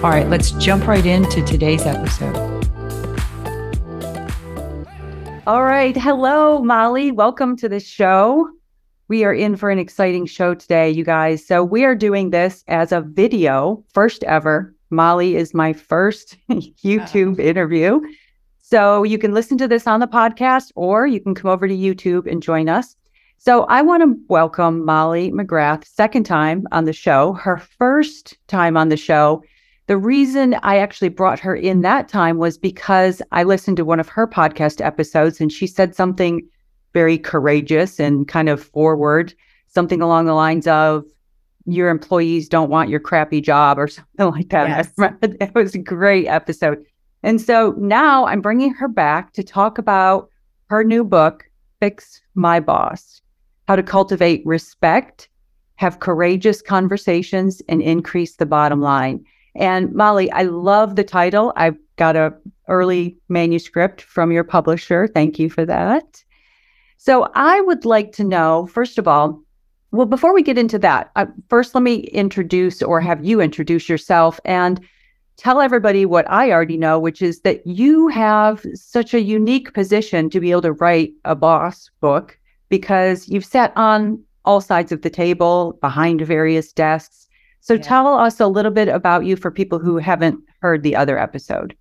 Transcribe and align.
All 0.00 0.10
right, 0.10 0.28
let's 0.28 0.52
jump 0.52 0.86
right 0.86 1.04
into 1.04 1.44
today's 1.44 1.84
episode. 1.84 2.36
All 5.44 5.64
right. 5.64 5.96
Hello, 5.96 6.62
Molly. 6.62 7.10
Welcome 7.10 7.56
to 7.56 7.68
the 7.68 7.80
show. 7.80 8.48
We 9.08 9.24
are 9.24 9.34
in 9.34 9.56
for 9.56 9.70
an 9.70 9.80
exciting 9.80 10.26
show 10.26 10.54
today, 10.54 10.88
you 10.88 11.04
guys. 11.04 11.44
So, 11.44 11.64
we 11.64 11.84
are 11.84 11.96
doing 11.96 12.30
this 12.30 12.62
as 12.68 12.92
a 12.92 13.00
video, 13.00 13.82
first 13.92 14.22
ever. 14.22 14.72
Molly 14.90 15.34
is 15.34 15.52
my 15.52 15.72
first 15.72 16.36
YouTube 16.48 17.40
interview. 17.40 18.00
So, 18.62 19.02
you 19.02 19.18
can 19.18 19.34
listen 19.34 19.58
to 19.58 19.66
this 19.66 19.88
on 19.88 19.98
the 19.98 20.06
podcast 20.06 20.70
or 20.76 21.08
you 21.08 21.18
can 21.18 21.34
come 21.34 21.50
over 21.50 21.66
to 21.66 21.76
YouTube 21.76 22.30
and 22.30 22.40
join 22.40 22.68
us. 22.68 22.94
So, 23.38 23.64
I 23.64 23.82
want 23.82 24.04
to 24.04 24.16
welcome 24.28 24.84
Molly 24.84 25.32
McGrath, 25.32 25.84
second 25.88 26.22
time 26.22 26.68
on 26.70 26.84
the 26.84 26.92
show, 26.92 27.32
her 27.32 27.58
first 27.58 28.38
time 28.46 28.76
on 28.76 28.90
the 28.90 28.96
show 28.96 29.42
the 29.88 29.96
reason 29.96 30.54
I 30.62 30.76
actually 30.76 31.08
brought 31.08 31.40
her 31.40 31.56
in 31.56 31.80
that 31.80 32.08
time 32.08 32.36
was 32.36 32.58
because 32.58 33.22
I 33.32 33.42
listened 33.42 33.78
to 33.78 33.86
one 33.86 33.98
of 33.98 34.08
her 34.10 34.26
podcast 34.26 34.84
episodes 34.84 35.40
and 35.40 35.50
she 35.50 35.66
said 35.66 35.94
something 35.94 36.46
very 36.92 37.16
courageous 37.16 37.98
and 37.98 38.28
kind 38.28 38.50
of 38.50 38.62
forward, 38.62 39.34
something 39.66 40.02
along 40.02 40.26
the 40.26 40.34
lines 40.34 40.66
of, 40.66 41.04
your 41.64 41.88
employees 41.90 42.48
don't 42.48 42.70
want 42.70 42.90
your 42.90 43.00
crappy 43.00 43.40
job 43.40 43.78
or 43.78 43.88
something 43.88 44.30
like 44.30 44.50
that. 44.50 44.68
Yes. 44.68 45.12
It 45.22 45.54
was 45.54 45.74
a 45.74 45.78
great 45.78 46.26
episode. 46.26 46.84
And 47.22 47.40
so 47.40 47.74
now 47.78 48.26
I'm 48.26 48.42
bringing 48.42 48.74
her 48.74 48.88
back 48.88 49.32
to 49.34 49.42
talk 49.42 49.78
about 49.78 50.28
her 50.66 50.84
new 50.84 51.02
book, 51.02 51.48
Fix 51.80 52.20
My 52.34 52.60
Boss 52.60 53.22
How 53.66 53.76
to 53.76 53.82
Cultivate 53.82 54.42
Respect, 54.44 55.30
Have 55.76 56.00
Courageous 56.00 56.60
Conversations, 56.60 57.62
and 57.68 57.80
Increase 57.80 58.36
the 58.36 58.46
Bottom 58.46 58.82
Line. 58.82 59.24
And 59.54 59.92
Molly, 59.92 60.30
I 60.32 60.42
love 60.42 60.96
the 60.96 61.04
title. 61.04 61.52
I've 61.56 61.76
got 61.96 62.16
a 62.16 62.34
early 62.68 63.16
manuscript 63.28 64.02
from 64.02 64.30
your 64.30 64.44
publisher. 64.44 65.08
Thank 65.08 65.38
you 65.38 65.50
for 65.50 65.64
that. 65.64 66.22
So 66.98 67.30
I 67.34 67.60
would 67.60 67.84
like 67.84 68.12
to 68.12 68.24
know, 68.24 68.66
first 68.66 68.98
of 68.98 69.08
all, 69.08 69.40
well, 69.90 70.06
before 70.06 70.34
we 70.34 70.42
get 70.42 70.58
into 70.58 70.78
that, 70.80 71.10
uh, 71.16 71.26
first 71.48 71.74
let 71.74 71.82
me 71.82 72.00
introduce 72.00 72.82
or 72.82 73.00
have 73.00 73.24
you 73.24 73.40
introduce 73.40 73.88
yourself 73.88 74.38
and 74.44 74.80
tell 75.38 75.60
everybody 75.60 76.04
what 76.04 76.28
I 76.30 76.50
already 76.50 76.76
know, 76.76 76.98
which 76.98 77.22
is 77.22 77.40
that 77.40 77.66
you 77.66 78.08
have 78.08 78.66
such 78.74 79.14
a 79.14 79.22
unique 79.22 79.72
position 79.72 80.28
to 80.30 80.40
be 80.40 80.50
able 80.50 80.62
to 80.62 80.72
write 80.72 81.12
a 81.24 81.34
boss 81.34 81.90
book 82.00 82.38
because 82.68 83.28
you've 83.28 83.44
sat 83.44 83.72
on 83.76 84.22
all 84.44 84.60
sides 84.60 84.92
of 84.92 85.02
the 85.02 85.10
table, 85.10 85.78
behind 85.80 86.20
various 86.22 86.72
desks, 86.72 87.27
so 87.60 87.74
yeah. 87.74 87.82
tell 87.82 88.14
us 88.14 88.40
a 88.40 88.46
little 88.46 88.70
bit 88.70 88.88
about 88.88 89.24
you 89.24 89.36
for 89.36 89.50
people 89.50 89.78
who 89.78 89.98
haven't 89.98 90.42
heard 90.60 90.82
the 90.82 90.96
other 90.96 91.18
episode. 91.18 91.76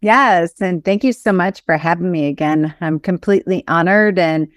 Yes. 0.00 0.60
And 0.60 0.84
thank 0.84 1.02
you 1.02 1.12
so 1.12 1.32
much 1.32 1.64
for 1.64 1.76
having 1.76 2.10
me 2.10 2.26
again. 2.26 2.74
I'm 2.80 3.00
completely 3.00 3.64
honored. 3.66 4.18
And 4.18 4.48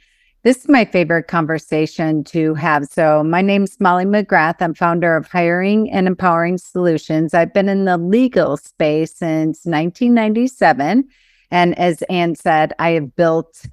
this 0.44 0.58
is 0.58 0.69
my 0.69 0.85
favorite 0.85 1.28
conversation 1.28 2.24
to 2.25 2.53
have. 2.56 2.85
So, 2.85 3.24
my 3.24 3.41
name's 3.41 3.80
Molly 3.80 4.06
McGrath. 4.06 4.56
I'm 4.59 4.74
founder 4.74 5.16
of 5.16 5.28
Hiring 5.28 5.91
and 5.91 6.08
Empowering 6.08 6.58
Solutions. 6.58 7.34
I've 7.34 7.53
been 7.53 7.69
in 7.69 7.85
the 7.85 7.97
legal 7.97 8.58
space 8.58 9.16
since 9.16 9.66
1997. 9.66 11.08
And 11.52 11.78
as 11.78 12.02
Ann 12.03 12.35
said, 12.35 12.74
I 12.80 12.91
have 12.91 13.16
built 13.16 13.66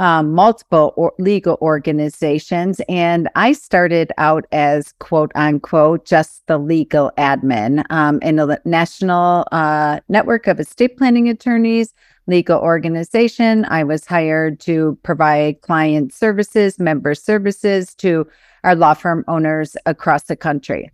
um, 0.00 0.32
multiple 0.32 0.92
or 0.96 1.12
legal 1.18 1.58
organizations. 1.60 2.80
And 2.88 3.28
I 3.36 3.52
started 3.52 4.10
out 4.18 4.46
as 4.50 4.92
quote 4.98 5.30
unquote 5.34 6.06
just 6.06 6.46
the 6.46 6.58
legal 6.58 7.12
admin 7.16 7.84
um, 7.90 8.18
in 8.22 8.38
a 8.40 8.58
national 8.64 9.46
uh, 9.52 10.00
network 10.08 10.46
of 10.46 10.58
estate 10.58 10.96
planning 10.96 11.28
attorneys, 11.28 11.94
legal 12.26 12.58
organization. 12.58 13.66
I 13.66 13.84
was 13.84 14.06
hired 14.06 14.58
to 14.60 14.98
provide 15.02 15.60
client 15.60 16.14
services, 16.14 16.78
member 16.78 17.14
services 17.14 17.94
to 17.96 18.26
our 18.64 18.74
law 18.74 18.94
firm 18.94 19.24
owners 19.28 19.76
across 19.86 20.24
the 20.24 20.36
country 20.36 20.90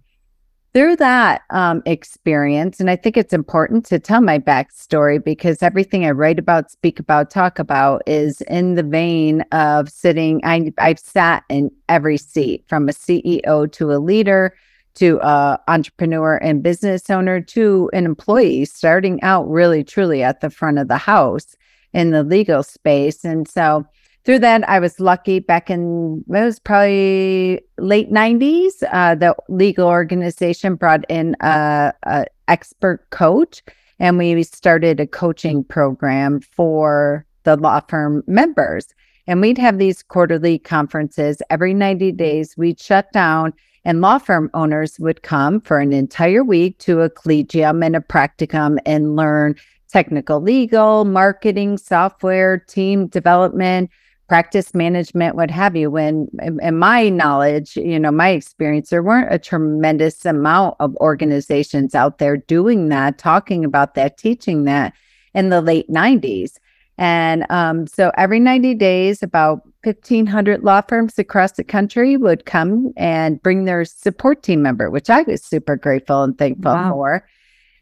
through 0.77 0.95
that 0.95 1.41
um, 1.49 1.83
experience, 1.87 2.81
and 2.81 2.91
I 2.91 2.97
think 2.97 3.17
it's 3.17 3.33
important 3.33 3.87
to 3.87 3.99
tell 3.99 4.21
my 4.21 4.39
backstory 4.39 5.25
because 5.25 5.63
everything 5.63 6.05
I 6.05 6.11
write 6.11 6.39
about, 6.39 6.71
speak 6.71 7.01
about, 7.01 7.31
talk 7.31 7.59
about 7.59 8.03
is 8.07 8.43
in 8.43 8.75
the 8.75 8.83
vein 8.83 9.41
of 9.53 9.89
sitting. 9.89 10.43
I, 10.45 10.75
I've 10.77 10.99
sat 10.99 11.45
in 11.49 11.71
every 11.89 12.19
seat 12.19 12.63
from 12.69 12.91
a 12.91 12.93
CEO 12.93 13.73
to 13.73 13.91
a 13.91 13.97
leader 13.97 14.55
to 14.97 15.19
a 15.23 15.59
entrepreneur 15.67 16.37
and 16.37 16.63
business 16.63 17.09
owner 17.09 17.41
to 17.41 17.89
an 17.95 18.05
employee, 18.05 18.67
starting 18.67 19.23
out 19.23 19.49
really 19.49 19.83
truly 19.83 20.23
at 20.23 20.43
the 20.43 20.51
front 20.51 20.79
of 20.79 20.89
the 20.89 20.99
house 20.99 21.57
in 21.95 22.11
the 22.11 22.23
legal 22.23 22.63
space. 22.63 23.25
And 23.25 23.49
so 23.49 23.87
through 24.27 24.41
that, 24.41 24.69
I 24.69 24.81
was 24.81 24.99
lucky 24.99 25.39
back 25.39 25.71
in 25.71 26.25
it 26.29 26.33
was 26.33 26.59
probably 26.59 27.61
late 27.79 28.11
'90s. 28.11 28.83
Uh, 28.91 29.15
the 29.15 29.37
legal 29.49 29.87
organization 29.87 30.75
brought 30.75 31.05
in 31.09 31.37
a, 31.41 31.93
a, 32.03 32.27
expert 32.49 33.09
coach, 33.11 33.63
and 34.01 34.19
we 34.19 34.43
started 34.43 34.99
a 34.99 35.07
coaching 35.07 35.63
program 35.63 36.41
for 36.41 37.25
the 37.45 37.57
law 37.57 37.81
firm 37.89 38.25
members. 38.27 38.89
And 39.29 39.41
we'd 39.41 39.59
have 39.59 39.79
these 39.79 40.03
quarterly 40.03 40.59
conferences 40.59 41.43
every 41.51 41.75
90 41.75 42.13
days. 42.13 42.57
We'd 42.57 42.81
shut 42.81 43.11
down, 43.13 43.53
and 43.85 44.01
law 44.01 44.19
firm 44.19 44.51
owners 44.55 44.99
would 44.99 45.23
come 45.23 45.61
for 45.61 45.79
an 45.79 45.93
entire 45.93 46.43
week 46.43 46.79
to 46.81 47.01
a 47.01 47.11
collegium 47.11 47.83
and 47.83 47.95
a 47.95 48.01
practicum 48.01 48.79
and 48.87 49.15
learn 49.15 49.55
technical 49.89 50.41
legal, 50.41 51.05
marketing, 51.05 51.79
software, 51.79 52.59
team 52.59 53.07
development 53.07 53.89
practice 54.29 54.75
management, 54.75 55.37
what 55.37 55.51
have 55.51 55.77
you. 55.77 55.91
When, 55.91 56.29
in 56.61 56.79
my 56.79 57.09
knowledge, 57.09 57.77
you 57.77 57.99
know, 57.99 58.11
my 58.11 58.31
experience, 58.31 58.91
there 58.91 59.03
weren't 59.03 59.33
a 59.33 59.39
tremendous 59.39 60.25
amount 60.25 60.77
of 60.81 60.97
organizations 60.97 61.95
out 61.95 62.19
there 62.19 62.37
doing 62.37 62.89
that, 62.89 63.19
talking 63.19 63.65
about 63.65 63.95
that, 63.95 64.19
teaching 64.19 64.65
that 64.65 64.93
in 65.35 65.51
the 65.51 65.61
late 65.61 65.89
90s. 65.89 66.53
And 66.99 67.45
um, 67.51 67.87
so 67.87 68.11
every 68.17 68.41
90 68.41 68.75
days, 68.75 69.23
about 69.23 69.61
1,500 69.85 70.65
law 70.65 70.81
firms 70.81 71.19
across 71.19 71.53
the 71.53 71.63
country 71.63 72.17
would 72.17 72.47
come 72.47 72.93
and 72.97 73.41
bring 73.43 73.65
their 73.65 73.85
support 73.85 74.43
team 74.43 74.63
member, 74.63 74.91
which 74.91 75.11
I 75.11 75.23
was 75.23 75.45
super 75.45 75.77
grateful 75.77 76.23
and 76.23 76.37
thankful 76.37 76.73
wow. 76.73 76.91
for. 76.91 77.29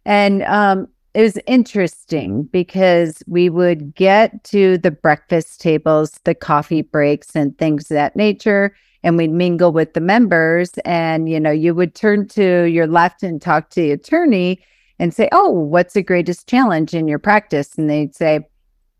And 0.04 0.42
um, 0.42 0.88
it 1.14 1.22
was 1.22 1.38
interesting 1.46 2.30
mm-hmm. 2.30 2.48
because 2.50 3.22
we 3.26 3.48
would 3.48 3.94
get 3.94 4.44
to 4.44 4.78
the 4.78 4.90
breakfast 4.90 5.60
tables, 5.60 6.20
the 6.24 6.34
coffee 6.34 6.82
breaks, 6.82 7.34
and 7.34 7.56
things 7.56 7.90
of 7.90 7.94
that 7.94 8.16
nature. 8.16 8.76
And 9.02 9.16
we'd 9.16 9.30
mingle 9.30 9.70
with 9.70 9.94
the 9.94 10.00
members. 10.00 10.72
And, 10.84 11.28
you 11.28 11.38
know, 11.38 11.50
you 11.50 11.74
would 11.74 11.94
turn 11.94 12.26
to 12.28 12.64
your 12.64 12.86
left 12.86 13.22
and 13.22 13.40
talk 13.40 13.70
to 13.70 13.80
the 13.80 13.92
attorney 13.92 14.64
and 14.98 15.12
say, 15.12 15.28
Oh, 15.30 15.50
what's 15.50 15.94
the 15.94 16.02
greatest 16.02 16.48
challenge 16.48 16.94
in 16.94 17.06
your 17.06 17.18
practice? 17.18 17.76
And 17.76 17.88
they'd 17.88 18.14
say, 18.14 18.40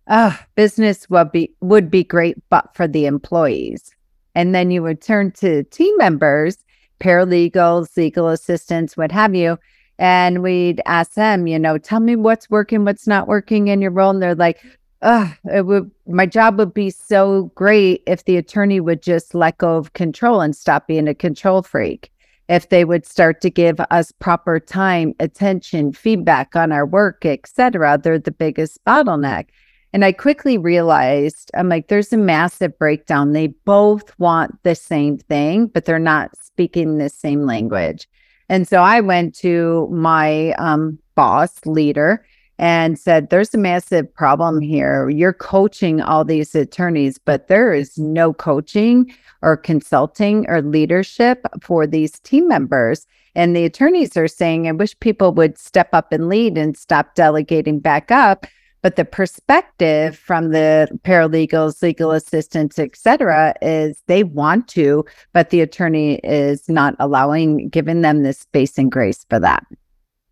Oh, 0.09 0.39
business 0.55 1.09
would 1.09 1.33
be 1.33 1.55
would 1.61 1.91
be 1.91 2.05
great, 2.05 2.37
but 2.51 2.75
for 2.75 2.87
the 2.87 3.07
employees. 3.07 3.95
And 4.35 4.55
then 4.55 4.71
you 4.71 4.83
would 4.83 5.01
turn 5.01 5.33
to 5.33 5.65
team 5.65 5.97
members, 5.97 6.59
paralegals, 7.01 7.97
legal 7.97 8.29
assistants, 8.29 8.97
what 8.97 9.11
have 9.13 9.35
you, 9.35 9.59
and 9.99 10.43
we'd 10.43 10.81
ask 10.87 11.15
them, 11.15 11.47
you 11.47 11.59
know, 11.59 11.79
tell 11.79 12.01
me 12.01 12.17
what's 12.17 12.51
working, 12.51 12.85
what's 12.85 13.07
not 13.07 13.29
working 13.29 13.69
in 13.69 13.81
your 13.81 13.91
role. 13.91 14.11
And 14.11 14.23
they're 14.23 14.35
like, 14.35 14.61
oh, 15.03 15.33
it 15.53 15.67
would, 15.67 15.91
my 16.07 16.27
job 16.27 16.59
would 16.59 16.75
be 16.75 16.91
so 16.91 17.53
great 17.55 18.03
if 18.07 18.25
the 18.25 18.37
attorney 18.37 18.81
would 18.81 19.03
just 19.03 19.35
let 19.35 19.59
go 19.59 19.77
of 19.77 19.93
control 19.93 20.41
and 20.41 20.57
stop 20.57 20.87
being 20.87 21.07
a 21.07 21.15
control 21.15 21.63
freak. 21.63 22.11
If 22.49 22.69
they 22.69 22.85
would 22.85 23.07
start 23.07 23.41
to 23.43 23.51
give 23.51 23.81
us 23.91 24.13
proper 24.13 24.61
time, 24.61 25.15
attention, 25.21 25.93
feedback 25.93 26.57
on 26.57 26.73
our 26.73 26.85
work, 26.85 27.25
etc., 27.25 27.99
they're 28.03 28.19
the 28.19 28.31
biggest 28.31 28.85
bottleneck. 28.85 29.47
And 29.95 30.05
I 30.05 30.13
quickly 30.13 30.59
realized, 30.59 31.51
I'm 31.55 31.69
like, 31.69 31.89
there's 31.89 32.13
a 32.13 32.19
massive 32.19 32.77
breakdown. 32.79 33.33
They 33.33 33.47
both 33.47 34.19
want 34.19 34.61
the 34.65 34.75
same 34.75 35.19
thing, 35.19 35.69
but 35.69 35.85
they're 35.85 35.99
not 35.99 36.37
speaking 36.37 36.99
the 36.99 37.09
same 37.09 37.47
language. 37.47 38.09
And 38.55 38.69
so 38.69 38.83
I 38.83 39.01
went 39.01 39.35
to 39.39 39.89
my 39.91 40.53
um, 40.59 40.97
boss 41.17 41.67
leader 41.67 42.25
and 42.57 42.97
said, 42.97 43.29
There's 43.29 43.53
a 43.53 43.59
massive 43.59 44.15
problem 44.15 44.61
here. 44.61 45.11
You're 45.11 45.33
coaching 45.33 46.01
all 46.01 46.25
these 46.25 46.55
attorneys, 46.55 47.19
but 47.19 47.49
there 47.49 47.73
is 47.73 47.99
no 47.99 48.33
coaching 48.33 49.13
or 49.43 49.57
consulting 49.57 50.49
or 50.49 50.63
leadership 50.63 51.45
for 51.63 51.85
these 51.85 52.21
team 52.21 52.47
members. 52.47 53.09
And 53.35 53.57
the 53.57 53.65
attorneys 53.65 54.17
are 54.17 54.29
saying, 54.29 54.69
I 54.69 54.71
wish 54.73 54.97
people 55.01 55.33
would 55.33 55.59
step 55.59 55.89
up 55.93 56.13
and 56.13 56.29
lead 56.29 56.57
and 56.57 56.77
stop 56.77 57.17
delegating 57.17 57.81
back 57.81 58.13
up. 58.13 58.47
But 58.85 58.97
the 58.97 59.07
perspective 59.07 60.15
from 60.15 60.51
the 60.51 60.91
paralegals, 61.05 61.81
legal 61.81 62.11
assistants, 62.11 62.79
et 62.79 62.95
cetera, 62.95 63.55
is 63.63 64.03
they 64.09 64.25
want 64.25 64.69
to, 64.69 65.07
but 65.33 65.49
the 65.49 65.63
attorney 65.63 66.17
is 66.17 66.69
not 66.69 66.95
allowing, 66.99 67.71
giving 67.71 68.03
them 68.03 68.25
the 68.25 68.35
space 68.35 68.77
and 68.77 68.93
grace 68.93 69.25
for 69.31 69.41
that. 69.41 69.65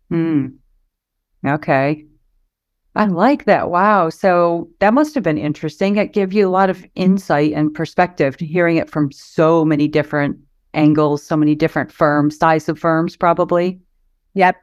Hmm. 0.09 0.49
Okay. 1.43 2.05
I 2.95 3.05
like 3.05 3.45
that. 3.45 3.71
Wow. 3.71 4.09
So 4.09 4.69
that 4.81 4.93
must 4.93 5.15
have 5.15 5.23
been 5.23 5.39
interesting. 5.39 5.95
It 5.95 6.13
gave 6.13 6.31
you 6.31 6.47
a 6.47 6.51
lot 6.51 6.69
of 6.69 6.85
insight 6.93 7.53
and 7.53 7.73
perspective 7.73 8.37
to 8.37 8.45
hearing 8.45 8.77
it 8.77 8.87
from 8.87 9.11
so 9.11 9.65
many 9.65 9.87
different 9.87 10.37
angles, 10.75 11.23
so 11.23 11.35
many 11.35 11.55
different 11.55 11.91
firms, 11.91 12.37
size 12.37 12.69
of 12.69 12.77
firms, 12.77 13.15
probably. 13.15 13.79
Yep. 14.35 14.57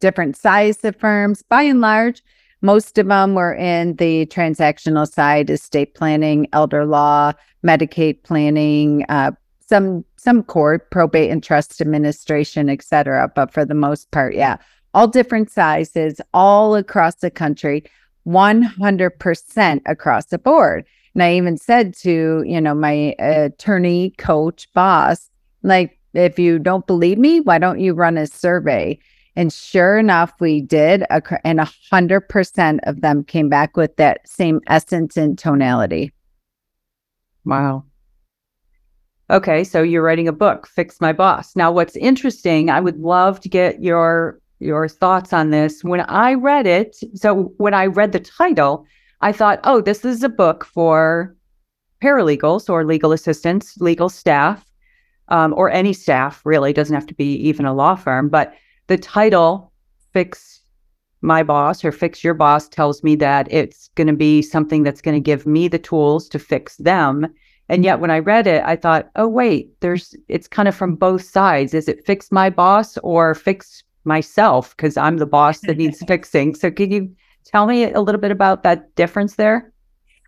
Different 0.00 0.36
size 0.36 0.84
of 0.84 0.96
firms. 0.96 1.42
By 1.42 1.62
and 1.62 1.80
large, 1.80 2.24
most 2.66 2.98
of 2.98 3.06
them 3.06 3.34
were 3.34 3.54
in 3.54 3.94
the 3.96 4.26
transactional 4.26 5.10
side, 5.10 5.48
estate 5.48 5.94
planning, 5.94 6.48
elder 6.52 6.84
law, 6.84 7.32
Medicaid 7.64 8.22
planning, 8.24 9.04
uh, 9.08 9.30
some 9.60 10.04
some 10.16 10.42
court, 10.42 10.90
probate 10.90 11.30
and 11.30 11.42
trust 11.42 11.80
administration, 11.80 12.68
et 12.68 12.82
cetera. 12.82 13.30
But 13.34 13.52
for 13.52 13.64
the 13.64 13.74
most 13.74 14.10
part, 14.10 14.34
yeah, 14.34 14.56
all 14.94 15.06
different 15.06 15.50
sizes, 15.50 16.20
all 16.34 16.74
across 16.74 17.16
the 17.16 17.30
country, 17.30 17.84
100% 18.26 19.80
across 19.86 20.26
the 20.26 20.38
board. 20.38 20.84
And 21.14 21.22
I 21.22 21.34
even 21.34 21.56
said 21.56 21.94
to, 21.98 22.42
you 22.44 22.60
know, 22.60 22.74
my 22.74 23.14
attorney, 23.18 24.10
coach, 24.18 24.68
boss, 24.74 25.30
like, 25.62 25.98
if 26.14 26.38
you 26.38 26.58
don't 26.58 26.86
believe 26.86 27.18
me, 27.18 27.40
why 27.40 27.58
don't 27.58 27.80
you 27.80 27.94
run 27.94 28.18
a 28.18 28.26
survey? 28.26 28.98
And 29.36 29.52
sure 29.52 29.98
enough, 29.98 30.32
we 30.40 30.62
did. 30.62 31.04
And 31.44 31.60
100% 31.60 32.78
of 32.84 33.00
them 33.02 33.24
came 33.24 33.48
back 33.48 33.76
with 33.76 33.96
that 33.96 34.26
same 34.26 34.60
essence 34.66 35.16
and 35.16 35.38
tonality. 35.38 36.12
Wow. 37.44 37.84
Okay, 39.28 39.64
so 39.64 39.82
you're 39.82 40.02
writing 40.02 40.28
a 40.28 40.32
book, 40.32 40.66
Fix 40.66 41.00
My 41.00 41.12
Boss. 41.12 41.54
Now, 41.54 41.70
what's 41.70 41.96
interesting, 41.96 42.70
I 42.70 42.80
would 42.80 42.98
love 42.98 43.40
to 43.40 43.48
get 43.48 43.82
your 43.82 44.40
your 44.58 44.88
thoughts 44.88 45.34
on 45.34 45.50
this. 45.50 45.84
When 45.84 46.00
I 46.00 46.32
read 46.32 46.66
it, 46.66 46.96
so 47.14 47.52
when 47.58 47.74
I 47.74 47.86
read 47.86 48.12
the 48.12 48.20
title, 48.20 48.86
I 49.20 49.32
thought, 49.32 49.60
oh, 49.64 49.82
this 49.82 50.02
is 50.04 50.22
a 50.22 50.30
book 50.30 50.64
for 50.64 51.36
paralegals 52.02 52.70
or 52.70 52.84
legal 52.84 53.12
assistants, 53.12 53.76
legal 53.80 54.08
staff, 54.08 54.64
um, 55.28 55.52
or 55.54 55.70
any 55.70 55.92
staff, 55.92 56.40
really. 56.44 56.72
Doesn't 56.72 56.94
have 56.94 57.06
to 57.06 57.14
be 57.14 57.34
even 57.34 57.66
a 57.66 57.74
law 57.74 57.96
firm. 57.96 58.28
But 58.28 58.54
the 58.86 58.98
title, 58.98 59.72
Fix 60.12 60.60
My 61.20 61.42
Boss 61.42 61.84
or 61.84 61.92
Fix 61.92 62.22
Your 62.22 62.34
Boss, 62.34 62.68
tells 62.68 63.02
me 63.02 63.16
that 63.16 63.50
it's 63.50 63.88
going 63.94 64.06
to 64.06 64.12
be 64.12 64.42
something 64.42 64.82
that's 64.82 65.00
going 65.00 65.16
to 65.16 65.20
give 65.20 65.46
me 65.46 65.68
the 65.68 65.78
tools 65.78 66.28
to 66.28 66.38
fix 66.38 66.76
them. 66.76 67.26
And 67.68 67.84
yet 67.84 68.00
when 68.00 68.10
I 68.10 68.20
read 68.20 68.46
it, 68.46 68.62
I 68.64 68.76
thought, 68.76 69.10
oh, 69.16 69.26
wait, 69.26 69.80
there's 69.80 70.14
it's 70.28 70.46
kind 70.46 70.68
of 70.68 70.74
from 70.74 70.94
both 70.94 71.22
sides. 71.22 71.74
Is 71.74 71.88
it 71.88 72.06
fix 72.06 72.30
my 72.30 72.48
boss 72.48 72.96
or 72.98 73.34
fix 73.34 73.82
myself 74.06 74.74
because 74.76 74.96
I'm 74.96 75.18
the 75.18 75.26
boss 75.26 75.60
that 75.60 75.76
needs 75.76 76.02
fixing. 76.08 76.54
So 76.54 76.70
can 76.70 76.90
you 76.90 77.14
tell 77.44 77.66
me 77.66 77.92
a 77.92 78.00
little 78.00 78.20
bit 78.20 78.30
about 78.30 78.62
that 78.62 78.94
difference 78.94 79.34
there? 79.34 79.72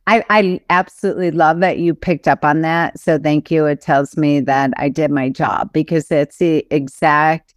I, 0.06 0.24
I 0.30 0.60
absolutely 0.70 1.30
love 1.30 1.60
that 1.60 1.78
you 1.78 1.94
picked 1.94 2.28
up 2.28 2.44
on 2.44 2.62
that. 2.62 2.98
So 2.98 3.18
thank 3.18 3.50
you. 3.50 3.66
It 3.66 3.80
tells 3.80 4.16
me 4.16 4.40
that 4.40 4.72
I 4.76 4.88
did 4.88 5.10
my 5.10 5.28
job 5.28 5.70
because 5.72 6.10
it's 6.10 6.38
the 6.38 6.66
exact 6.70 7.54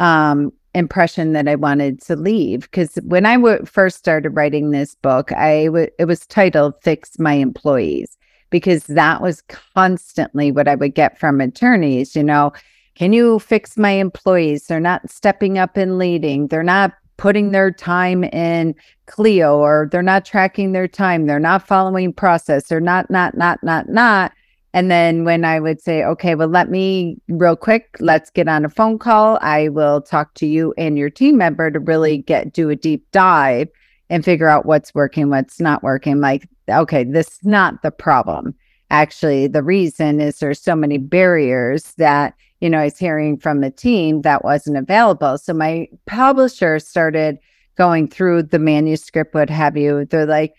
um, 0.00 0.52
impression 0.74 1.32
that 1.32 1.48
I 1.48 1.54
wanted 1.54 2.00
to 2.02 2.16
leave. 2.16 2.62
Because 2.62 2.96
when 3.04 3.26
I 3.26 3.36
w- 3.36 3.64
first 3.64 3.98
started 3.98 4.30
writing 4.30 4.70
this 4.70 4.94
book, 4.96 5.32
I 5.32 5.66
w- 5.66 5.90
it 5.98 6.06
was 6.06 6.26
titled 6.26 6.74
"Fix 6.82 7.18
My 7.18 7.34
Employees" 7.34 8.16
because 8.50 8.84
that 8.84 9.22
was 9.22 9.42
constantly 9.74 10.52
what 10.52 10.68
I 10.68 10.74
would 10.74 10.94
get 10.94 11.18
from 11.18 11.40
attorneys. 11.40 12.14
You 12.14 12.24
know, 12.24 12.52
can 12.94 13.12
you 13.12 13.38
fix 13.38 13.76
my 13.76 13.90
employees? 13.90 14.66
They're 14.66 14.80
not 14.80 15.10
stepping 15.10 15.58
up 15.58 15.76
and 15.76 15.98
leading. 15.98 16.48
They're 16.48 16.62
not 16.62 16.92
putting 17.16 17.52
their 17.52 17.70
time 17.70 18.24
in 18.24 18.74
Clio 19.06 19.56
or 19.56 19.88
they're 19.90 20.02
not 20.02 20.24
tracking 20.24 20.72
their 20.72 20.88
time. 20.88 21.26
They're 21.26 21.38
not 21.38 21.66
following 21.66 22.12
process. 22.12 22.68
They're 22.68 22.80
not, 22.80 23.10
not, 23.10 23.36
not, 23.36 23.62
not, 23.62 23.88
not. 23.88 24.32
And 24.74 24.90
then 24.90 25.24
when 25.24 25.44
I 25.44 25.60
would 25.60 25.80
say, 25.80 26.04
okay, 26.04 26.34
well, 26.34 26.48
let 26.48 26.68
me 26.68 27.16
real 27.28 27.56
quick, 27.56 27.96
let's 28.00 28.28
get 28.28 28.48
on 28.48 28.64
a 28.64 28.68
phone 28.68 28.98
call. 28.98 29.38
I 29.40 29.68
will 29.68 30.02
talk 30.02 30.34
to 30.34 30.46
you 30.46 30.74
and 30.76 30.98
your 30.98 31.08
team 31.08 31.38
member 31.38 31.70
to 31.70 31.78
really 31.78 32.18
get 32.18 32.52
do 32.52 32.68
a 32.68 32.76
deep 32.76 33.10
dive 33.12 33.68
and 34.10 34.24
figure 34.24 34.48
out 34.48 34.66
what's 34.66 34.94
working, 34.94 35.30
what's 35.30 35.60
not 35.60 35.82
working. 35.82 36.20
Like, 36.20 36.46
okay, 36.68 37.04
this 37.04 37.28
is 37.28 37.44
not 37.44 37.82
the 37.82 37.90
problem. 37.90 38.54
Actually, 38.90 39.46
the 39.46 39.62
reason 39.62 40.20
is 40.20 40.40
there's 40.40 40.60
so 40.60 40.76
many 40.76 40.98
barriers 40.98 41.94
that 41.94 42.34
you 42.64 42.70
know, 42.70 42.78
I 42.78 42.84
was 42.84 42.98
hearing 42.98 43.36
from 43.36 43.60
the 43.60 43.70
team 43.70 44.22
that 44.22 44.42
wasn't 44.42 44.78
available. 44.78 45.36
So 45.36 45.52
my 45.52 45.86
publisher 46.06 46.78
started 46.78 47.38
going 47.76 48.08
through 48.08 48.44
the 48.44 48.58
manuscript, 48.58 49.34
what 49.34 49.50
have 49.50 49.76
you. 49.76 50.06
They're 50.06 50.24
like, 50.24 50.54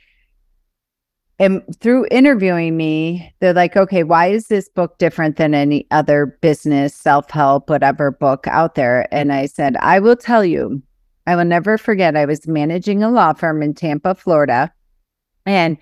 and 1.37 1.61
through 1.81 2.07
interviewing 2.11 2.77
me, 2.77 3.33
they're 3.39 3.53
like, 3.53 3.75
okay, 3.75 4.03
why 4.03 4.27
is 4.27 4.47
this 4.47 4.69
book 4.69 4.97
different 4.97 5.35
than 5.35 5.53
any 5.53 5.85
other 5.91 6.37
business, 6.41 6.93
self 6.93 7.29
help, 7.29 7.69
whatever 7.69 8.11
book 8.11 8.47
out 8.47 8.75
there? 8.75 9.13
And 9.13 9.33
I 9.33 9.47
said, 9.47 9.75
I 9.77 9.99
will 9.99 10.15
tell 10.15 10.45
you, 10.45 10.81
I 11.27 11.35
will 11.35 11.45
never 11.45 11.77
forget. 11.77 12.15
I 12.15 12.25
was 12.25 12.47
managing 12.47 13.03
a 13.03 13.09
law 13.09 13.33
firm 13.33 13.61
in 13.61 13.73
Tampa, 13.73 14.15
Florida. 14.15 14.71
And 15.45 15.77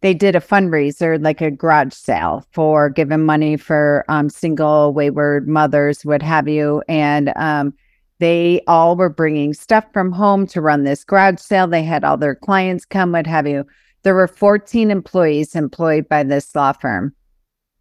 they 0.00 0.14
did 0.14 0.36
a 0.36 0.40
fundraiser, 0.40 1.20
like 1.22 1.40
a 1.40 1.50
garage 1.50 1.94
sale 1.94 2.46
for 2.52 2.90
giving 2.90 3.24
money 3.24 3.56
for 3.56 4.04
um, 4.08 4.28
single 4.28 4.92
wayward 4.92 5.48
mothers, 5.48 6.04
what 6.04 6.22
have 6.22 6.46
you. 6.46 6.82
And 6.88 7.32
um, 7.36 7.74
they 8.20 8.60
all 8.68 8.96
were 8.96 9.08
bringing 9.08 9.54
stuff 9.54 9.84
from 9.92 10.12
home 10.12 10.46
to 10.48 10.60
run 10.60 10.84
this 10.84 11.04
garage 11.04 11.40
sale. 11.40 11.66
They 11.66 11.82
had 11.82 12.04
all 12.04 12.16
their 12.16 12.34
clients 12.36 12.84
come, 12.84 13.12
what 13.12 13.26
have 13.26 13.48
you. 13.48 13.64
There 14.04 14.14
were 14.14 14.28
14 14.28 14.90
employees 14.90 15.56
employed 15.56 16.08
by 16.08 16.22
this 16.22 16.54
law 16.54 16.72
firm. 16.72 17.14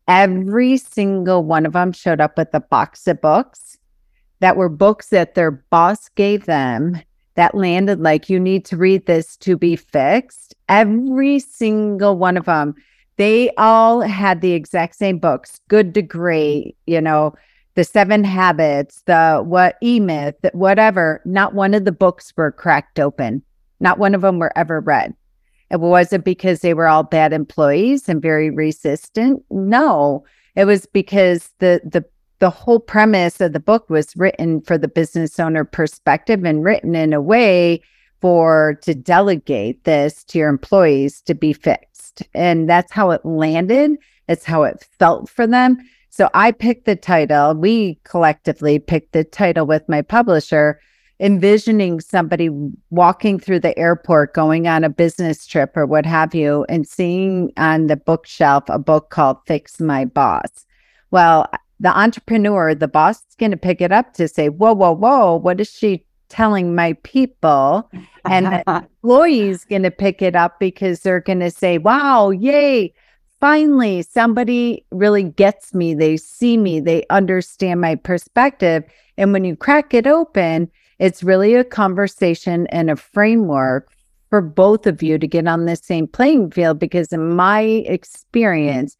Every 0.07 0.77
single 0.77 1.43
one 1.43 1.65
of 1.65 1.73
them 1.73 1.91
showed 1.91 2.21
up 2.21 2.37
with 2.37 2.49
a 2.53 2.59
box 2.59 3.07
of 3.07 3.21
books 3.21 3.77
that 4.39 4.57
were 4.57 4.69
books 4.69 5.09
that 5.09 5.35
their 5.35 5.51
boss 5.51 6.09
gave 6.09 6.45
them 6.45 7.01
that 7.35 7.55
landed 7.55 7.99
like, 7.99 8.29
you 8.29 8.39
need 8.39 8.63
to 8.65 8.77
read 8.77 9.05
this 9.05 9.35
to 9.37 9.57
be 9.57 9.75
fixed. 9.75 10.55
Every 10.69 11.39
single 11.39 12.17
one 12.17 12.37
of 12.37 12.45
them, 12.45 12.75
they 13.17 13.51
all 13.57 14.01
had 14.01 14.41
the 14.41 14.53
exact 14.53 14.95
same 14.95 15.17
books, 15.17 15.59
Good 15.67 15.93
to 15.95 16.01
Great, 16.01 16.77
you 16.85 17.01
know, 17.01 17.33
the 17.75 17.83
Seven 17.83 18.23
Habits, 18.23 19.01
the 19.07 19.41
what 19.43 19.77
E 19.81 19.99
Myth, 19.99 20.35
whatever. 20.53 21.21
Not 21.25 21.55
one 21.55 21.73
of 21.73 21.85
the 21.85 21.91
books 21.91 22.31
were 22.37 22.51
cracked 22.51 22.99
open. 22.99 23.41
Not 23.79 23.97
one 23.97 24.13
of 24.13 24.21
them 24.21 24.39
were 24.39 24.55
ever 24.55 24.79
read. 24.79 25.15
It 25.71 25.79
wasn't 25.79 26.25
because 26.25 26.59
they 26.59 26.73
were 26.73 26.87
all 26.87 27.03
bad 27.03 27.33
employees 27.33 28.07
and 28.07 28.21
very 28.21 28.49
resistant. 28.49 29.43
No, 29.49 30.23
it 30.55 30.65
was 30.65 30.85
because 30.85 31.51
the 31.59 31.81
the 31.83 32.05
the 32.39 32.49
whole 32.49 32.79
premise 32.79 33.39
of 33.39 33.53
the 33.53 33.59
book 33.59 33.89
was 33.89 34.15
written 34.17 34.61
for 34.61 34.77
the 34.77 34.87
business 34.87 35.39
owner 35.39 35.63
perspective 35.63 36.43
and 36.43 36.63
written 36.63 36.93
in 36.93 37.13
a 37.13 37.21
way 37.21 37.81
for 38.19 38.79
to 38.81 38.93
delegate 38.93 39.83
this 39.83 40.23
to 40.25 40.39
your 40.39 40.49
employees 40.49 41.21
to 41.21 41.33
be 41.33 41.53
fixed. 41.53 42.23
And 42.33 42.69
that's 42.69 42.91
how 42.91 43.11
it 43.11 43.25
landed. 43.25 43.91
It's 44.27 44.45
how 44.45 44.63
it 44.63 44.85
felt 44.99 45.29
for 45.29 45.47
them. 45.47 45.77
So 46.09 46.29
I 46.33 46.51
picked 46.51 46.85
the 46.85 46.95
title. 46.95 47.55
We 47.55 47.99
collectively 48.03 48.77
picked 48.77 49.13
the 49.13 49.23
title 49.23 49.65
with 49.65 49.87
my 49.89 50.01
publisher, 50.01 50.79
envisioning 51.19 51.99
somebody 51.99 52.49
walking 52.89 53.39
through 53.39 53.59
the 53.59 53.77
airport, 53.77 54.33
going 54.33 54.67
on 54.67 54.83
a 54.83 54.89
business 54.89 55.45
trip 55.45 55.75
or 55.75 55.85
what 55.85 56.05
have 56.05 56.33
you, 56.33 56.65
and 56.69 56.87
seeing 56.87 57.51
on 57.57 57.87
the 57.87 57.95
bookshelf 57.95 58.63
a 58.67 58.79
book 58.79 59.09
called 59.09 59.37
Fix 59.45 59.79
My 59.79 60.05
Boss. 60.05 60.65
Well, 61.11 61.49
the 61.79 61.97
entrepreneur, 61.97 62.73
the 62.73 62.87
boss 62.87 63.17
is 63.17 63.35
going 63.37 63.51
to 63.51 63.57
pick 63.57 63.81
it 63.81 63.91
up 63.91 64.13
to 64.13 64.27
say, 64.27 64.49
whoa, 64.49 64.73
whoa, 64.73 64.91
whoa, 64.91 65.35
what 65.35 65.59
is 65.59 65.69
she 65.69 66.05
telling 66.29 66.73
my 66.73 66.93
people? 67.03 67.89
And 68.25 68.47
the 68.47 68.63
employee's 69.03 69.65
going 69.65 69.83
to 69.83 69.91
pick 69.91 70.21
it 70.21 70.35
up 70.35 70.59
because 70.59 71.01
they're 71.01 71.19
going 71.19 71.41
to 71.41 71.51
say, 71.51 71.77
wow, 71.77 72.31
yay, 72.31 72.93
finally 73.39 74.01
somebody 74.01 74.85
really 74.91 75.23
gets 75.23 75.73
me. 75.73 75.93
They 75.93 76.17
see 76.17 76.57
me, 76.57 76.79
they 76.79 77.05
understand 77.09 77.81
my 77.81 77.95
perspective. 77.95 78.83
And 79.17 79.33
when 79.33 79.43
you 79.43 79.55
crack 79.55 79.93
it 79.93 80.07
open, 80.07 80.71
it's 80.99 81.23
really 81.23 81.55
a 81.55 81.63
conversation 81.63 82.67
and 82.67 82.89
a 82.89 82.95
framework 82.95 83.91
for 84.29 84.41
both 84.41 84.87
of 84.87 85.03
you 85.03 85.17
to 85.17 85.27
get 85.27 85.47
on 85.47 85.65
the 85.65 85.75
same 85.75 86.07
playing 86.07 86.51
field. 86.51 86.79
Because 86.79 87.13
in 87.13 87.35
my 87.35 87.61
experience, 87.61 88.97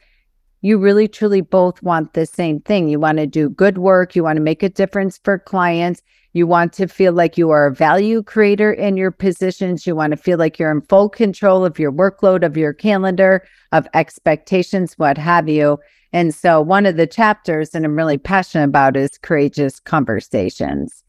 you 0.62 0.78
really 0.78 1.08
truly 1.08 1.42
both 1.42 1.82
want 1.84 2.14
the 2.14 2.26
same 2.26 2.62
thing. 2.62 2.88
You 2.88 3.00
want 3.00 3.18
to 3.18 3.28
do 3.28 3.50
good 3.50 3.78
work, 3.78 4.16
you 4.16 4.24
want 4.24 4.38
to 4.38 4.44
make 4.44 4.64
a 4.64 4.70
difference 4.70 5.20
for 5.24 5.38
clients. 5.38 6.02
You 6.36 6.48
want 6.48 6.74
to 6.74 6.88
feel 6.88 7.14
like 7.14 7.38
you 7.38 7.52
are 7.52 7.68
a 7.68 7.76
value 7.76 8.24
creator 8.24 8.74
in 8.74 8.98
your 8.98 9.12
positions. 9.12 9.86
You 9.86 9.96
want 9.96 10.12
to 10.12 10.18
feel 10.18 10.40
like 10.40 10.58
you're 10.58 10.72
in 10.72 10.82
full 10.82 11.08
control 11.08 11.64
of 11.64 11.78
your 11.78 11.92
workload, 11.92 12.44
of 12.44 12.58
your 12.58 12.74
calendar, 12.74 13.46
of 13.72 13.88
expectations, 13.94 14.98
what 14.98 15.18
have 15.20 15.48
you. 15.48 15.78
And 16.12 16.34
so, 16.34 16.60
one 16.60 16.88
of 16.88 16.98
the 16.98 17.08
chapters 17.08 17.72
that 17.72 17.84
I'm 17.84 17.96
really 17.96 18.18
passionate 18.18 18.66
about 18.66 18.98
is 18.98 19.12
courageous 19.22 19.80
conversations. 19.80 21.03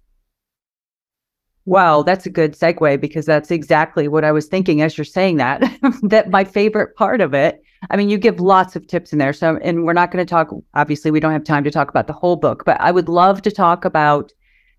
Well, 1.66 2.04
that's 2.04 2.26
a 2.26 2.30
good 2.30 2.52
segue 2.52 3.00
because 3.00 3.25
that's 3.25 3.50
exactly 3.50 4.06
what 4.06 4.25
I 4.25 4.33
was 4.33 4.47
thinking 4.47 4.83
as 4.83 4.99
you're 4.99 5.04
saying 5.04 5.37
that. 5.38 5.62
that 6.02 6.30
my 6.30 6.44
favorite 6.44 6.94
part 6.97 7.21
of 7.21 7.33
it. 7.33 7.62
I 7.90 7.97
mean, 7.97 8.11
you 8.11 8.18
give 8.18 8.40
lots 8.40 8.76
of 8.76 8.87
tips 8.87 9.12
in 9.12 9.18
there. 9.18 9.33
So, 9.33 9.59
and 9.62 9.85
we're 9.85 9.92
not 9.92 10.11
going 10.11 10.25
to 10.25 10.30
talk, 10.30 10.50
obviously, 10.75 11.11
we 11.11 11.21
don't 11.21 11.33
have 11.33 11.44
time 11.44 11.64
to 11.64 11.71
talk 11.71 11.88
about 11.88 12.06
the 12.06 12.12
whole 12.12 12.37
book, 12.37 12.64
but 12.64 12.80
I 12.80 12.90
would 12.90 13.09
love 13.09 13.42
to 13.42 13.50
talk 13.50 13.85
about 13.85 14.33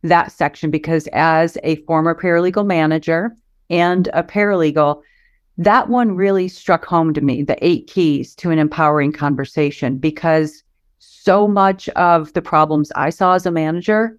that 0.04 0.32
section 0.32 0.72
because 0.72 1.08
as 1.14 1.58
a 1.64 1.78
former 1.88 2.16
paralegal 2.16 2.66
manager 2.66 3.36
and 3.70 4.08
a 4.14 4.24
paralegal, 4.24 5.02
that 5.58 5.90
one 5.90 6.16
really 6.16 6.48
struck 6.48 6.86
home 6.86 7.14
to 7.14 7.22
me 7.22 7.42
the 7.42 7.58
eight 7.66 7.88
keys 7.88 8.36
to 8.36 8.52
an 8.52 8.60
empowering 8.60 9.12
conversation 9.12 9.98
because 9.98 10.64
so 11.00 11.48
much 11.48 11.88
of 11.90 12.34
the 12.34 12.42
problems 12.42 12.92
I 12.96 13.10
saw 13.10 13.34
as 13.34 13.46
a 13.46 13.52
manager, 13.52 14.18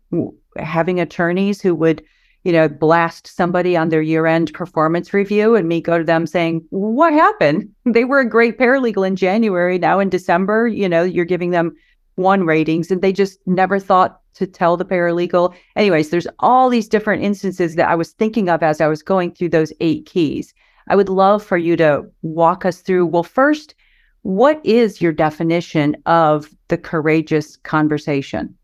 having 0.58 1.00
attorneys 1.00 1.61
who 1.61 1.75
would, 1.75 2.02
you 2.47 2.53
know, 2.53 2.69
blast 2.69 3.26
somebody 3.26 3.76
on 3.76 3.88
their 3.88 4.00
year 4.00 4.25
end 4.25 4.55
performance 4.55 5.12
review 5.12 5.57
and 5.57 5.67
me 5.67 5.81
go 5.81 5.99
to 5.99 6.05
them 6.05 6.29
saying, 6.29 6.65
What 6.71 7.12
happened? 7.12 7.69
They 7.85 8.05
were 8.05 8.21
a 8.21 8.29
great 8.29 8.57
paralegal 8.57 9.05
in 9.05 9.17
January. 9.17 9.79
Now 9.79 9.99
in 9.99 10.11
December, 10.11 10.69
you 10.69 10.88
know, 10.88 11.03
you're 11.03 11.25
giving 11.25 11.50
them 11.50 11.75
one 12.15 12.47
ratings 12.47 12.93
and 12.93 13.03
they 13.03 13.12
just 13.12 13.41
never 13.47 13.81
thought 13.81 14.21
to 14.35 14.47
tell 14.47 14.76
the 14.76 14.85
paralegal. 14.85 15.55
Anyways, 15.75 16.11
there's 16.11 16.29
all 16.38 16.69
these 16.69 16.88
different 16.88 17.25
instances 17.25 17.75
that 17.75 17.88
I 17.88 17.97
was 17.97 18.12
thinking 18.12 18.49
of 18.49 18.62
as 18.62 18.81
I 18.81 18.87
was 18.87 19.03
going 19.03 19.33
through 19.33 19.49
those 19.49 19.73
eight 19.81 20.07
keys. 20.07 20.55
I 20.88 20.95
would 20.95 21.09
love 21.09 21.43
for 21.43 21.57
you 21.57 21.76
to 21.79 22.05
walk 22.23 22.65
us 22.65 22.81
through. 22.81 23.07
Well, 23.07 23.25
first, 23.25 23.75
what 24.23 24.65
is 24.65 25.00
your 25.00 25.12
definition 25.12 25.97
of 26.07 26.49
the 26.69 26.79
courageous 26.79 27.57
conversation? 27.57 28.55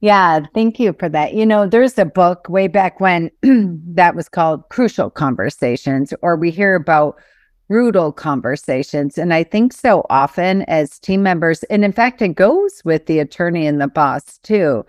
Yeah, 0.00 0.40
thank 0.54 0.78
you 0.78 0.94
for 0.98 1.08
that. 1.08 1.34
You 1.34 1.44
know, 1.44 1.66
there's 1.66 1.98
a 1.98 2.04
book 2.04 2.48
way 2.48 2.68
back 2.68 3.00
when 3.00 3.30
that 3.42 4.14
was 4.14 4.28
called 4.28 4.68
Crucial 4.68 5.10
Conversations, 5.10 6.14
or 6.22 6.36
we 6.36 6.50
hear 6.50 6.76
about 6.76 7.16
brutal 7.68 8.12
conversations. 8.12 9.18
And 9.18 9.34
I 9.34 9.42
think 9.44 9.72
so 9.72 10.06
often 10.08 10.62
as 10.62 10.98
team 10.98 11.22
members, 11.22 11.64
and 11.64 11.84
in 11.84 11.92
fact, 11.92 12.22
it 12.22 12.36
goes 12.36 12.80
with 12.84 13.06
the 13.06 13.18
attorney 13.18 13.66
and 13.66 13.80
the 13.80 13.88
boss 13.88 14.38
too. 14.38 14.86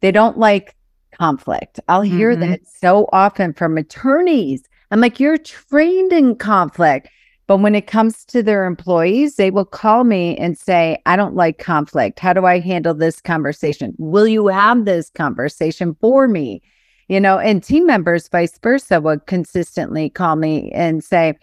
They 0.00 0.10
don't 0.10 0.38
like 0.38 0.74
conflict. 1.18 1.78
I'll 1.88 2.02
hear 2.02 2.32
mm-hmm. 2.32 2.50
that 2.50 2.66
so 2.66 3.08
often 3.12 3.52
from 3.52 3.76
attorneys. 3.76 4.62
I'm 4.90 5.00
like, 5.00 5.20
you're 5.20 5.38
trained 5.38 6.12
in 6.12 6.36
conflict. 6.36 7.08
But 7.46 7.58
when 7.58 7.74
it 7.76 7.86
comes 7.86 8.24
to 8.26 8.42
their 8.42 8.64
employees, 8.64 9.36
they 9.36 9.50
will 9.50 9.64
call 9.64 10.02
me 10.04 10.36
and 10.36 10.58
say, 10.58 11.00
I 11.06 11.14
don't 11.14 11.36
like 11.36 11.58
conflict. 11.58 12.18
How 12.18 12.32
do 12.32 12.44
I 12.44 12.58
handle 12.58 12.94
this 12.94 13.20
conversation? 13.20 13.94
Will 13.98 14.26
you 14.26 14.48
have 14.48 14.84
this 14.84 15.10
conversation 15.10 15.96
for 16.00 16.26
me? 16.26 16.60
You 17.08 17.20
know, 17.20 17.38
and 17.38 17.62
team 17.62 17.86
members, 17.86 18.28
vice 18.28 18.58
versa, 18.58 19.00
would 19.00 19.26
consistently 19.26 20.10
call 20.10 20.34
me 20.34 20.72
and 20.72 21.04
say, 21.04 21.38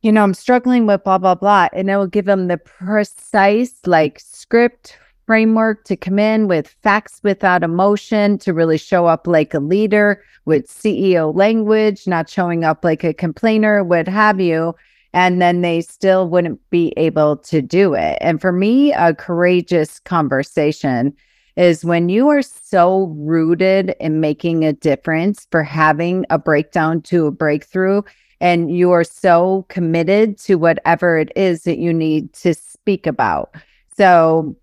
you 0.00 0.10
know, 0.10 0.22
I'm 0.22 0.34
struggling 0.34 0.86
with 0.86 1.04
blah, 1.04 1.18
blah, 1.18 1.34
blah. 1.34 1.68
And 1.74 1.90
I 1.90 1.98
will 1.98 2.06
give 2.06 2.24
them 2.24 2.48
the 2.48 2.56
precise, 2.56 3.74
like, 3.86 4.18
script 4.18 4.98
framework 5.26 5.84
to 5.84 5.96
come 5.96 6.18
in 6.18 6.48
with 6.48 6.74
facts 6.82 7.20
without 7.22 7.62
emotion, 7.62 8.38
to 8.38 8.52
really 8.52 8.78
show 8.78 9.06
up 9.06 9.26
like 9.26 9.54
a 9.54 9.60
leader 9.60 10.24
with 10.46 10.66
CEO 10.66 11.34
language, 11.34 12.06
not 12.06 12.28
showing 12.28 12.64
up 12.64 12.82
like 12.82 13.04
a 13.04 13.14
complainer, 13.14 13.84
what 13.84 14.08
have 14.08 14.40
you. 14.40 14.74
And 15.14 15.42
then 15.42 15.60
they 15.60 15.82
still 15.82 16.28
wouldn't 16.28 16.60
be 16.70 16.94
able 16.96 17.36
to 17.38 17.60
do 17.60 17.94
it. 17.94 18.18
And 18.20 18.40
for 18.40 18.52
me, 18.52 18.92
a 18.92 19.14
courageous 19.14 19.98
conversation 20.00 21.14
is 21.56 21.84
when 21.84 22.08
you 22.08 22.28
are 22.28 22.42
so 22.42 23.14
rooted 23.18 23.94
in 24.00 24.20
making 24.20 24.64
a 24.64 24.72
difference 24.72 25.46
for 25.50 25.62
having 25.62 26.24
a 26.30 26.38
breakdown 26.38 27.02
to 27.02 27.26
a 27.26 27.30
breakthrough 27.30 28.02
and 28.40 28.76
you 28.76 28.90
are 28.90 29.04
so 29.04 29.64
committed 29.68 30.36
to 30.36 30.56
whatever 30.56 31.16
it 31.16 31.30
is 31.36 31.62
that 31.62 31.78
you 31.78 31.92
need 31.92 32.32
to 32.32 32.54
speak 32.54 33.06
about. 33.06 33.54
So, 33.96 34.56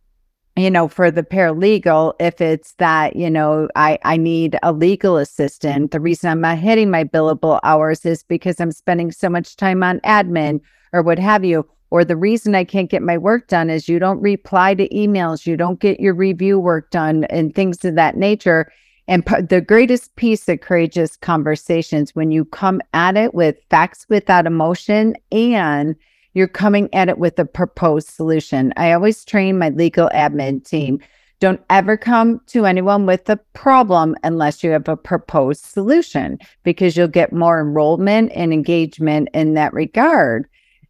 you 0.62 0.72
know, 0.72 0.88
for 0.88 1.12
the 1.12 1.24
paralegal, 1.24 2.14
if 2.20 2.42
it's 2.42 2.74
that, 2.74 3.16
you 3.16 3.30
know, 3.30 3.68
I, 3.76 4.00
I 4.04 4.18
need 4.18 4.58
a 4.64 4.72
legal 4.72 5.18
assistant, 5.18 5.92
the 5.92 6.00
reason 6.00 6.30
I'm 6.30 6.42
not 6.42 6.58
hitting 6.58 6.90
my 6.90 7.04
billable 7.04 7.60
hours 7.64 8.06
is 8.06 8.24
because 8.24 8.60
I'm 8.60 8.72
spending 8.72 9.12
so 9.12 9.30
much 9.30 9.56
time 9.56 9.84
on 9.84 10.00
admin 10.02 10.62
or 10.94 11.02
what 11.02 11.20
have 11.20 11.46
you. 11.46 11.68
Or 11.92 12.06
the 12.06 12.16
reason 12.16 12.54
I 12.54 12.64
can't 12.64 12.90
get 12.90 13.02
my 13.02 13.18
work 13.18 13.48
done 13.48 13.70
is 13.70 13.90
you 13.90 13.98
don't 13.98 14.22
reply 14.22 14.76
to 14.76 14.88
emails, 14.90 15.48
you 15.48 15.58
don't 15.58 15.80
get 15.80 16.00
your 16.00 16.14
review 16.14 16.60
work 16.60 16.92
done, 16.92 17.24
and 17.26 17.54
things 17.54 17.84
of 17.84 17.96
that 17.96 18.16
nature. 18.16 18.72
And 19.08 19.26
p- 19.26 19.42
the 19.42 19.60
greatest 19.60 20.16
piece 20.16 20.48
of 20.48 20.62
courageous 20.62 21.18
conversations 21.18 22.16
when 22.16 22.30
you 22.30 22.46
come 22.46 22.80
at 22.94 23.18
it 23.18 23.34
with 23.34 23.58
facts 23.72 24.06
without 24.08 24.46
emotion 24.46 25.16
and 25.32 25.96
you're 26.34 26.48
coming 26.48 26.94
at 26.94 27.10
it 27.10 27.18
with 27.18 27.40
a 27.40 27.46
proposed 27.46 28.10
solution. 28.10 28.74
I 28.78 28.92
always 28.92 29.26
train 29.26 29.58
my 29.58 29.70
legal 29.70 30.10
admin 30.14 30.64
team. 30.68 31.00
Don't 31.40 31.62
ever 31.70 31.96
come 31.98 32.42
to 32.48 32.66
anyone 32.66 33.06
with 33.06 33.30
a 33.30 33.38
problem 33.54 34.16
unless 34.24 34.64
you 34.64 34.72
have 34.72 34.88
a 34.90 34.98
proposed 34.98 35.64
solution 35.64 36.38
because 36.64 36.98
you'll 36.98 37.08
get 37.08 37.32
more 37.32 37.62
enrollment 37.62 38.32
and 38.36 38.52
engagement 38.52 39.30
in 39.34 39.54
that 39.54 39.74
regard. 39.74 40.48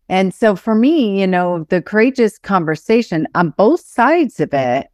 And 0.10 0.34
so 0.34 0.56
for 0.56 0.74
me, 0.74 1.22
you 1.22 1.28
know, 1.28 1.66
the 1.70 1.84
courageous 1.84 2.40
conversation 2.40 3.28
on 3.36 3.52
both 3.52 3.82
sides 3.82 4.40
of 4.40 4.54
it 4.54 4.90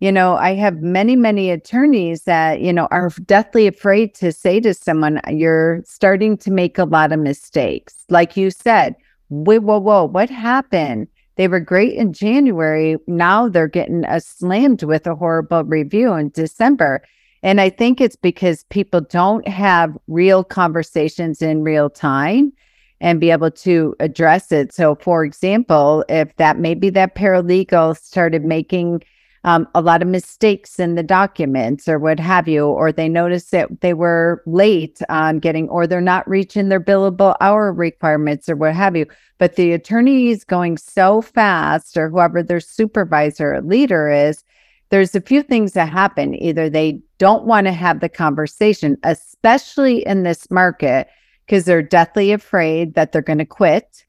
you 0.00 0.12
know, 0.12 0.36
I 0.36 0.54
have 0.54 0.80
many, 0.80 1.16
many 1.16 1.50
attorneys 1.50 2.22
that, 2.22 2.60
you 2.60 2.72
know, 2.72 2.86
are 2.92 3.10
deathly 3.26 3.66
afraid 3.66 4.14
to 4.16 4.30
say 4.30 4.60
to 4.60 4.72
someone, 4.72 5.20
you're 5.28 5.82
starting 5.84 6.36
to 6.38 6.52
make 6.52 6.78
a 6.78 6.84
lot 6.84 7.10
of 7.10 7.18
mistakes. 7.18 8.04
Like 8.08 8.36
you 8.36 8.50
said, 8.50 8.94
whoa, 9.28 9.60
whoa, 9.60 9.78
whoa, 9.78 10.04
what 10.04 10.30
happened? 10.30 11.08
They 11.36 11.48
were 11.48 11.60
great 11.60 11.94
in 11.94 12.12
January. 12.12 12.96
Now 13.06 13.48
they're 13.48 13.68
getting 13.68 14.04
a 14.04 14.20
slammed 14.20 14.82
with 14.82 15.06
a 15.06 15.14
horrible 15.14 15.64
review 15.64 16.12
in 16.14 16.30
December. 16.30 17.02
And 17.42 17.60
I 17.60 17.70
think 17.70 18.00
it's 18.00 18.16
because 18.16 18.64
people 18.64 19.00
don't 19.00 19.46
have 19.46 19.96
real 20.08 20.42
conversations 20.42 21.40
in 21.40 21.62
real 21.62 21.88
time 21.88 22.52
and 23.00 23.20
be 23.20 23.30
able 23.30 23.52
to 23.52 23.94
address 24.00 24.50
it. 24.50 24.74
So, 24.74 24.96
for 24.96 25.24
example, 25.24 26.04
if 26.08 26.34
that 26.36 26.58
maybe 26.58 26.90
that 26.90 27.14
paralegal 27.14 27.96
started 27.96 28.44
making 28.44 29.02
um, 29.48 29.66
a 29.74 29.80
lot 29.80 30.02
of 30.02 30.08
mistakes 30.08 30.78
in 30.78 30.94
the 30.94 31.02
documents 31.02 31.88
or 31.88 31.98
what 31.98 32.20
have 32.20 32.46
you, 32.46 32.66
or 32.66 32.92
they 32.92 33.08
notice 33.08 33.46
that 33.46 33.80
they 33.80 33.94
were 33.94 34.42
late 34.44 35.00
on 35.08 35.38
getting, 35.38 35.70
or 35.70 35.86
they're 35.86 36.02
not 36.02 36.28
reaching 36.28 36.68
their 36.68 36.78
billable 36.78 37.34
hour 37.40 37.72
requirements 37.72 38.46
or 38.50 38.56
what 38.56 38.74
have 38.74 38.94
you. 38.94 39.06
But 39.38 39.56
the 39.56 39.72
attorney 39.72 40.28
is 40.28 40.44
going 40.44 40.76
so 40.76 41.22
fast, 41.22 41.96
or 41.96 42.10
whoever 42.10 42.42
their 42.42 42.60
supervisor 42.60 43.54
or 43.54 43.62
leader 43.62 44.10
is, 44.10 44.44
there's 44.90 45.14
a 45.14 45.20
few 45.22 45.42
things 45.42 45.72
that 45.72 45.88
happen. 45.88 46.34
Either 46.34 46.68
they 46.68 47.00
don't 47.16 47.46
want 47.46 47.66
to 47.68 47.72
have 47.72 48.00
the 48.00 48.10
conversation, 48.10 48.98
especially 49.02 50.06
in 50.06 50.24
this 50.24 50.50
market, 50.50 51.08
because 51.46 51.64
they're 51.64 51.80
deathly 51.80 52.32
afraid 52.32 52.92
that 52.92 53.12
they're 53.12 53.22
going 53.22 53.38
to 53.38 53.46
quit 53.46 54.04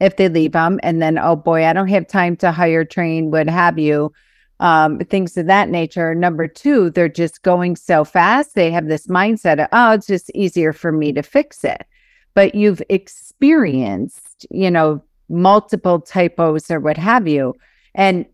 if 0.00 0.18
they 0.18 0.28
leave 0.28 0.52
them. 0.52 0.78
And 0.82 1.00
then, 1.00 1.16
oh 1.16 1.36
boy, 1.36 1.64
I 1.64 1.72
don't 1.72 1.88
have 1.88 2.06
time 2.08 2.36
to 2.36 2.52
hire, 2.52 2.84
train, 2.84 3.30
what 3.30 3.48
have 3.48 3.78
you 3.78 4.12
um, 4.62 5.00
things 5.00 5.36
of 5.36 5.46
that 5.46 5.68
nature. 5.68 6.14
Number 6.14 6.46
two, 6.46 6.90
they're 6.90 7.08
just 7.08 7.42
going 7.42 7.74
so 7.74 8.04
fast. 8.04 8.54
They 8.54 8.70
have 8.70 8.86
this 8.86 9.08
mindset 9.08 9.60
of, 9.60 9.68
oh, 9.72 9.90
it's 9.90 10.06
just 10.06 10.30
easier 10.36 10.72
for 10.72 10.92
me 10.92 11.12
to 11.12 11.22
fix 11.22 11.64
it. 11.64 11.84
But 12.34 12.54
you've 12.54 12.80
experienced, 12.88 14.46
you 14.50 14.70
know, 14.70 15.02
multiple 15.28 16.00
typos 16.00 16.70
or 16.70 16.78
what 16.78 16.96
have 16.96 17.26
you. 17.26 17.54
And 17.96 18.24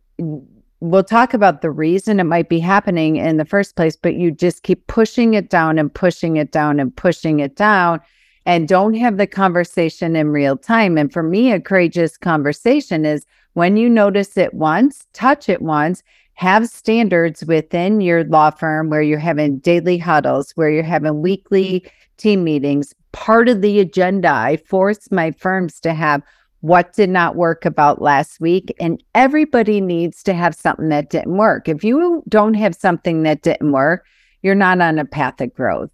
we'll 0.81 1.03
talk 1.03 1.33
about 1.33 1.63
the 1.63 1.71
reason 1.71 2.21
it 2.21 2.25
might 2.25 2.51
be 2.51 2.61
happening 2.61 3.17
in 3.17 3.39
the 3.39 3.47
first 3.47 3.75
place, 3.75 3.97
but 3.97 4.15
you 4.15 4.31
just 4.31 4.65
keep 4.65 4.87
pushing 4.87 5.33
it 5.33 5.49
down 5.49 5.79
and 5.79 5.93
pushing 5.93 6.37
it 6.37 6.53
down 6.53 6.79
and 6.79 6.95
pushing 6.95 7.41
it 7.41 7.57
down. 7.57 8.01
And 8.49 8.67
don't 8.67 8.95
have 8.95 9.19
the 9.19 9.27
conversation 9.27 10.17
in 10.17 10.31
real 10.31 10.57
time. 10.57 10.97
And 10.97 11.13
for 11.13 11.23
me, 11.23 11.53
a 11.53 11.61
courageous 11.61 12.17
conversation 12.17 13.05
is 13.05 13.27
when 13.53 13.77
you 13.77 13.91
notice 13.91 14.39
it 14.39 14.55
once, 14.55 15.07
touch 15.13 15.51
it 15.51 15.61
once, 15.61 16.03
have 16.33 16.67
standards 16.67 17.45
within 17.45 18.01
your 18.01 18.25
law 18.25 18.51
firm 18.51 18.89
where 18.89 19.03
you're 19.03 19.19
having 19.19 19.59
daily 19.59 19.99
huddles, 19.99 20.53
where 20.53 20.71
you're 20.71 20.83
having 20.83 21.21
weekly 21.21 21.87
team 22.17 22.43
meetings. 22.43 22.95
Part 23.13 23.51
of 23.51 23.61
the 23.61 23.81
agenda, 23.81 24.31
I 24.31 24.57
force 24.57 25.11
my 25.11 25.31
firms 25.33 25.79
to 25.81 25.93
have 25.93 26.23
what 26.61 26.95
did 26.95 27.11
not 27.11 27.37
work 27.37 27.67
about 27.67 28.01
last 28.01 28.41
week. 28.41 28.75
And 28.81 29.03
everybody 29.15 29.79
needs 29.83 30.23
to 30.23 30.33
have 30.33 30.55
something 30.55 30.89
that 30.89 31.11
didn't 31.11 31.37
work. 31.37 31.69
If 31.69 31.85
you 31.85 32.23
don't 32.29 32.55
have 32.55 32.75
something 32.75 33.25
that 33.25 33.43
didn't 33.43 33.73
work, 33.73 34.07
you're 34.41 34.55
not 34.55 34.81
on 34.81 34.99
a 34.99 35.05
path 35.05 35.39
of 35.43 35.53
growth 35.53 35.91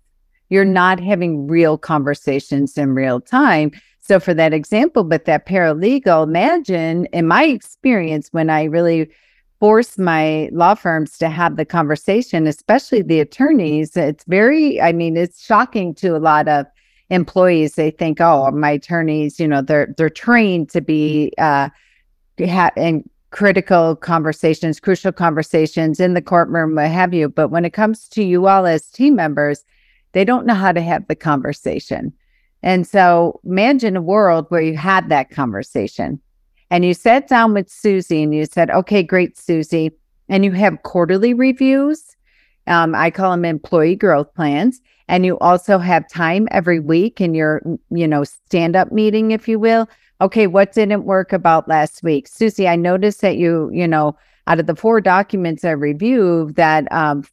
you're 0.55 0.65
not 0.65 1.01
having 1.01 1.49
real 1.49 1.77
conversations 1.77 2.79
in 2.79 2.95
real 2.95 3.21
time. 3.21 3.73
So, 4.01 4.21
for 4.21 4.33
that 4.35 4.55
example, 4.55 5.03
but 5.03 5.25
that 5.25 5.47
paralegal, 5.47 6.23
imagine 6.23 7.07
in 7.07 7.27
my 7.27 7.45
experience, 7.45 8.29
when 8.31 8.51
I 8.51 8.65
really 8.65 9.11
force 9.59 9.99
my 9.99 10.49
law 10.53 10.75
firms 10.75 11.19
to 11.19 11.29
have 11.29 11.57
the 11.57 11.65
conversation, 11.65 12.47
especially 12.47 13.03
the 13.03 13.19
attorneys, 13.19 13.97
it's 13.97 14.23
very, 14.29 14.81
I 14.81 14.93
mean, 14.93 15.17
it's 15.17 15.45
shocking 15.45 15.93
to 15.97 16.17
a 16.17 16.19
lot 16.19 16.47
of 16.47 16.67
employees. 17.11 17.75
They 17.75 17.91
think, 17.91 18.21
oh, 18.21 18.49
my 18.53 18.73
attorneys, 18.73 19.41
you 19.41 19.49
know, 19.49 19.61
they're 19.61 19.93
they're 19.97 20.09
trained 20.11 20.71
to 20.71 20.81
be 20.81 21.33
uh 21.39 21.71
in 22.39 23.09
critical 23.31 23.97
conversations, 23.97 24.79
crucial 24.79 25.11
conversations 25.11 25.99
in 25.99 26.15
the 26.15 26.23
courtroom, 26.23 26.77
what 26.77 26.89
have 26.89 27.13
you. 27.13 27.29
But 27.29 27.49
when 27.49 27.65
it 27.65 27.73
comes 27.73 28.09
to 28.11 28.23
you 28.23 28.47
all 28.47 28.65
as 28.65 28.87
team 28.91 29.17
members, 29.17 29.65
they 30.15 30.25
don't 30.25 30.47
know 30.47 30.55
how 30.55 30.73
to 30.73 30.81
have 30.81 31.07
the 31.07 31.15
conversation. 31.15 32.13
And 32.63 32.87
so 32.87 33.41
imagine 33.45 33.97
a 33.97 34.03
world 34.03 34.47
where 34.49 34.63
you 34.63 34.77
had 34.77 35.11
that 35.11 35.31
conversation 35.31 36.21
and 36.71 36.85
you 36.85 36.95
sat 36.95 37.29
down 37.29 37.53
with 37.53 37.69
Susie 37.71 38.23
and 38.23 38.35
you 38.35 38.47
said, 38.47 38.71
okay, 38.71 39.03
great, 39.03 39.37
Susie. 39.37 39.93
And 40.29 40.45
you 40.45 40.53
have 40.53 40.83
quarterly 40.83 41.35
reviews. 41.35 42.17
Um, 42.67 42.95
I 42.95 43.11
call 43.11 43.33
them 43.33 43.45
employee 43.45 43.97
growth 43.97 44.33
plans. 44.35 44.81
And 45.07 45.27
you 45.27 45.39
also 45.41 45.79
have 45.79 46.09
time 46.09 46.49
every 46.51 46.81
week 46.81 47.21
in 47.21 47.35
your, 47.35 47.61
you 47.91 48.09
know, 48.09 48.25
stand 48.25 48.75
up 48.75 48.91
meeting, 48.91 49.33
if 49.33 49.47
you 49.47 49.59
will. 49.59 49.87
Okay, 50.23 50.47
what 50.47 50.73
didn't 50.73 51.05
work 51.05 51.33
about 51.33 51.69
last 51.69 52.03
week? 52.03 52.27
Susie, 52.27 52.67
I 52.67 52.77
noticed 52.77 53.21
that 53.21 53.37
you, 53.37 53.71
you 53.73 53.87
know, 53.87 54.17
out 54.47 54.61
of 54.61 54.67
the 54.67 54.77
four 54.77 55.03
documents 55.03 55.65
I 55.65 55.73
reviewed, 55.73 56.57
that 56.57 56.91
um, 56.91 57.25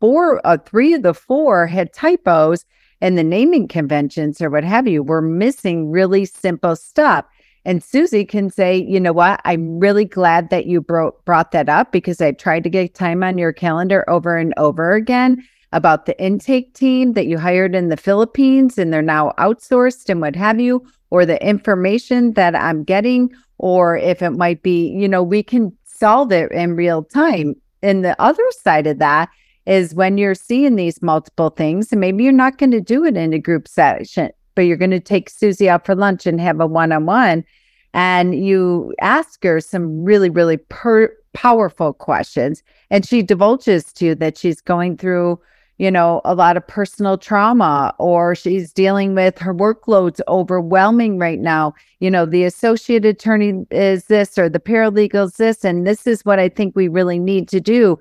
four, 0.00 0.40
uh, 0.46 0.58
three 0.58 0.94
of 0.94 1.02
the 1.02 1.14
four 1.14 1.66
had 1.66 1.92
typos, 1.92 2.64
and 3.00 3.18
the 3.18 3.24
naming 3.24 3.68
conventions 3.68 4.40
or 4.40 4.50
what 4.50 4.64
have 4.64 4.88
you 4.88 5.02
were 5.02 5.22
missing 5.22 5.90
really 5.90 6.24
simple 6.24 6.76
stuff. 6.76 7.24
And 7.64 7.82
Susie 7.82 8.24
can 8.24 8.48
say, 8.48 8.76
you 8.76 9.00
know 9.00 9.12
what? 9.12 9.40
I'm 9.44 9.80
really 9.80 10.04
glad 10.04 10.50
that 10.50 10.66
you 10.66 10.80
bro- 10.80 11.16
brought 11.24 11.50
that 11.50 11.68
up 11.68 11.90
because 11.90 12.20
I've 12.20 12.38
tried 12.38 12.62
to 12.64 12.70
get 12.70 12.94
time 12.94 13.22
on 13.24 13.38
your 13.38 13.52
calendar 13.52 14.08
over 14.08 14.36
and 14.36 14.54
over 14.56 14.92
again 14.92 15.44
about 15.72 16.06
the 16.06 16.18
intake 16.22 16.74
team 16.74 17.14
that 17.14 17.26
you 17.26 17.38
hired 17.38 17.74
in 17.74 17.88
the 17.88 17.96
Philippines 17.96 18.78
and 18.78 18.92
they're 18.92 19.02
now 19.02 19.32
outsourced 19.38 20.08
and 20.08 20.20
what 20.20 20.36
have 20.36 20.60
you, 20.60 20.86
or 21.10 21.26
the 21.26 21.44
information 21.44 22.34
that 22.34 22.54
I'm 22.54 22.84
getting, 22.84 23.32
or 23.58 23.96
if 23.96 24.22
it 24.22 24.30
might 24.30 24.62
be, 24.62 24.88
you 24.88 25.08
know, 25.08 25.22
we 25.22 25.42
can 25.42 25.76
solve 25.84 26.30
it 26.30 26.52
in 26.52 26.76
real 26.76 27.02
time. 27.02 27.56
And 27.82 28.04
the 28.04 28.20
other 28.22 28.44
side 28.62 28.86
of 28.86 28.98
that 29.00 29.28
is 29.66 29.94
when 29.94 30.16
you're 30.16 30.34
seeing 30.34 30.76
these 30.76 31.02
multiple 31.02 31.50
things, 31.50 31.90
and 31.90 32.00
maybe 32.00 32.24
you're 32.24 32.32
not 32.32 32.58
going 32.58 32.70
to 32.70 32.80
do 32.80 33.04
it 33.04 33.16
in 33.16 33.32
a 33.32 33.38
group 33.38 33.66
session, 33.66 34.30
but 34.54 34.62
you're 34.62 34.76
going 34.76 34.90
to 34.92 35.00
take 35.00 35.28
Susie 35.28 35.68
out 35.68 35.84
for 35.84 35.94
lunch 35.94 36.26
and 36.26 36.40
have 36.40 36.60
a 36.60 36.66
one 36.66 36.92
on 36.92 37.06
one. 37.06 37.44
And 37.92 38.34
you 38.34 38.94
ask 39.00 39.42
her 39.42 39.60
some 39.60 40.04
really, 40.04 40.30
really 40.30 40.58
per- 40.58 41.14
powerful 41.32 41.92
questions. 41.92 42.62
And 42.90 43.06
she 43.06 43.22
divulges 43.22 43.92
to 43.94 44.06
you 44.06 44.14
that 44.16 44.38
she's 44.38 44.60
going 44.60 44.98
through, 44.98 45.40
you 45.78 45.90
know, 45.90 46.20
a 46.24 46.34
lot 46.34 46.56
of 46.56 46.66
personal 46.66 47.18
trauma 47.18 47.94
or 47.98 48.34
she's 48.34 48.72
dealing 48.72 49.14
with 49.14 49.38
her 49.38 49.54
workload's 49.54 50.20
overwhelming 50.28 51.18
right 51.18 51.40
now. 51.40 51.74
You 52.00 52.10
know, 52.10 52.26
the 52.26 52.44
associate 52.44 53.04
attorney 53.04 53.66
is 53.70 54.04
this 54.04 54.38
or 54.38 54.48
the 54.48 54.60
paralegal 54.60 55.26
is 55.26 55.36
this. 55.36 55.64
And 55.64 55.86
this 55.86 56.06
is 56.06 56.24
what 56.24 56.38
I 56.38 56.48
think 56.48 56.76
we 56.76 56.88
really 56.88 57.18
need 57.18 57.48
to 57.48 57.60
do 57.60 57.98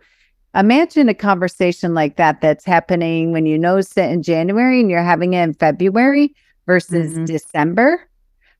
Imagine 0.56 1.10
a 1.10 1.14
conversation 1.14 1.94
like 1.94 2.16
that 2.16 2.40
that's 2.40 2.64
happening 2.64 3.32
when 3.32 3.46
you 3.46 3.58
know 3.58 3.78
it 3.78 3.98
in 3.98 4.24
January 4.24 4.80
and 4.80 4.90
you're 4.90 5.04
having 5.04 5.34
it 5.34 5.42
in 5.42 5.54
February 5.54 6.34
versus 6.66 7.14
mm-hmm. 7.14 7.26
December. 7.26 8.08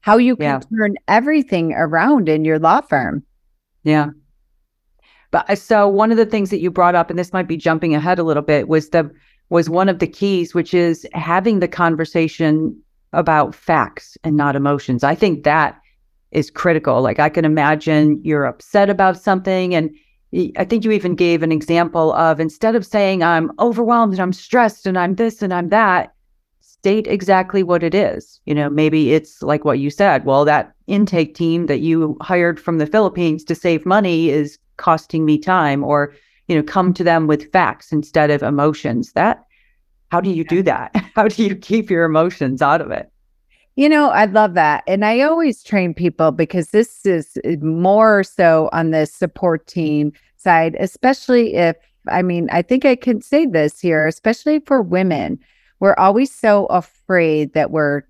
How 0.02 0.18
you 0.18 0.36
can 0.36 0.44
yeah. 0.44 0.78
turn 0.78 0.96
everything 1.08 1.74
around 1.74 2.30
in 2.30 2.46
your 2.46 2.60
law 2.60 2.82
firm. 2.82 3.24
Yeah. 3.84 4.10
But 5.32 5.50
uh, 5.50 5.56
so 5.56 5.88
one 5.88 6.12
of 6.12 6.18
the 6.18 6.26
things 6.26 6.50
that 6.50 6.60
you 6.60 6.70
brought 6.70 6.96
up, 6.96 7.10
and 7.10 7.18
this 7.18 7.34
might 7.34 7.48
be 7.48 7.58
jumping 7.58 7.96
ahead 7.96 8.20
a 8.20 8.24
little 8.24 8.44
bit, 8.44 8.68
was 8.68 8.90
the 8.90 9.10
was 9.50 9.70
one 9.70 9.90
of 9.90 10.00
the 10.00 10.08
keys, 10.08 10.54
which 10.54 10.74
is 10.74 11.08
having 11.14 11.60
the 11.60 11.68
conversation 11.68 12.76
about 13.14 13.56
facts 13.56 14.18
and 14.24 14.36
not 14.36 14.56
emotions. 14.56 15.04
I 15.04 15.16
think 15.16 15.44
that 15.44 15.80
is 16.32 16.52
critical. 16.52 17.02
Like 17.02 17.20
I 17.20 17.30
can 17.30 17.46
imagine 17.46 18.20
you're 18.24 18.46
upset 18.46 18.90
about 18.90 19.22
something 19.22 19.74
and 19.74 19.90
I 20.58 20.66
think 20.66 20.84
you 20.84 20.92
even 20.92 21.16
gave 21.16 21.44
an 21.44 21.52
example 21.52 22.14
of 22.14 22.40
instead 22.40 22.76
of 22.76 22.86
saying 22.86 23.24
I'm 23.24 23.52
overwhelmed 23.60 24.14
and 24.14 24.22
I'm 24.22 24.34
stressed 24.34 24.86
and 24.86 24.98
I'm 24.98 25.16
this 25.16 25.42
and 25.42 25.54
I'm 25.54 25.70
that, 25.70 26.14
state 26.86 27.08
exactly 27.08 27.64
what 27.64 27.84
it 27.84 27.96
is. 27.96 28.40
You 28.46 28.54
know, 28.54 28.70
maybe 28.70 29.14
it's 29.14 29.42
like 29.42 29.66
what 29.66 29.80
you 29.80 29.90
said. 29.90 30.26
Well, 30.26 30.46
that 30.46 30.74
intake 30.88 31.34
team 31.34 31.66
that 31.68 31.80
you 31.80 32.18
hired 32.22 32.60
from 32.60 32.78
the 32.78 32.86
Philippines 32.86 33.44
to 33.46 33.56
save 33.56 33.86
money 33.86 34.30
is 34.30 34.60
costing 34.78 35.26
me 35.26 35.38
time 35.38 35.84
or, 35.84 36.14
you 36.48 36.56
know, 36.56 36.64
come 36.64 36.94
to 36.94 37.04
them 37.04 37.28
with 37.28 37.52
facts 37.52 37.92
instead 37.92 38.30
of 38.30 38.44
emotions. 38.44 39.14
That 39.14 39.46
how 40.12 40.22
do 40.22 40.30
you 40.30 40.44
do 40.44 40.62
that? 40.64 40.96
How 41.16 41.28
do 41.28 41.44
you 41.44 41.56
keep 41.56 41.90
your 41.90 42.06
emotions 42.06 42.62
out 42.62 42.82
of 42.82 42.92
it? 42.92 43.10
You 43.76 43.90
know, 43.90 44.10
I 44.10 44.26
love 44.26 44.54
that. 44.54 44.84
And 44.88 45.04
I 45.04 45.22
always 45.22 45.62
train 45.62 45.94
people 45.94 46.32
because 46.32 46.70
this 46.70 47.06
is 47.06 47.38
eh, 47.44 47.58
more 47.62 48.24
so 48.24 48.70
on 48.72 48.92
the 48.92 49.06
support 49.06 49.68
team 49.68 50.14
side, 50.38 50.78
especially 50.80 51.56
if, 51.56 51.76
I 52.08 52.22
mean, 52.22 52.48
I 52.52 52.62
think 52.62 52.86
I 52.86 52.96
can 52.96 53.22
say 53.22 53.46
this 53.46 53.80
here, 53.80 54.08
especially 54.08 54.60
for 54.60 54.82
women. 54.82 55.40
We're 55.82 55.96
always 55.96 56.34
so 56.34 56.68
afraid 56.68 57.54
that 57.54 57.72
we're 57.72 58.04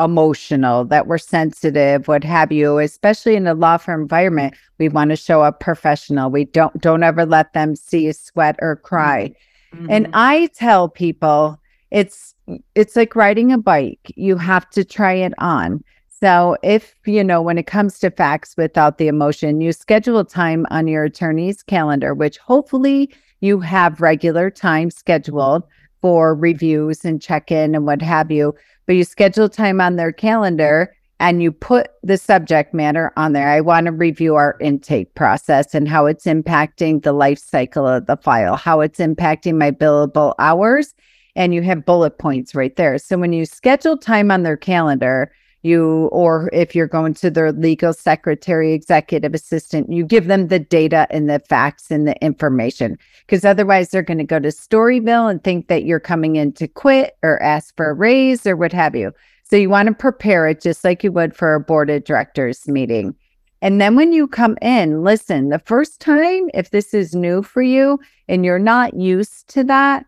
emotional, 0.00 0.84
that 0.84 1.06
we're 1.06 1.18
sensitive, 1.18 2.08
what 2.08 2.24
have 2.24 2.52
you, 2.52 2.78
especially 2.78 3.36
in 3.36 3.46
a 3.46 3.54
law 3.54 3.76
firm 3.76 4.02
environment. 4.02 4.54
We 4.78 4.88
want 4.88 5.10
to 5.10 5.16
show 5.16 5.42
up 5.42 5.60
professional. 5.60 6.30
We 6.30 6.46
don't 6.46 6.78
don't 6.80 7.02
ever 7.02 7.24
let 7.24 7.52
them 7.52 7.76
see 7.76 8.08
us 8.08 8.20
sweat 8.20 8.56
or 8.60 8.76
cry. 8.76 9.34
Mm-hmm. 9.74 9.86
And 9.88 10.08
I 10.12 10.48
tell 10.48 10.88
people 10.88 11.60
it's 11.90 12.34
it's 12.74 12.96
like 12.96 13.16
riding 13.16 13.52
a 13.52 13.58
bike. 13.58 14.12
You 14.16 14.36
have 14.36 14.68
to 14.70 14.84
try 14.84 15.14
it 15.14 15.32
on. 15.38 15.82
So, 16.08 16.56
if 16.62 16.94
you 17.04 17.22
know, 17.22 17.42
when 17.42 17.58
it 17.58 17.66
comes 17.66 17.98
to 17.98 18.10
facts 18.10 18.56
without 18.56 18.96
the 18.96 19.08
emotion, 19.08 19.60
you 19.60 19.72
schedule 19.72 20.24
time 20.24 20.66
on 20.70 20.86
your 20.86 21.04
attorney's 21.04 21.62
calendar, 21.62 22.14
which 22.14 22.38
hopefully 22.38 23.12
you 23.40 23.60
have 23.60 24.00
regular 24.00 24.50
time 24.50 24.90
scheduled 24.90 25.64
for 26.00 26.34
reviews 26.34 27.04
and 27.04 27.20
check 27.20 27.50
in 27.50 27.74
and 27.74 27.84
what 27.84 28.00
have 28.00 28.30
you. 28.30 28.54
But 28.86 28.96
you 28.96 29.04
schedule 29.04 29.48
time 29.48 29.80
on 29.80 29.96
their 29.96 30.12
calendar 30.12 30.94
and 31.18 31.42
you 31.42 31.50
put 31.52 31.88
the 32.02 32.16
subject 32.16 32.74
matter 32.74 33.12
on 33.16 33.32
there. 33.32 33.48
I 33.48 33.60
want 33.60 33.86
to 33.86 33.92
review 33.92 34.36
our 34.36 34.56
intake 34.60 35.14
process 35.14 35.74
and 35.74 35.88
how 35.88 36.06
it's 36.06 36.24
impacting 36.24 37.02
the 37.02 37.12
life 37.12 37.38
cycle 37.38 37.86
of 37.86 38.06
the 38.06 38.16
file, 38.16 38.56
how 38.56 38.80
it's 38.80 38.98
impacting 38.98 39.58
my 39.58 39.70
billable 39.70 40.34
hours. 40.38 40.94
And 41.36 41.54
you 41.54 41.62
have 41.62 41.84
bullet 41.84 42.18
points 42.18 42.54
right 42.54 42.74
there. 42.74 42.98
So 42.98 43.18
when 43.18 43.32
you 43.32 43.46
schedule 43.46 43.96
time 43.96 44.32
on 44.32 44.42
their 44.42 44.56
calendar, 44.56 45.30
you 45.62 46.08
or 46.12 46.48
if 46.52 46.74
you're 46.74 46.86
going 46.86 47.12
to 47.12 47.30
their 47.30 47.52
legal 47.52 47.92
secretary 47.92 48.72
executive 48.72 49.34
assistant 49.34 49.90
you 49.90 50.04
give 50.04 50.28
them 50.28 50.48
the 50.48 50.60
data 50.60 51.06
and 51.10 51.28
the 51.28 51.40
facts 51.40 51.90
and 51.90 52.06
the 52.06 52.16
information. 52.24 52.96
Because 53.26 53.44
otherwise 53.44 53.90
they're 53.90 54.02
going 54.02 54.18
to 54.18 54.24
go 54.24 54.38
to 54.38 54.48
storyville 54.48 55.30
and 55.30 55.42
think 55.42 55.68
that 55.68 55.84
you're 55.84 56.00
coming 56.00 56.36
in 56.36 56.52
to 56.52 56.68
quit 56.68 57.16
or 57.22 57.42
ask 57.42 57.76
for 57.76 57.90
a 57.90 57.94
raise 57.94 58.46
or 58.46 58.56
what 58.56 58.72
have 58.72 58.94
you. 58.94 59.12
So 59.44 59.56
you 59.56 59.68
want 59.68 59.88
to 59.88 59.94
prepare 59.94 60.48
it 60.48 60.60
just 60.60 60.84
like 60.84 61.04
you 61.04 61.12
would 61.12 61.36
for 61.36 61.54
a 61.54 61.60
board 61.60 61.90
of 61.90 62.04
directors 62.04 62.66
meeting. 62.66 63.14
And 63.62 63.80
then 63.80 63.96
when 63.96 64.12
you 64.12 64.28
come 64.28 64.56
in 64.62 65.02
listen 65.02 65.48
the 65.48 65.58
first 65.58 66.00
time 66.00 66.48
if 66.54 66.70
this 66.70 66.94
is 66.94 67.14
new 67.14 67.42
for 67.42 67.62
you 67.62 67.98
and 68.28 68.44
you're 68.44 68.58
not 68.58 68.94
used 68.94 69.48
to 69.48 69.64
that 69.64 70.06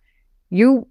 you 0.50 0.87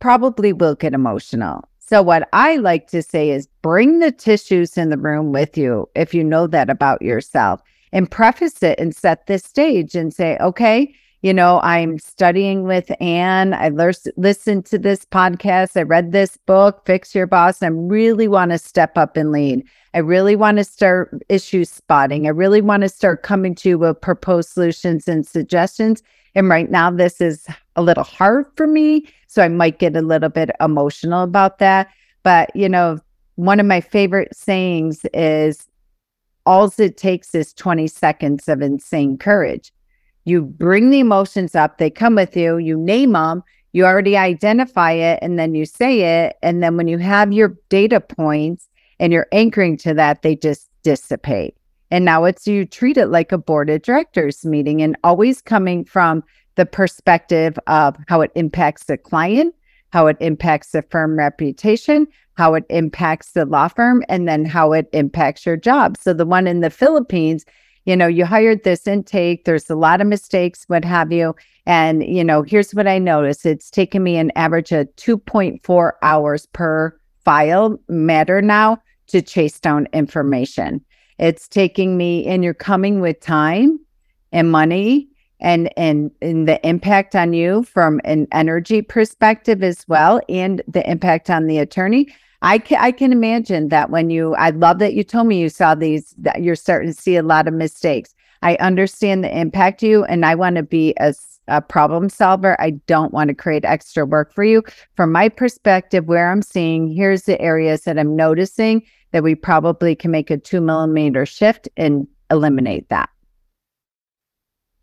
probably 0.00 0.52
will 0.52 0.74
get 0.74 0.94
emotional. 0.94 1.68
So, 1.78 2.02
what 2.02 2.28
I 2.32 2.56
like 2.56 2.88
to 2.88 3.02
say 3.02 3.30
is 3.30 3.48
bring 3.62 3.98
the 4.00 4.12
tissues 4.12 4.76
in 4.76 4.90
the 4.90 4.98
room 4.98 5.32
with 5.32 5.56
you 5.56 5.88
if 5.94 6.12
you 6.12 6.22
know 6.22 6.46
that 6.46 6.68
about 6.68 7.00
yourself 7.00 7.62
and 7.92 8.10
preface 8.10 8.62
it 8.62 8.78
and 8.78 8.94
set 8.94 9.26
this 9.26 9.42
stage 9.44 9.94
and 9.94 10.12
say, 10.12 10.36
okay, 10.40 10.94
you 11.22 11.34
know, 11.34 11.60
I'm 11.62 11.98
studying 11.98 12.62
with 12.62 12.90
Ann. 13.00 13.52
I 13.52 13.70
learned, 13.70 13.98
listened 14.16 14.66
to 14.66 14.78
this 14.78 15.04
podcast. 15.04 15.76
I 15.76 15.82
read 15.82 16.12
this 16.12 16.36
book, 16.36 16.82
Fix 16.86 17.14
Your 17.14 17.26
Boss. 17.26 17.62
I 17.62 17.68
really 17.68 18.28
want 18.28 18.52
to 18.52 18.58
step 18.58 18.96
up 18.96 19.16
and 19.16 19.32
lead. 19.32 19.64
I 19.94 19.98
really 19.98 20.36
want 20.36 20.58
to 20.58 20.64
start 20.64 21.22
issue 21.28 21.64
spotting. 21.64 22.26
I 22.26 22.30
really 22.30 22.60
want 22.60 22.82
to 22.82 22.88
start 22.88 23.24
coming 23.24 23.54
to 23.56 23.70
you 23.70 23.78
with 23.78 24.00
proposed 24.00 24.50
solutions 24.50 25.08
and 25.08 25.26
suggestions. 25.26 26.02
And 26.36 26.48
right 26.48 26.70
now, 26.70 26.90
this 26.90 27.20
is 27.20 27.46
a 27.74 27.82
little 27.82 28.04
hard 28.04 28.46
for 28.54 28.68
me. 28.68 29.08
So 29.26 29.42
I 29.42 29.48
might 29.48 29.80
get 29.80 29.96
a 29.96 30.02
little 30.02 30.28
bit 30.28 30.50
emotional 30.60 31.24
about 31.24 31.58
that. 31.58 31.88
But, 32.22 32.54
you 32.54 32.68
know, 32.68 32.98
one 33.34 33.58
of 33.58 33.66
my 33.66 33.80
favorite 33.80 34.36
sayings 34.36 35.04
is 35.12 35.66
all 36.46 36.72
it 36.78 36.96
takes 36.96 37.34
is 37.34 37.52
20 37.54 37.88
seconds 37.88 38.48
of 38.48 38.62
insane 38.62 39.18
courage. 39.18 39.72
You 40.28 40.42
bring 40.42 40.90
the 40.90 40.98
emotions 40.98 41.54
up, 41.54 41.78
they 41.78 41.90
come 41.90 42.14
with 42.14 42.36
you, 42.36 42.58
you 42.58 42.76
name 42.76 43.12
them, 43.12 43.42
you 43.72 43.86
already 43.86 44.16
identify 44.16 44.92
it, 44.92 45.18
and 45.22 45.38
then 45.38 45.54
you 45.54 45.64
say 45.64 46.26
it. 46.26 46.36
And 46.42 46.62
then 46.62 46.76
when 46.76 46.86
you 46.86 46.98
have 46.98 47.32
your 47.32 47.56
data 47.70 48.00
points 48.00 48.68
and 49.00 49.12
you're 49.12 49.28
anchoring 49.32 49.78
to 49.78 49.94
that, 49.94 50.22
they 50.22 50.36
just 50.36 50.68
dissipate. 50.82 51.56
And 51.90 52.04
now 52.04 52.24
it's 52.24 52.46
you 52.46 52.66
treat 52.66 52.98
it 52.98 53.06
like 53.06 53.32
a 53.32 53.38
board 53.38 53.70
of 53.70 53.80
directors 53.82 54.44
meeting 54.44 54.82
and 54.82 54.96
always 55.02 55.40
coming 55.40 55.84
from 55.84 56.22
the 56.56 56.66
perspective 56.66 57.58
of 57.66 57.96
how 58.08 58.20
it 58.20 58.32
impacts 58.34 58.84
the 58.84 58.98
client, 58.98 59.54
how 59.92 60.06
it 60.08 60.18
impacts 60.20 60.72
the 60.72 60.82
firm 60.82 61.16
reputation, 61.16 62.06
how 62.34 62.52
it 62.54 62.64
impacts 62.68 63.32
the 63.32 63.46
law 63.46 63.68
firm, 63.68 64.04
and 64.08 64.28
then 64.28 64.44
how 64.44 64.72
it 64.72 64.88
impacts 64.92 65.46
your 65.46 65.56
job. 65.56 65.96
So 65.96 66.12
the 66.12 66.26
one 66.26 66.46
in 66.46 66.60
the 66.60 66.68
Philippines 66.68 67.46
you 67.88 67.96
know, 67.96 68.06
you 68.06 68.26
hired 68.26 68.64
this 68.64 68.86
intake, 68.86 69.46
there's 69.46 69.70
a 69.70 69.74
lot 69.74 70.02
of 70.02 70.06
mistakes, 70.06 70.64
what 70.66 70.84
have 70.84 71.10
you. 71.10 71.34
And, 71.64 72.04
you 72.04 72.22
know, 72.22 72.42
here's 72.42 72.74
what 72.74 72.86
I 72.86 72.98
noticed 72.98 73.46
it's 73.46 73.70
taken 73.70 74.02
me 74.02 74.18
an 74.18 74.30
average 74.36 74.72
of 74.72 74.94
2.4 74.96 75.92
hours 76.02 76.44
per 76.44 76.94
file 77.24 77.78
matter 77.88 78.42
now 78.42 78.76
to 79.06 79.22
chase 79.22 79.58
down 79.58 79.88
information. 79.94 80.84
It's 81.18 81.48
taking 81.48 81.96
me, 81.96 82.26
and 82.26 82.44
you're 82.44 82.52
coming 82.52 83.00
with 83.00 83.20
time 83.20 83.80
and 84.32 84.52
money 84.52 85.08
and 85.40 85.72
and 85.78 86.10
and 86.20 86.46
the 86.46 86.60
impact 86.68 87.16
on 87.16 87.32
you 87.32 87.62
from 87.62 88.02
an 88.04 88.26
energy 88.32 88.82
perspective 88.82 89.62
as 89.62 89.88
well 89.88 90.20
and 90.28 90.60
the 90.68 90.88
impact 90.90 91.30
on 91.30 91.46
the 91.46 91.56
attorney 91.56 92.08
I 92.42 92.58
can 92.58 92.78
I 92.80 92.92
can 92.92 93.12
imagine 93.12 93.68
that 93.68 93.90
when 93.90 94.10
you 94.10 94.34
I 94.36 94.50
love 94.50 94.78
that 94.78 94.94
you 94.94 95.02
told 95.02 95.26
me 95.26 95.40
you 95.40 95.48
saw 95.48 95.74
these 95.74 96.14
that 96.18 96.42
you're 96.42 96.54
starting 96.54 96.92
to 96.92 97.00
see 97.00 97.16
a 97.16 97.22
lot 97.22 97.48
of 97.48 97.54
mistakes. 97.54 98.14
I 98.42 98.54
understand 98.56 99.24
the 99.24 99.36
impact 99.36 99.82
you 99.82 100.04
and 100.04 100.24
I 100.24 100.36
want 100.36 100.56
to 100.56 100.62
be 100.62 100.94
a, 101.00 101.12
a 101.48 101.60
problem 101.60 102.08
solver. 102.08 102.60
I 102.60 102.70
don't 102.86 103.12
want 103.12 103.28
to 103.28 103.34
create 103.34 103.64
extra 103.64 104.06
work 104.06 104.32
for 104.32 104.44
you. 104.44 104.62
From 104.94 105.10
my 105.10 105.28
perspective, 105.28 106.06
where 106.06 106.30
I'm 106.30 106.42
seeing, 106.42 106.88
here's 106.88 107.22
the 107.22 107.40
areas 107.40 107.82
that 107.82 107.98
I'm 107.98 108.14
noticing 108.14 108.86
that 109.10 109.24
we 109.24 109.34
probably 109.34 109.96
can 109.96 110.12
make 110.12 110.30
a 110.30 110.38
two 110.38 110.60
millimeter 110.60 111.26
shift 111.26 111.68
and 111.76 112.06
eliminate 112.30 112.88
that. 112.90 113.10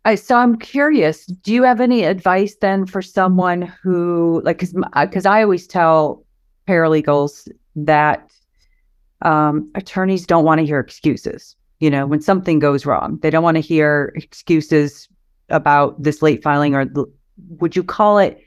I 0.04 0.14
so 0.14 0.36
I'm 0.36 0.56
curious. 0.56 1.24
Do 1.26 1.52
you 1.52 1.62
have 1.62 1.80
any 1.80 2.04
advice 2.04 2.56
then 2.60 2.86
for 2.86 3.00
someone 3.00 3.62
who 3.62 4.42
like 4.44 4.58
because 4.58 4.74
because 5.00 5.26
uh, 5.26 5.30
I 5.30 5.42
always 5.42 5.66
tell 5.66 6.25
paralegals 6.66 7.48
that 7.74 8.30
um, 9.22 9.70
attorneys 9.74 10.26
don't 10.26 10.44
want 10.44 10.58
to 10.58 10.66
hear 10.66 10.80
excuses. 10.80 11.56
You 11.80 11.90
know, 11.90 12.06
when 12.06 12.20
something 12.20 12.58
goes 12.58 12.86
wrong, 12.86 13.18
they 13.22 13.30
don't 13.30 13.44
want 13.44 13.56
to 13.56 13.60
hear 13.60 14.12
excuses 14.16 15.08
about 15.48 16.02
this 16.02 16.22
late 16.22 16.42
filing 16.42 16.74
or 16.74 16.84
the, 16.84 17.04
would 17.60 17.76
you 17.76 17.84
call 17.84 18.18
it? 18.18 18.40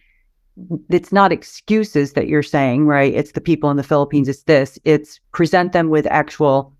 It's 0.90 1.12
not 1.14 1.32
excuses 1.32 2.14
that 2.14 2.28
you're 2.28 2.44
saying, 2.44 2.86
right? 2.86 3.14
It's 3.14 3.32
the 3.32 3.42
people 3.42 3.70
in 3.70 3.78
the 3.78 3.84
Philippines. 3.84 4.28
It's 4.28 4.44
this. 4.44 4.78
It's 4.84 5.20
present 5.32 5.72
them 5.72 5.90
with 5.90 6.06
actual 6.08 6.74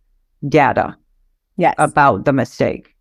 data 0.50 0.98
yes. 1.58 1.76
about 1.78 2.26
the 2.26 2.34
mistake. 2.34 2.96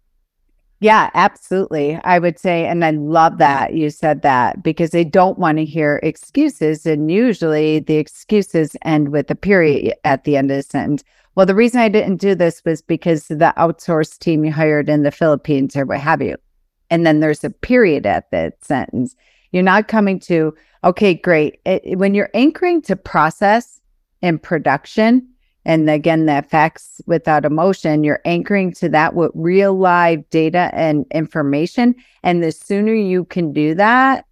Yeah, 0.81 1.11
absolutely. 1.15 1.99
I 2.05 2.21
would 2.21 2.39
say, 2.39 2.67
and 2.67 2.85
I 2.85 2.91
love 2.91 3.39
that 3.39 3.75
you 3.75 3.91
said 3.91 4.23
that 4.23 4.63
because 4.63 4.91
they 4.91 5.03
don't 5.03 5.39
want 5.39 5.59
to 5.59 5.65
hear 5.65 5.99
excuses. 6.05 6.87
And 6.87 7.11
usually 7.11 7.81
the 7.81 7.97
excuses 7.97 8.77
end 8.83 9.09
with 9.09 9.29
a 9.31 9.35
period 9.35 9.95
at 10.05 10.23
the 10.23 10.37
end 10.37 10.53
of 10.53 10.59
the 10.59 10.63
sentence. 10.63 11.03
Well, 11.35 11.47
the 11.47 11.55
reason 11.55 11.81
I 11.81 11.89
didn't 11.89 12.21
do 12.21 12.35
this 12.37 12.63
was 12.65 12.81
because 12.81 13.27
the 13.27 13.53
outsourced 13.57 14.19
team 14.21 14.45
you 14.45 14.53
hired 14.53 14.89
in 14.89 15.03
the 15.03 15.11
Philippines 15.11 15.77
or 15.77 15.85
what 15.85 16.01
have 16.01 16.23
you. 16.23 16.37
And 16.91 17.05
then 17.05 17.21
there's 17.21 17.45
a 17.45 17.51
period 17.51 18.07
at 18.07 18.31
that 18.31 18.65
sentence. 18.65 19.17
You're 19.51 19.63
not 19.65 19.89
coming 19.89 20.21
to, 20.21 20.55
okay, 20.85 21.15
great. 21.15 21.61
It, 21.65 21.99
when 21.99 22.15
you're 22.15 22.31
anchoring 22.35 22.83
to 22.83 22.95
process 22.97 23.81
and 24.23 24.43
production, 24.43 25.29
and 25.69 25.91
again, 25.91 26.25
the 26.25 26.43
facts 26.49 27.03
without 27.07 27.45
emotion, 27.45 28.03
you're 28.03 28.23
anchoring 28.25 28.73
to 28.73 28.89
that 28.89 29.15
with 29.15 29.31
real 29.35 29.75
live 29.75 30.29
data 30.31 30.71
and 30.73 31.05
information. 31.11 31.95
And 32.23 32.43
the 32.43 32.53
sooner 32.53 32.95
you 32.95 33.27
can 33.27 33.53
do 33.53 33.75
that, 33.75 34.25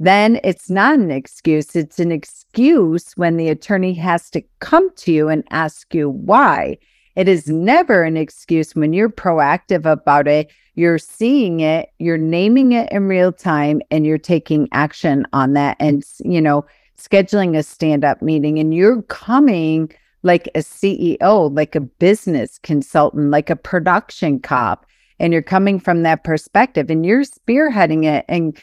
then 0.00 0.40
it's 0.42 0.70
not 0.70 0.94
an 0.94 1.10
excuse. 1.10 1.76
It's 1.76 1.98
an 1.98 2.10
excuse 2.10 3.12
when 3.16 3.36
the 3.36 3.50
attorney 3.50 3.92
has 3.94 4.30
to 4.30 4.42
come 4.60 4.88
to 4.96 5.12
you 5.12 5.28
and 5.28 5.44
ask 5.50 5.94
you 5.94 6.08
why. 6.08 6.78
It 7.16 7.28
is 7.28 7.48
never 7.48 8.02
an 8.02 8.16
excuse 8.16 8.74
when 8.74 8.94
you're 8.94 9.10
proactive 9.10 9.84
about 9.84 10.26
it. 10.26 10.50
You're 10.74 10.96
seeing 10.96 11.60
it, 11.60 11.90
you're 11.98 12.16
naming 12.16 12.72
it 12.72 12.90
in 12.90 13.08
real 13.08 13.32
time, 13.32 13.82
and 13.90 14.06
you're 14.06 14.16
taking 14.16 14.70
action 14.72 15.26
on 15.34 15.52
that 15.52 15.76
and, 15.80 16.02
you 16.24 16.40
know, 16.40 16.64
scheduling 16.96 17.58
a 17.58 17.62
stand 17.62 18.06
up 18.06 18.22
meeting 18.22 18.58
and 18.58 18.72
you're 18.72 19.02
coming 19.02 19.92
like 20.22 20.48
a 20.54 20.60
CEO, 20.60 21.54
like 21.54 21.74
a 21.74 21.80
business 21.80 22.58
consultant, 22.58 23.30
like 23.30 23.50
a 23.50 23.56
production 23.56 24.40
cop. 24.40 24.86
And 25.20 25.32
you're 25.32 25.42
coming 25.42 25.80
from 25.80 26.02
that 26.02 26.24
perspective 26.24 26.90
and 26.90 27.04
you're 27.04 27.24
spearheading 27.24 28.04
it. 28.04 28.24
And 28.28 28.56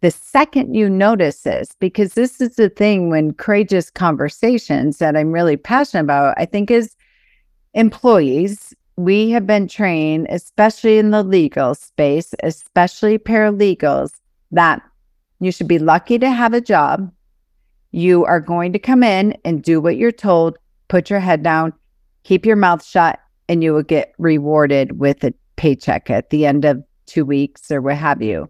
the 0.00 0.10
second 0.10 0.74
you 0.74 0.88
notice 0.88 1.42
this, 1.42 1.70
because 1.80 2.14
this 2.14 2.40
is 2.40 2.56
the 2.56 2.68
thing 2.68 3.10
when 3.10 3.34
courageous 3.34 3.90
conversations 3.90 4.98
that 4.98 5.16
I'm 5.16 5.32
really 5.32 5.56
passionate 5.56 6.04
about, 6.04 6.34
I 6.38 6.44
think 6.44 6.70
is 6.70 6.94
employees, 7.74 8.74
we 8.96 9.30
have 9.30 9.46
been 9.46 9.68
trained, 9.68 10.26
especially 10.30 10.98
in 10.98 11.10
the 11.10 11.22
legal 11.22 11.74
space, 11.74 12.34
especially 12.42 13.18
paralegals, 13.18 14.12
that 14.50 14.82
you 15.40 15.52
should 15.52 15.68
be 15.68 15.78
lucky 15.78 16.18
to 16.18 16.30
have 16.30 16.54
a 16.54 16.60
job. 16.60 17.12
You 17.92 18.24
are 18.24 18.40
going 18.40 18.72
to 18.72 18.78
come 18.78 19.02
in 19.02 19.36
and 19.44 19.62
do 19.62 19.80
what 19.80 19.96
you're 19.96 20.12
told 20.12 20.58
put 20.88 21.10
your 21.10 21.20
head 21.20 21.42
down, 21.42 21.72
keep 22.24 22.44
your 22.44 22.56
mouth 22.56 22.84
shut, 22.84 23.20
and 23.48 23.62
you 23.62 23.72
will 23.72 23.82
get 23.82 24.12
rewarded 24.18 24.98
with 24.98 25.24
a 25.24 25.32
paycheck 25.56 26.10
at 26.10 26.30
the 26.30 26.46
end 26.46 26.64
of 26.64 26.82
two 27.06 27.24
weeks 27.24 27.70
or 27.70 27.80
what 27.80 27.96
have 27.96 28.22
you. 28.22 28.48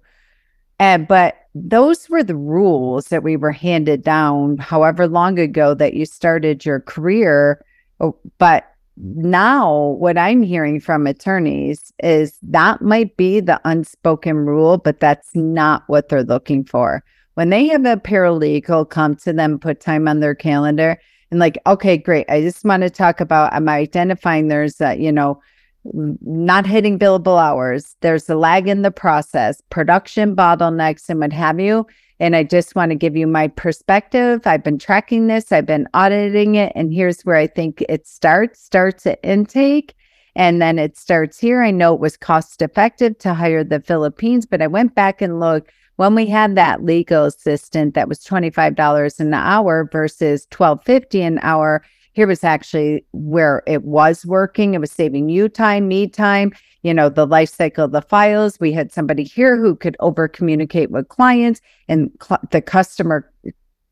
And 0.78 1.08
but 1.08 1.36
those 1.54 2.08
were 2.08 2.22
the 2.22 2.36
rules 2.36 3.08
that 3.08 3.22
we 3.22 3.36
were 3.36 3.52
handed 3.52 4.02
down 4.02 4.58
however 4.58 5.08
long 5.08 5.38
ago 5.38 5.74
that 5.74 5.94
you 5.94 6.06
started 6.06 6.64
your 6.64 6.80
career. 6.80 7.64
Oh, 8.00 8.16
but 8.38 8.64
now 8.96 9.96
what 9.98 10.18
I'm 10.18 10.42
hearing 10.42 10.80
from 10.80 11.06
attorneys 11.06 11.92
is 12.02 12.38
that 12.42 12.82
might 12.82 13.16
be 13.16 13.40
the 13.40 13.60
unspoken 13.64 14.36
rule, 14.36 14.78
but 14.78 15.00
that's 15.00 15.30
not 15.34 15.82
what 15.86 16.08
they're 16.08 16.24
looking 16.24 16.64
for. 16.64 17.02
When 17.34 17.50
they 17.50 17.68
have 17.68 17.84
a 17.84 17.96
paralegal 17.96 18.90
come 18.90 19.14
to 19.16 19.32
them, 19.32 19.58
put 19.58 19.80
time 19.80 20.08
on 20.08 20.20
their 20.20 20.34
calendar, 20.34 20.98
and 21.30 21.40
like, 21.40 21.58
okay, 21.66 21.96
great. 21.96 22.28
I 22.28 22.40
just 22.40 22.64
want 22.64 22.82
to 22.82 22.90
talk 22.90 23.20
about 23.20 23.52
am 23.52 23.68
I'm 23.68 23.74
identifying 23.74 24.48
there's 24.48 24.80
a, 24.80 24.96
you 24.96 25.12
know, 25.12 25.40
not 25.84 26.66
hitting 26.66 26.98
billable 26.98 27.40
hours. 27.40 27.96
There's 28.00 28.28
a 28.28 28.34
lag 28.34 28.68
in 28.68 28.82
the 28.82 28.90
process, 28.90 29.62
production 29.70 30.34
bottlenecks, 30.34 31.08
and 31.08 31.20
what 31.20 31.32
have 31.32 31.60
you. 31.60 31.86
And 32.20 32.34
I 32.34 32.42
just 32.42 32.74
want 32.74 32.90
to 32.90 32.96
give 32.96 33.16
you 33.16 33.26
my 33.26 33.48
perspective. 33.48 34.46
I've 34.46 34.64
been 34.64 34.78
tracking 34.78 35.28
this, 35.28 35.52
I've 35.52 35.66
been 35.66 35.86
auditing 35.94 36.56
it, 36.56 36.72
and 36.74 36.92
here's 36.92 37.22
where 37.22 37.36
I 37.36 37.46
think 37.46 37.84
it 37.88 38.06
starts. 38.06 38.60
Starts 38.60 39.06
at 39.06 39.20
intake, 39.22 39.94
and 40.34 40.60
then 40.60 40.78
it 40.78 40.96
starts 40.96 41.38
here. 41.38 41.62
I 41.62 41.70
know 41.70 41.94
it 41.94 42.00
was 42.00 42.16
cost 42.16 42.60
effective 42.60 43.18
to 43.18 43.34
hire 43.34 43.62
the 43.62 43.80
Philippines, 43.80 44.46
but 44.46 44.60
I 44.60 44.66
went 44.66 44.94
back 44.94 45.22
and 45.22 45.38
looked 45.38 45.70
when 45.98 46.14
we 46.14 46.26
had 46.26 46.54
that 46.54 46.84
legal 46.84 47.24
assistant 47.24 47.94
that 47.94 48.08
was 48.08 48.20
$25 48.20 49.18
an 49.18 49.34
hour 49.34 49.88
versus 49.90 50.46
$12.50 50.52 51.26
an 51.26 51.40
hour, 51.42 51.84
here 52.12 52.28
was 52.28 52.44
actually 52.44 53.04
where 53.12 53.64
it 53.66 53.82
was 53.82 54.24
working. 54.24 54.74
It 54.74 54.80
was 54.80 54.92
saving 54.92 55.28
you 55.28 55.48
time, 55.48 55.88
me 55.88 56.06
time, 56.06 56.52
you 56.82 56.94
know, 56.94 57.08
the 57.08 57.26
life 57.26 57.52
cycle 57.52 57.84
of 57.84 57.90
the 57.90 58.02
files. 58.02 58.60
We 58.60 58.70
had 58.70 58.92
somebody 58.92 59.24
here 59.24 59.56
who 59.56 59.74
could 59.74 59.96
over 59.98 60.28
communicate 60.28 60.92
with 60.92 61.08
clients 61.08 61.60
and 61.88 62.12
cl- 62.22 62.46
the 62.52 62.62
customer 62.62 63.28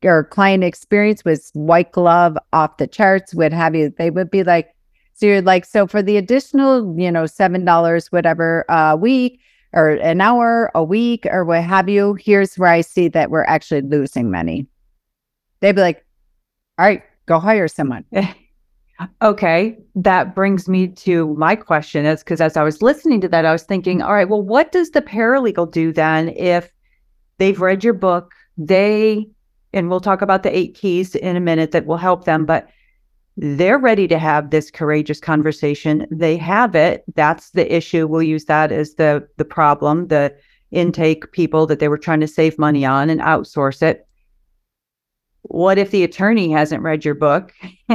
or 0.01 0.23
client 0.23 0.63
experience 0.63 1.25
was 1.25 1.51
white 1.55 1.91
glove 1.91 2.37
off 2.53 2.77
the 2.77 2.87
charts, 2.87 3.35
would 3.35 3.51
have 3.51 3.75
you. 3.75 3.93
They 3.97 4.11
would 4.11 4.31
be 4.31 4.45
like, 4.45 4.73
so 5.13 5.25
you're 5.25 5.41
like, 5.41 5.65
so 5.65 5.85
for 5.85 6.01
the 6.01 6.15
additional, 6.15 6.97
you 6.97 7.11
know, 7.11 7.23
$7, 7.23 8.11
whatever 8.13 8.63
a 8.69 8.73
uh, 8.73 8.95
week, 8.95 9.41
or 9.77 9.91
an 9.91 10.21
hour, 10.21 10.71
a 10.73 10.83
week, 10.83 11.27
or 11.27 11.45
what 11.45 11.63
have 11.63 11.87
you, 11.87 12.15
here's 12.15 12.57
where 12.57 12.71
I 12.71 12.81
see 12.81 13.09
that 13.09 13.29
we're 13.29 13.43
actually 13.43 13.81
losing 13.81 14.31
money. 14.31 14.65
They'd 15.59 15.75
be 15.75 15.81
like, 15.81 16.03
all 16.79 16.85
right, 16.87 17.03
go 17.27 17.37
hire 17.37 17.67
someone. 17.67 18.03
okay. 19.21 19.77
That 19.93 20.33
brings 20.33 20.67
me 20.67 20.87
to 20.87 21.35
my 21.35 21.55
question 21.55 22.07
is 22.07 22.23
because 22.23 22.41
as 22.41 22.57
I 22.57 22.63
was 22.63 22.81
listening 22.81 23.21
to 23.21 23.27
that, 23.27 23.45
I 23.45 23.51
was 23.51 23.63
thinking, 23.63 24.01
all 24.01 24.13
right, 24.13 24.27
well, 24.27 24.41
what 24.41 24.71
does 24.71 24.89
the 24.89 25.01
paralegal 25.01 25.71
do 25.71 25.93
then 25.93 26.29
if 26.29 26.71
they've 27.37 27.61
read 27.61 27.83
your 27.83 27.93
book? 27.93 28.33
They, 28.57 29.27
and 29.73 29.91
we'll 29.91 29.99
talk 29.99 30.23
about 30.23 30.41
the 30.41 30.57
eight 30.57 30.73
keys 30.73 31.13
in 31.13 31.35
a 31.35 31.39
minute 31.39 31.69
that 31.71 31.85
will 31.85 31.97
help 31.97 32.25
them, 32.25 32.47
but 32.47 32.67
they're 33.37 33.77
ready 33.77 34.07
to 34.07 34.17
have 34.17 34.49
this 34.49 34.71
courageous 34.71 35.19
conversation. 35.19 36.07
They 36.09 36.37
have 36.37 36.75
it. 36.75 37.03
That's 37.13 37.51
the 37.51 37.73
issue. 37.73 38.07
We'll 38.07 38.23
use 38.23 38.45
that 38.45 38.71
as 38.71 38.95
the 38.95 39.27
the 39.37 39.45
problem, 39.45 40.07
the 40.07 40.35
intake 40.71 41.31
people 41.31 41.67
that 41.67 41.79
they 41.79 41.87
were 41.87 41.99
trying 41.99 42.19
to 42.19 42.27
save 42.27 42.57
money 42.57 42.83
on 42.83 43.09
and 43.09 43.21
outsource 43.21 43.81
it. 43.83 44.07
What 45.43 45.77
if 45.77 45.91
the 45.91 46.03
attorney 46.03 46.51
hasn't 46.51 46.83
read 46.83 47.05
your 47.05 47.13
book 47.13 47.53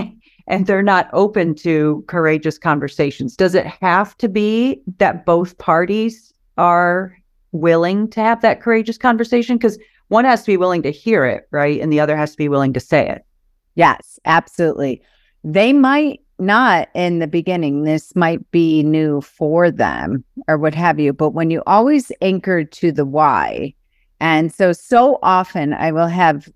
and 0.46 0.66
they're 0.66 0.80
not 0.80 1.10
open 1.12 1.56
to 1.56 2.04
courageous 2.06 2.56
conversations? 2.56 3.36
Does 3.36 3.54
it 3.54 3.66
have 3.66 4.16
to 4.18 4.28
be 4.28 4.80
that 4.98 5.26
both 5.26 5.58
parties 5.58 6.32
are 6.56 7.14
willing 7.50 8.08
to 8.10 8.20
have 8.20 8.40
that 8.42 8.62
courageous 8.62 8.96
conversation? 8.96 9.58
Because 9.58 9.78
one 10.08 10.24
has 10.24 10.42
to 10.42 10.46
be 10.46 10.56
willing 10.56 10.82
to 10.82 10.92
hear 10.92 11.26
it, 11.26 11.48
right? 11.50 11.80
And 11.80 11.92
the 11.92 12.00
other 12.00 12.16
has 12.16 12.30
to 12.30 12.38
be 12.38 12.48
willing 12.48 12.72
to 12.72 12.80
say 12.80 13.08
it. 13.08 13.26
Yes, 13.74 14.18
absolutely 14.24 15.02
they 15.44 15.72
might 15.72 16.20
not 16.38 16.88
in 16.94 17.18
the 17.18 17.26
beginning. 17.26 17.82
This 17.82 18.14
might 18.16 18.50
be 18.50 18.82
new 18.82 19.20
for 19.20 19.70
them 19.70 20.24
or 20.48 20.58
what 20.58 20.74
have 20.74 20.98
you. 20.98 21.12
But 21.12 21.30
when 21.30 21.50
you 21.50 21.62
always 21.66 22.10
anchor 22.20 22.64
to 22.64 22.92
the 22.92 23.04
why, 23.04 23.74
and 24.20 24.52
so, 24.52 24.72
so 24.72 25.18
often 25.22 25.72
I 25.72 25.92
will 25.92 26.08
have 26.08 26.48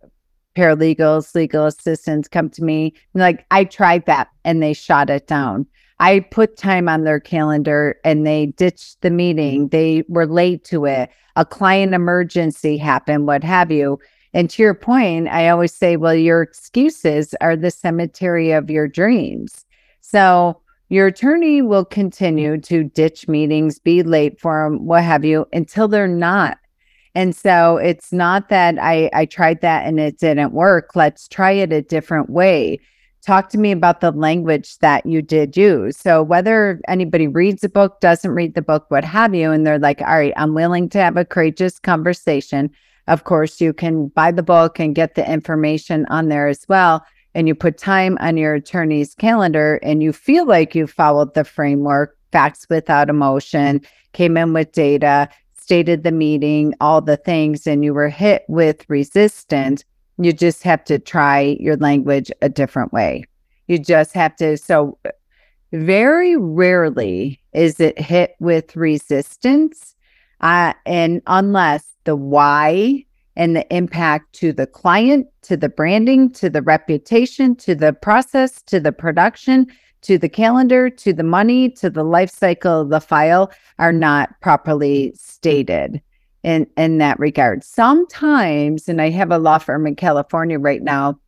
paralegals, 0.57 1.35
legal 1.35 1.67
assistants 1.67 2.29
come 2.29 2.49
to 2.51 2.65
me 2.65 2.95
like, 3.15 3.45
I 3.51 3.65
tried 3.65 4.07
that 4.07 4.29
and 4.45 4.63
they 4.63 4.73
shot 4.73 5.11
it 5.11 5.27
down. 5.27 5.67
I 5.99 6.21
put 6.21 6.57
time 6.57 6.89
on 6.89 7.05
their 7.05 7.21
calendar 7.21 7.97
and 8.05 8.27
they 8.27 8.47
ditched 8.47 9.01
the 9.01 9.11
meeting. 9.11 9.69
They 9.69 10.05
were 10.09 10.27
late 10.27 10.65
to 10.65 10.85
it. 10.85 11.11
A 11.37 11.45
client 11.45 11.95
emergency 11.95 12.77
happened, 12.77 13.27
what 13.27 13.45
have 13.45 13.71
you. 13.71 13.99
And 14.37 14.51
to 14.51 14.63
your 14.63 14.75
point, 14.75 15.29
I 15.29 15.49
always 15.49 15.73
say, 15.73 15.97
well, 15.97 16.15
your 16.15 16.43
excuses 16.43 17.35
are 17.41 17.57
the 17.57 17.71
cemetery 17.71 18.53
of 18.53 18.69
your 18.69 18.87
dreams. 18.87 19.65
So 20.03 20.61
your 20.91 21.07
attorney 21.07 21.63
will 21.63 21.87
continue 21.87 22.61
to 22.61 22.85
ditch 22.85 23.29
meetings, 23.29 23.79
be 23.79 24.03
late 24.03 24.39
for 24.39 24.69
them, 24.69 24.85
what 24.85 25.05
have 25.05 25.25
you, 25.25 25.47
until 25.55 25.89
they're 25.89 26.07
not. 26.07 26.59
And 27.15 27.35
so 27.35 27.79
it's 27.79 28.13
not 28.13 28.51
that 28.51 28.79
I, 28.79 29.09
I 29.15 29.25
tried 29.25 29.63
that 29.63 29.87
and 29.87 29.99
it 29.99 30.19
didn't 30.19 30.53
work. 30.53 30.91
Let's 30.95 31.29
try 31.29 31.53
it 31.53 31.73
a 31.73 31.81
different 31.81 32.29
way. 32.29 32.79
Talk 33.23 33.49
to 33.49 33.59
me 33.59 33.73
about 33.73 34.03
the 34.03 34.11
language 34.11 34.77
that 34.81 35.07
you 35.07 35.23
did 35.23 35.57
use. 35.57 35.97
So, 35.97 36.23
whether 36.23 36.79
anybody 36.89 37.27
reads 37.27 37.63
the 37.63 37.71
book, 37.71 38.01
doesn't 38.01 38.33
read 38.33 38.55
the 38.55 38.61
book, 38.61 38.85
what 38.91 39.03
have 39.03 39.35
you, 39.35 39.51
and 39.51 39.67
they're 39.67 39.79
like, 39.79 40.03
all 40.03 40.19
right, 40.19 40.35
I'm 40.37 40.53
willing 40.53 40.91
to 40.91 40.99
have 40.99 41.17
a 41.17 41.25
courageous 41.25 41.79
conversation 41.79 42.71
of 43.09 43.25
course, 43.25 43.61
you 43.61 43.73
can 43.73 44.09
buy 44.09 44.33
the 44.33 44.43
book 44.43 44.81
and 44.81 44.95
get 44.95 45.15
the 45.15 45.31
information 45.31 46.07
on 46.09 46.29
there 46.29 46.49
as 46.49 46.67
well. 46.69 47.05
And 47.35 47.47
you 47.47 47.55
put 47.55 47.79
time 47.79 48.17
on 48.21 48.37
your 48.37 48.55
attorney's 48.55 49.15
calendar 49.15 49.79
and 49.83 50.03
you 50.03 50.13
feel 50.13 50.47
like 50.47 50.75
you 50.75 50.87
followed 50.87 51.35
the 51.35 51.45
framework, 51.45 52.17
facts 52.33 52.67
without 52.69 53.11
emotion, 53.11 53.83
came 54.13 54.37
in 54.37 54.53
with 54.53 54.73
data, 54.73 55.29
stated 55.55 56.03
the 56.03 56.13
meeting, 56.13 56.75
all 56.81 57.01
the 57.01 57.17
things, 57.17 57.67
and 57.67 57.85
you 57.85 57.93
were 57.93 58.09
hit 58.09 58.45
with 58.49 58.85
resistance. 58.89 59.85
You 60.19 60.33
just 60.33 60.63
have 60.63 60.83
to 60.85 60.99
try 60.99 61.57
your 61.61 61.77
language 61.77 62.33
a 62.41 62.49
different 62.49 62.93
way. 62.93 63.25
You 63.67 63.79
just 63.79 64.15
have 64.15 64.35
to. 64.37 64.57
So, 64.57 64.99
very 65.73 66.37
rarely 66.37 67.41
is 67.53 67.81
it 67.81 67.99
hit 67.99 68.37
with 68.41 68.77
resistance. 68.77 69.95
Uh, 70.41 70.73
and 70.87 71.21
unless 71.27 71.96
the 72.07 72.17
why 72.17 73.05
and 73.37 73.55
the 73.55 73.75
impact 73.75 74.33
to 74.37 74.53
the 74.53 74.67
client, 74.67 75.27
to 75.43 75.57
the 75.57 75.69
branding, 75.69 76.33
to 76.33 76.49
the 76.49 76.63
reputation, 76.63 77.55
to 77.57 77.75
the 77.75 77.93
process, 77.93 78.63
to 78.63 78.81
the 78.81 78.93
production, 78.93 79.67
to 80.03 80.17
the 80.17 80.29
calendar, 80.29 80.89
to 80.89 81.13
the 81.13 81.23
money, 81.23 81.69
to 81.69 81.91
the 81.91 82.05
life 82.05 82.31
cycle 82.31 82.81
of 82.81 82.89
the 82.89 83.01
file 83.01 83.51
are 83.79 83.93
not 83.93 84.41
properly 84.41 85.13
stated 85.15 86.01
in, 86.43 86.67
in 86.77 86.99
that 86.99 87.19
regard. 87.19 87.63
Sometimes, 87.63 88.89
and 88.89 89.03
I 89.03 89.11
have 89.11 89.31
a 89.31 89.39
law 89.39 89.59
firm 89.59 89.87
in 89.87 89.97
California 89.97 90.59
right 90.59 90.83
now, 90.83 91.19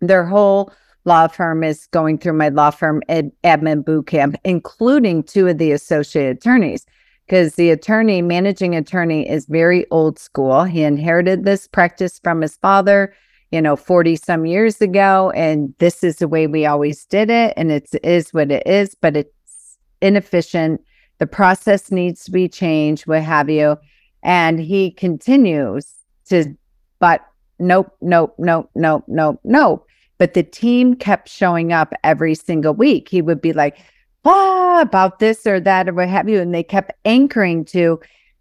their 0.00 0.24
whole 0.24 0.72
law 1.04 1.28
firm 1.28 1.62
is 1.62 1.86
going 1.88 2.18
through 2.18 2.32
my 2.32 2.48
law 2.48 2.70
firm 2.70 3.02
ad- 3.08 3.30
admin 3.44 3.84
boot 3.84 4.08
camp, 4.08 4.36
including 4.44 5.22
two 5.22 5.46
of 5.46 5.58
the 5.58 5.72
associate 5.72 6.36
attorneys 6.36 6.86
because 7.26 7.56
the 7.56 7.70
attorney, 7.70 8.22
managing 8.22 8.76
attorney, 8.76 9.28
is 9.28 9.46
very 9.46 9.84
old 9.90 10.18
school. 10.18 10.62
He 10.62 10.84
inherited 10.84 11.44
this 11.44 11.66
practice 11.66 12.20
from 12.20 12.40
his 12.40 12.56
father, 12.56 13.12
you 13.50 13.60
know, 13.60 13.74
40 13.74 14.14
some 14.16 14.46
years 14.46 14.80
ago. 14.80 15.32
And 15.34 15.74
this 15.78 16.04
is 16.04 16.16
the 16.16 16.28
way 16.28 16.46
we 16.46 16.66
always 16.66 17.04
did 17.04 17.28
it. 17.28 17.52
And 17.56 17.72
it 17.72 17.88
is 18.04 18.32
what 18.32 18.52
it 18.52 18.64
is, 18.64 18.94
but 18.94 19.16
it's 19.16 19.78
inefficient. 20.00 20.80
The 21.18 21.26
process 21.26 21.90
needs 21.90 22.24
to 22.24 22.30
be 22.30 22.48
changed, 22.48 23.08
what 23.08 23.22
have 23.22 23.50
you. 23.50 23.76
And 24.22 24.60
he 24.60 24.92
continues 24.92 25.92
to, 26.28 26.56
but 27.00 27.26
nope, 27.58 27.92
nope, 28.00 28.36
nope, 28.38 28.70
nope, 28.76 29.04
nope, 29.08 29.40
nope. 29.42 29.86
But 30.18 30.34
the 30.34 30.42
team 30.44 30.94
kept 30.94 31.28
showing 31.28 31.72
up 31.72 31.92
every 32.04 32.36
single 32.36 32.72
week. 32.72 33.08
He 33.08 33.20
would 33.20 33.40
be 33.40 33.52
like, 33.52 33.78
ah, 34.26 34.80
about 34.80 35.18
this 35.18 35.46
or 35.46 35.60
that 35.60 35.88
or 35.88 35.94
what 35.94 36.08
have 36.08 36.28
you. 36.28 36.40
And 36.40 36.54
they 36.54 36.62
kept 36.62 36.92
anchoring 37.04 37.64
to, 37.66 38.00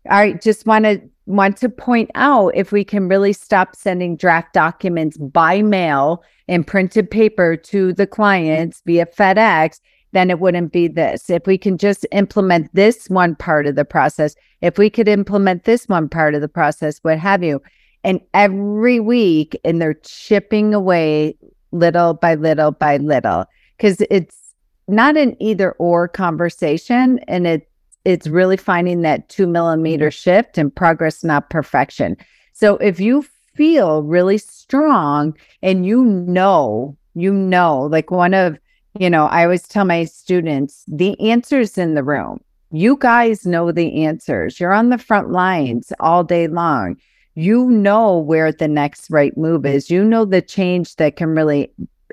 I 0.10 0.34
just 0.34 0.66
want 0.66 0.86
to 0.86 1.02
want 1.28 1.58
to 1.58 1.70
point 1.70 2.12
out 2.16 2.56
if 2.56 2.72
we 2.72 2.84
can 2.84 3.08
really 3.08 3.34
stop 3.34 3.76
sending 3.76 4.16
draft 4.16 4.54
documents 4.54 5.18
by 5.18 5.62
mail 5.62 6.24
and 6.48 6.68
printed 6.68 7.10
paper 7.10 7.58
to 7.58 7.94
the 7.94 8.06
clients 8.06 8.82
via 8.86 9.08
FedEx, 9.08 9.80
then 10.12 10.30
it 10.30 10.40
wouldn't 10.40 10.72
be 10.72 10.88
this. 10.88 11.30
If 11.30 11.48
we 11.48 11.58
can 11.58 11.78
just 11.78 12.06
implement 12.12 12.74
this 12.74 13.10
one 13.10 13.36
part 13.36 13.66
of 13.66 13.76
the 13.76 13.86
process, 13.86 14.36
if 14.62 14.78
we 14.78 14.90
could 14.90 15.08
implement 15.08 15.64
this 15.64 15.88
one 15.88 16.08
part 16.08 16.36
of 16.36 16.42
the 16.42 16.48
process, 16.48 17.00
what 17.02 17.20
have 17.20 17.44
you. 17.44 17.62
And 18.04 18.22
every 18.36 19.00
week, 19.00 19.60
and 19.66 19.82
they're 19.82 19.96
chipping 19.96 20.74
away 20.76 21.36
little 21.72 22.14
by 22.14 22.36
little 22.36 22.72
by 22.72 22.98
little 22.98 23.46
because 23.78 24.02
it's 24.12 24.45
not 24.88 25.18
an 25.18 25.36
either 25.42 25.72
or 25.74 26.08
conversation 26.08 27.20
and 27.28 27.48
it 27.48 27.70
it's 28.06 28.28
really 28.28 28.58
finding 28.58 29.02
that 29.02 29.28
two 29.30 29.48
millimeter 29.48 30.10
mm-hmm. 30.10 30.12
shift 30.12 30.58
and 30.58 30.74
progress 30.74 31.24
not 31.24 31.50
perfection. 31.50 32.16
So 32.54 32.78
if 32.78 33.00
you 33.00 33.26
feel 33.56 34.04
really 34.04 34.38
strong 34.38 35.36
and 35.62 35.86
you 35.86 36.04
know 36.04 36.96
you 37.16 37.34
know 37.34 37.84
like 37.84 38.12
one 38.12 38.34
of 38.34 38.58
you 39.00 39.10
know 39.10 39.28
i 39.28 39.44
always 39.44 39.66
tell 39.66 39.86
my 39.86 40.04
students 40.04 40.84
the 40.88 41.20
answers 41.20 41.78
in 41.78 41.96
the 41.96 42.04
room. 42.04 42.40
You 42.72 42.98
guys 43.00 43.46
know 43.46 43.72
the 43.72 44.04
answers. 44.04 44.60
You're 44.60 44.74
on 44.74 44.90
the 44.90 44.98
front 44.98 45.32
lines 45.32 45.94
all 46.00 46.24
day 46.24 46.48
long. 46.48 46.98
You 47.36 47.70
know 47.70 48.18
where 48.18 48.52
the 48.52 48.68
next 48.68 49.10
right 49.10 49.36
move 49.38 49.66
is. 49.66 49.90
You 49.90 50.04
know 50.04 50.26
the 50.26 50.42
change 50.42 50.96
that 50.98 51.16
can 51.16 51.30
really 51.30 51.72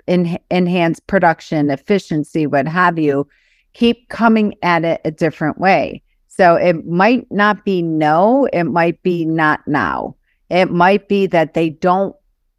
en- 0.09 0.39
enhance 0.51 1.01
production, 1.01 1.71
efficiency, 1.71 2.47
what 2.47 2.67
have 2.67 2.99
you, 2.99 3.27
keep 3.73 4.09
coming 4.09 4.55
at 4.63 4.85
it 4.85 5.01
a 5.05 5.11
different 5.11 5.59
way. 5.59 6.03
So 6.29 6.55
it 6.55 6.87
might 6.87 7.31
not 7.31 7.65
be 7.65 7.83
no, 7.83 8.49
it 8.53 8.65
might 8.65 9.03
be 9.03 9.25
not 9.25 9.61
now. 9.67 10.17
It 10.51 10.71
might 10.71 11.09
be 11.09 11.27
that 11.27 11.55
they 11.55 11.71
don't, 11.71 12.15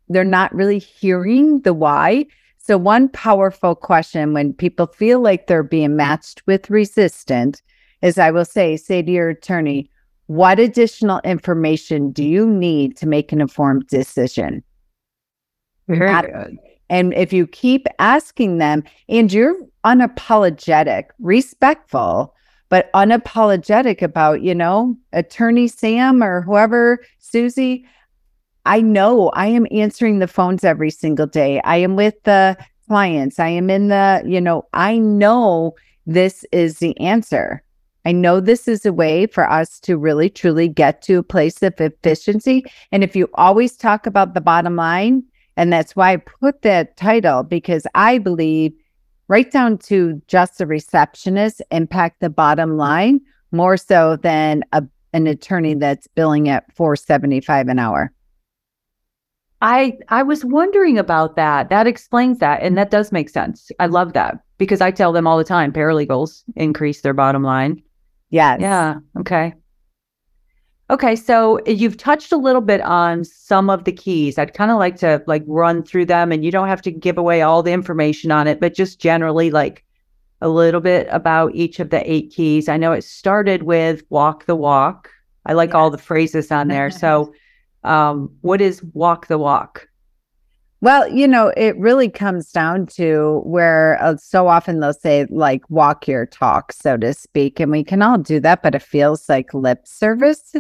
they're 0.10 0.24
not 0.24 0.54
really 0.54 0.80
hearing 0.80 1.62
the 1.62 1.74
why. 1.74 2.26
So, 2.58 2.78
one 2.78 3.10
powerful 3.10 3.76
question 3.76 4.34
when 4.34 4.54
people 4.54 4.88
feel 4.88 5.20
like 5.20 5.48
they're 5.48 5.64
being 5.64 5.96
matched 5.96 6.44
with 6.48 6.70
resistant 6.70 7.62
is 8.02 8.18
I 8.18 8.32
will 8.32 8.46
say, 8.46 8.78
say 8.78 9.02
to 9.02 9.12
your 9.12 9.30
attorney, 9.30 9.90
what 10.28 10.60
additional 10.60 11.20
information 11.24 12.12
do 12.12 12.24
you 12.24 12.48
need 12.48 12.96
to 12.98 13.08
make 13.08 13.32
an 13.32 13.42
informed 13.42 13.88
decision? 13.88 14.64
Very 15.88 16.22
good. 16.32 16.58
And 16.94 17.12
if 17.16 17.34
you 17.34 17.48
keep 17.48 17.88
asking 17.98 18.60
them 18.60 18.84
and 19.10 19.34
you're 19.34 19.56
unapologetic, 19.84 21.06
respectful, 21.18 22.36
but 22.70 22.94
unapologetic 22.94 24.04
about, 24.04 24.44
you 24.44 24.54
know, 24.54 24.96
attorney 25.12 25.68
Sam 25.68 26.24
or 26.24 26.44
whoever, 26.44 27.00
Susie, 27.18 27.88
I 28.68 28.82
know 28.82 29.30
I 29.30 29.48
am 29.48 29.66
answering 29.72 30.20
the 30.20 30.28
phones 30.28 30.64
every 30.64 30.92
single 30.92 31.26
day. 31.26 31.60
I 31.62 31.78
am 31.78 31.96
with 31.96 32.14
the 32.26 32.56
clients. 32.88 33.40
I 33.40 33.48
am 33.48 33.72
in 33.72 33.88
the, 33.88 34.22
you 34.24 34.40
know, 34.40 34.68
I 34.74 35.00
know 35.00 35.74
this 36.06 36.46
is 36.52 36.78
the 36.78 36.96
answer. 37.00 37.64
I 38.06 38.12
know 38.12 38.40
this 38.40 38.68
is 38.68 38.86
a 38.86 38.94
way 38.94 39.26
for 39.26 39.50
us 39.50 39.80
to 39.80 39.98
really 39.98 40.30
truly 40.30 40.68
get 40.68 41.02
to 41.04 41.16
a 41.16 41.24
place 41.24 41.64
of 41.64 41.74
efficiency. 41.82 42.66
And 42.92 43.04
if 43.04 43.16
you 43.16 43.30
always 43.34 43.78
talk 43.78 44.06
about 44.06 44.36
the 44.36 44.42
bottom 44.42 44.76
line, 44.76 45.24
and 45.58 45.72
that's 45.72 45.96
why 45.96 46.14
I 46.14 46.18
put 46.18 46.62
that 46.64 46.98
title, 46.98 47.44
because 47.44 47.86
I 47.96 48.18
believe 48.18 48.74
right 49.28 49.50
down 49.50 49.78
to 49.80 50.22
just 50.28 50.62
a 50.62 50.66
receptionist 50.66 51.62
impact 51.72 52.20
the 52.20 52.30
bottom 52.30 52.78
line 52.78 53.22
more 53.52 53.78
so 53.78 54.18
than 54.18 54.64
a, 54.74 54.84
an 55.14 55.28
attorney 55.28 55.76
that's 55.76 56.08
billing 56.08 56.50
at 56.50 56.72
475 56.76 57.68
an 57.68 57.80
hour. 57.80 58.12
I 59.62 59.98
I 60.10 60.24
was 60.24 60.44
wondering 60.44 60.98
about 60.98 61.38
that. 61.38 61.70
That 61.70 61.88
explains 61.88 62.40
that 62.40 62.62
and 62.62 62.78
that 62.78 62.92
does 62.92 63.14
make 63.14 63.30
sense. 63.30 63.72
I 63.80 63.86
love 63.86 64.12
that 64.14 64.40
because 64.58 64.82
I 64.82 64.92
tell 64.92 65.14
them 65.14 65.26
all 65.26 65.38
the 65.38 65.46
time 65.46 65.72
paralegals 65.72 66.44
increase 66.56 67.02
their 67.02 67.14
bottom 67.14 67.44
line. 67.44 67.82
Yes. 68.30 68.60
Yeah, 68.60 68.96
okay. 69.20 69.54
Okay, 70.90 71.16
so 71.16 71.60
you've 71.66 71.98
touched 71.98 72.32
a 72.32 72.38
little 72.38 72.62
bit 72.62 72.82
on 72.82 73.24
some 73.24 73.70
of 73.70 73.86
the 73.86 73.92
keys. 73.92 74.38
I'd 74.38 74.54
kind 74.54 74.70
of 74.70 74.78
like 74.78 74.98
to 74.98 75.24
like 75.28 75.44
run 75.48 75.82
through 75.82 76.06
them 76.06 76.32
and 76.32 76.44
you 76.44 76.52
don't 76.52 76.68
have 76.68 76.82
to 76.84 76.92
give 76.92 77.18
away 77.18 77.42
all 77.42 77.64
the 77.64 77.72
information 77.72 78.32
on 78.32 78.48
it, 78.48 78.60
but 78.60 78.74
just 78.74 79.00
generally 79.00 79.50
like 79.50 79.86
a 80.42 80.50
little 80.50 80.82
bit 80.82 81.08
about 81.10 81.56
each 81.56 81.80
of 81.80 81.90
the 81.90 82.12
eight 82.12 82.32
keys. 82.32 82.68
I 82.68 82.76
know 82.76 82.92
it 82.92 83.06
started 83.06 83.64
with 83.64 84.04
walk 84.10 84.46
the 84.46 84.58
walk. 84.58 85.10
I 85.46 85.54
like 85.54 85.74
all 85.74 85.90
the 85.90 85.98
phrases 85.98 86.52
on 86.52 86.68
there. 86.68 86.92
So 87.00 87.34
um, 87.86 88.34
what 88.42 88.62
is 88.62 88.84
walk 88.94 89.28
the 89.28 89.38
walk? 89.38 89.88
Well, 90.82 91.08
you 91.08 91.30
know, 91.30 91.54
it 91.56 91.78
really 91.78 92.10
comes 92.10 92.52
down 92.52 92.88
to 92.88 93.42
where 93.46 93.98
uh, 94.02 94.18
so 94.18 94.48
often 94.50 94.82
they'll 94.82 94.94
say, 94.94 95.26
like, 95.30 95.70
walk 95.70 96.10
your 96.10 96.26
talk, 96.26 96.74
so 96.74 96.98
to 96.98 97.14
speak. 97.14 97.62
And 97.62 97.72
we 97.72 97.86
can 97.86 98.02
all 98.02 98.18
do 98.18 98.42
that, 98.42 98.64
but 98.64 98.76
it 98.76 98.82
feels 98.82 99.30
like 99.30 99.54
lip 99.54 99.88
service 99.88 100.54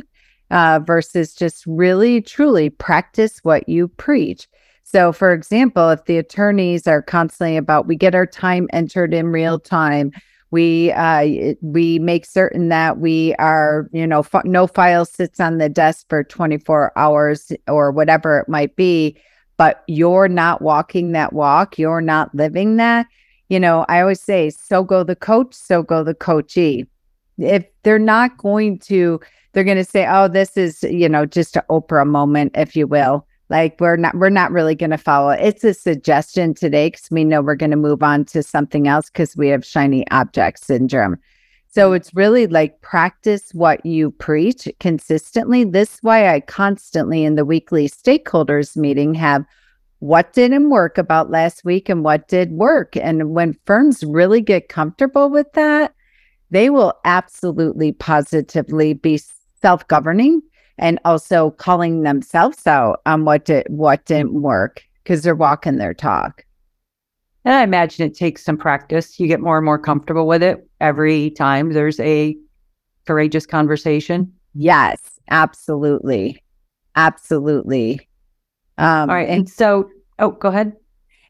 uh, 0.51 0.79
versus 0.83 1.33
just 1.33 1.65
really, 1.65 2.21
truly 2.21 2.69
practice 2.69 3.39
what 3.43 3.67
you 3.67 3.87
preach. 3.87 4.47
So, 4.83 5.11
for 5.11 5.33
example, 5.33 5.89
if 5.89 6.05
the 6.05 6.17
attorneys 6.17 6.87
are 6.87 7.01
constantly 7.01 7.57
about, 7.57 7.87
we 7.87 7.95
get 7.95 8.15
our 8.15 8.25
time 8.25 8.67
entered 8.73 9.13
in 9.13 9.27
real 9.27 9.59
time, 9.59 10.11
we 10.53 10.91
uh, 10.91 11.55
we 11.61 11.97
make 11.97 12.27
certain 12.27 12.69
that 12.69 12.99
we 12.99 13.33
are 13.39 13.89
you 13.91 14.05
know 14.05 14.19
f- 14.19 14.45
no 14.45 14.67
file 14.67 15.03
sits 15.03 15.39
on 15.39 15.57
the 15.57 15.67
desk 15.67 16.05
for 16.09 16.23
24 16.23 16.91
hours 16.95 17.51
or 17.67 17.91
whatever 17.91 18.37
it 18.37 18.47
might 18.47 18.75
be 18.75 19.17
but 19.57 19.83
you're 19.87 20.27
not 20.27 20.61
walking 20.61 21.11
that 21.11 21.33
walk 21.33 21.79
you're 21.79 22.01
not 22.01 22.33
living 22.35 22.77
that 22.77 23.07
you 23.49 23.59
know 23.59 23.83
i 23.89 23.99
always 23.99 24.21
say 24.21 24.51
so 24.51 24.83
go 24.83 25.03
the 25.03 25.15
coach 25.15 25.55
so 25.55 25.81
go 25.81 26.03
the 26.03 26.13
coachee 26.13 26.85
if 27.39 27.65
they're 27.81 27.97
not 27.97 28.37
going 28.37 28.77
to 28.77 29.19
they're 29.53 29.63
going 29.63 29.77
to 29.77 29.83
say 29.83 30.05
oh 30.09 30.27
this 30.27 30.57
is 30.57 30.83
you 30.83 31.07
know 31.07 31.25
just 31.25 31.55
an 31.55 31.63
oprah 31.69 32.07
moment 32.07 32.51
if 32.55 32.75
you 32.75 32.87
will. 32.87 33.25
Like 33.49 33.79
we're 33.79 33.97
not 33.97 34.15
we're 34.15 34.29
not 34.29 34.51
really 34.51 34.75
going 34.75 34.89
to 34.91 34.97
follow. 34.97 35.29
It's 35.29 35.63
a 35.63 35.73
suggestion 35.73 36.53
today 36.53 36.89
because 36.89 37.09
we 37.11 37.23
know 37.23 37.41
we're 37.41 37.55
going 37.55 37.71
to 37.71 37.77
move 37.77 38.01
on 38.01 38.25
to 38.25 38.41
something 38.41 38.87
else 38.87 39.09
because 39.09 39.37
we 39.37 39.49
have 39.49 39.65
shiny 39.65 40.09
object 40.09 40.63
syndrome. 40.63 41.17
So 41.69 41.87
mm-hmm. 41.87 41.95
it's 41.95 42.15
really 42.15 42.47
like 42.47 42.81
practice 42.81 43.53
what 43.53 43.85
you 43.85 44.11
preach 44.11 44.67
consistently. 44.79 45.63
This 45.63 45.99
why 46.01 46.33
i 46.33 46.39
constantly 46.39 47.23
in 47.25 47.35
the 47.35 47.45
weekly 47.45 47.87
stakeholders 47.87 48.75
meeting 48.75 49.13
have 49.13 49.45
what 49.99 50.33
didn't 50.33 50.69
work 50.69 50.97
about 50.97 51.29
last 51.29 51.63
week 51.63 51.89
and 51.89 52.03
what 52.03 52.27
did 52.27 52.51
work? 52.51 52.97
And 52.97 53.33
when 53.33 53.57
firms 53.65 54.03
really 54.03 54.41
get 54.41 54.67
comfortable 54.67 55.29
with 55.29 55.51
that 55.53 55.93
they 56.53 56.69
will 56.69 56.93
absolutely 57.03 57.91
positively 57.91 58.93
be 58.93 59.19
self-governing 59.63 60.41
and 60.77 60.99
also 61.05 61.51
calling 61.51 62.03
themselves 62.03 62.67
out 62.67 63.01
on 63.05 63.25
what 63.25 63.45
did 63.45 63.65
what 63.69 64.05
didn't 64.05 64.41
work 64.41 64.83
because 65.03 65.23
they're 65.23 65.35
walking 65.35 65.77
their 65.77 65.93
talk. 65.93 66.45
And 67.45 67.55
I 67.55 67.63
imagine 67.63 68.05
it 68.05 68.15
takes 68.15 68.43
some 68.43 68.57
practice. 68.57 69.19
You 69.19 69.27
get 69.27 69.41
more 69.41 69.57
and 69.57 69.65
more 69.65 69.79
comfortable 69.79 70.27
with 70.27 70.43
it 70.43 70.67
every 70.79 71.31
time 71.31 71.73
there's 71.73 71.99
a 71.99 72.37
courageous 73.05 73.45
conversation. 73.45 74.31
Yes, 74.53 74.99
absolutely. 75.29 76.41
Absolutely. 76.95 78.07
Um, 78.77 79.09
All 79.09 79.15
right. 79.15 79.27
And, 79.27 79.39
and 79.39 79.49
so, 79.49 79.89
oh, 80.19 80.31
go 80.31 80.49
ahead. 80.49 80.73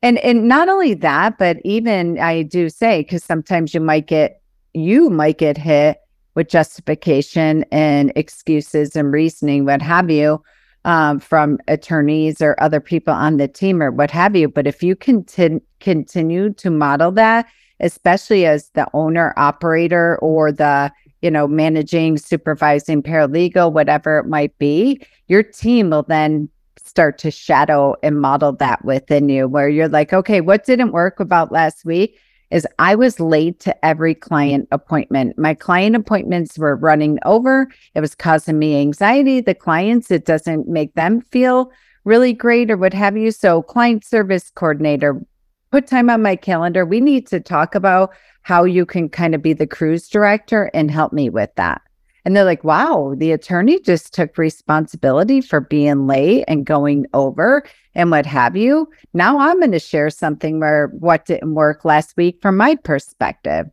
And 0.02 0.18
and 0.20 0.48
not 0.48 0.68
only 0.68 0.94
that, 0.96 1.38
but 1.38 1.58
even 1.64 2.20
I 2.20 2.44
do 2.44 2.70
say 2.70 3.02
because 3.02 3.24
sometimes 3.24 3.74
you 3.74 3.80
might 3.80 4.06
get 4.08 4.42
you 4.74 5.10
might 5.10 5.38
get 5.38 5.58
hit 5.58 5.98
with 6.36 6.50
justification 6.50 7.66
and 7.72 8.12
excuses 8.16 8.96
and 8.96 9.12
reasoning, 9.12 9.66
what 9.66 9.82
have 9.82 10.10
you, 10.10 10.42
um, 10.86 11.20
from 11.20 11.60
attorneys 11.68 12.42
or 12.42 12.56
other 12.60 12.80
people 12.80 13.14
on 13.14 13.38
the 13.38 13.48
team 13.48 13.82
or 13.82 13.92
what 13.92 14.12
have 14.12 14.36
you. 14.36 14.48
But 14.48 14.68
if 14.68 14.84
you 14.84 14.96
continue 14.96 15.62
continue 15.80 16.54
to 16.54 16.70
model 16.70 17.12
that, 17.12 17.46
especially 17.80 18.46
as 18.46 18.70
the 18.70 18.88
owner 18.94 19.34
operator 19.38 20.18
or 20.20 20.52
the 20.52 20.92
you 21.22 21.32
know 21.32 21.48
managing 21.48 22.18
supervising 22.18 23.02
paralegal 23.02 23.72
whatever 23.72 24.20
it 24.20 24.28
might 24.28 24.58
be 24.58 25.02
your 25.28 25.42
team 25.42 25.90
will 25.90 26.04
then 26.04 26.50
start 26.78 27.18
to 27.18 27.32
shadow 27.32 27.96
and 28.04 28.20
model 28.20 28.52
that 28.52 28.84
within 28.84 29.30
you 29.30 29.48
where 29.48 29.70
you're 29.70 29.88
like 29.88 30.14
okay 30.14 30.42
what 30.42 30.66
didn't 30.66 30.92
work 30.92 31.20
about 31.20 31.52
last 31.52 31.86
week 31.86 32.20
is 32.54 32.68
I 32.78 32.94
was 32.94 33.20
late 33.20 33.60
to 33.62 33.86
every 33.86 34.14
client 34.14 34.68
appointment. 34.72 35.38
My 35.38 35.56
client 35.56 35.96
appointments 35.96 36.58
were 36.58 36.76
running 36.76 37.18
over. 37.26 37.68
It 37.96 38.00
was 38.00 38.14
causing 38.14 38.60
me 38.60 38.80
anxiety. 38.80 39.42
The 39.42 39.56
clients, 39.56 40.12
it 40.12 40.26
doesn't 40.26 40.68
make 40.68 40.94
them 40.94 41.22
feel 41.32 41.72
really 42.06 42.32
great 42.32 42.70
or 42.70 42.78
what 42.78 42.94
have 42.94 43.18
you. 43.18 43.32
So, 43.32 43.64
client 43.64 44.06
service 44.06 44.52
coordinator, 44.52 45.26
put 45.72 45.88
time 45.88 46.10
on 46.10 46.22
my 46.22 46.36
calendar. 46.36 46.86
We 46.86 47.02
need 47.02 47.26
to 47.28 47.40
talk 47.40 47.74
about 47.74 48.12
how 48.44 48.66
you 48.66 48.86
can 48.86 49.10
kind 49.10 49.34
of 49.34 49.42
be 49.42 49.54
the 49.54 49.68
cruise 49.68 50.08
director 50.08 50.70
and 50.74 50.92
help 50.92 51.12
me 51.12 51.30
with 51.30 51.50
that. 51.56 51.82
And 52.26 52.36
they're 52.36 52.46
like, 52.46 52.64
wow, 52.64 53.16
the 53.18 53.32
attorney 53.32 53.80
just 53.82 54.14
took 54.14 54.38
responsibility 54.38 55.42
for 55.42 55.60
being 55.60 56.08
late 56.08 56.46
and 56.48 56.66
going 56.66 57.06
over 57.14 57.64
and 57.96 58.12
what 58.12 58.26
have 58.26 58.56
you. 58.56 58.90
Now 59.14 59.40
I'm 59.40 59.60
going 59.60 59.74
to 59.74 59.80
share 59.80 60.10
something 60.10 60.60
where 60.60 60.88
what 61.00 61.26
didn't 61.26 61.54
work 61.54 61.84
last 61.84 62.16
week 62.16 62.40
from 62.42 62.56
my 62.56 62.76
perspective. 62.76 63.68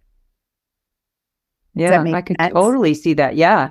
Yeah, 1.75 2.03
I 2.03 2.23
could 2.23 2.37
sense? 2.41 2.53
totally 2.53 2.95
see 2.95 3.15
that. 3.15 3.37
Yeah. 3.37 3.71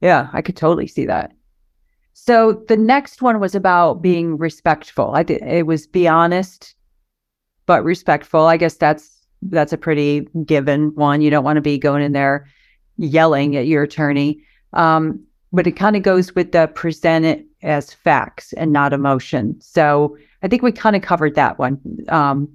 Yeah, 0.00 0.28
I 0.32 0.42
could 0.42 0.56
totally 0.56 0.88
see 0.88 1.06
that. 1.06 1.32
So 2.12 2.64
the 2.66 2.76
next 2.76 3.22
one 3.22 3.38
was 3.40 3.54
about 3.54 4.02
being 4.02 4.36
respectful. 4.36 5.12
I 5.14 5.22
did 5.22 5.42
it 5.42 5.66
was 5.66 5.86
be 5.86 6.08
honest 6.08 6.74
but 7.66 7.84
respectful. 7.84 8.46
I 8.46 8.56
guess 8.56 8.76
that's 8.76 9.10
that's 9.42 9.72
a 9.72 9.78
pretty 9.78 10.26
given 10.44 10.94
one. 10.94 11.20
You 11.20 11.30
don't 11.30 11.44
want 11.44 11.56
to 11.56 11.62
be 11.62 11.78
going 11.78 12.02
in 12.02 12.12
there 12.12 12.46
yelling 12.98 13.56
at 13.56 13.66
your 13.66 13.82
attorney. 13.82 14.40
Um, 14.72 15.24
but 15.52 15.66
it 15.66 15.72
kind 15.72 15.96
of 15.96 16.02
goes 16.02 16.34
with 16.34 16.52
the 16.52 16.66
present 16.68 17.24
it 17.24 17.46
as 17.62 17.92
facts 17.92 18.52
and 18.54 18.72
not 18.72 18.92
emotion. 18.92 19.60
So 19.60 20.16
I 20.42 20.48
think 20.48 20.62
we 20.62 20.72
kind 20.72 20.96
of 20.96 21.02
covered 21.02 21.34
that 21.34 21.58
one. 21.58 21.80
Um, 22.08 22.48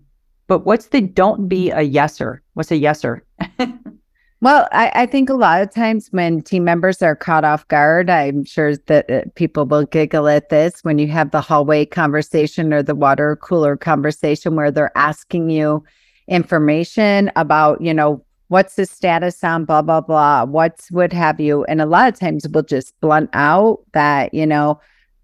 but 0.48 0.66
what's 0.66 0.88
the 0.88 1.02
don't 1.02 1.48
be 1.48 1.72
a 1.72 1.80
yeser? 1.80 2.40
What's 2.54 2.72
a 2.72 2.80
yeser? 2.80 3.22
well, 4.42 4.68
I, 4.72 4.92
I, 4.94 5.06
think 5.06 5.30
a 5.30 5.34
lot 5.34 5.62
of 5.62 5.74
times 5.74 6.10
when 6.12 6.42
team 6.42 6.64
members 6.64 7.02
are 7.02 7.16
caught 7.16 7.46
off 7.46 7.68
guard, 7.70 8.10
I'm 8.10 8.44
sure 8.44 8.76
that 8.76 9.10
uh, 9.10 9.22
people 9.36 9.66
will 9.66 9.86
giggle 9.86 10.28
at 10.28 10.50
this 10.50 10.84
when 10.84 11.00
you 11.00 11.08
have 11.08 11.32
the 11.32 11.42
hallway 11.42 11.86
conversation 11.86 12.74
or 12.74 12.84
the 12.84 12.96
water 12.96 13.38
cooler 13.38 13.78
conversation 13.78 14.56
where 14.56 14.72
they're 14.72 14.96
asking 14.98 15.50
you 15.50 15.84
information 16.28 17.32
about, 17.36 17.82
you 17.82 17.94
know, 17.94 18.24
what's 18.52 18.76
the 18.76 18.86
status 18.86 19.42
on 19.46 19.64
blah 19.64 19.82
blah 19.82 20.02
blah 20.02 20.44
what's 20.44 20.92
what 20.92 21.14
have 21.14 21.40
you? 21.40 21.64
And 21.66 21.82
a 21.82 21.86
lot 21.86 22.10
of 22.10 22.20
times 22.20 22.46
we'll 22.50 22.64
just 22.64 23.00
blunt 23.00 23.30
out 23.32 23.80
that 23.94 24.34
you 24.34 24.46
know 24.46 24.80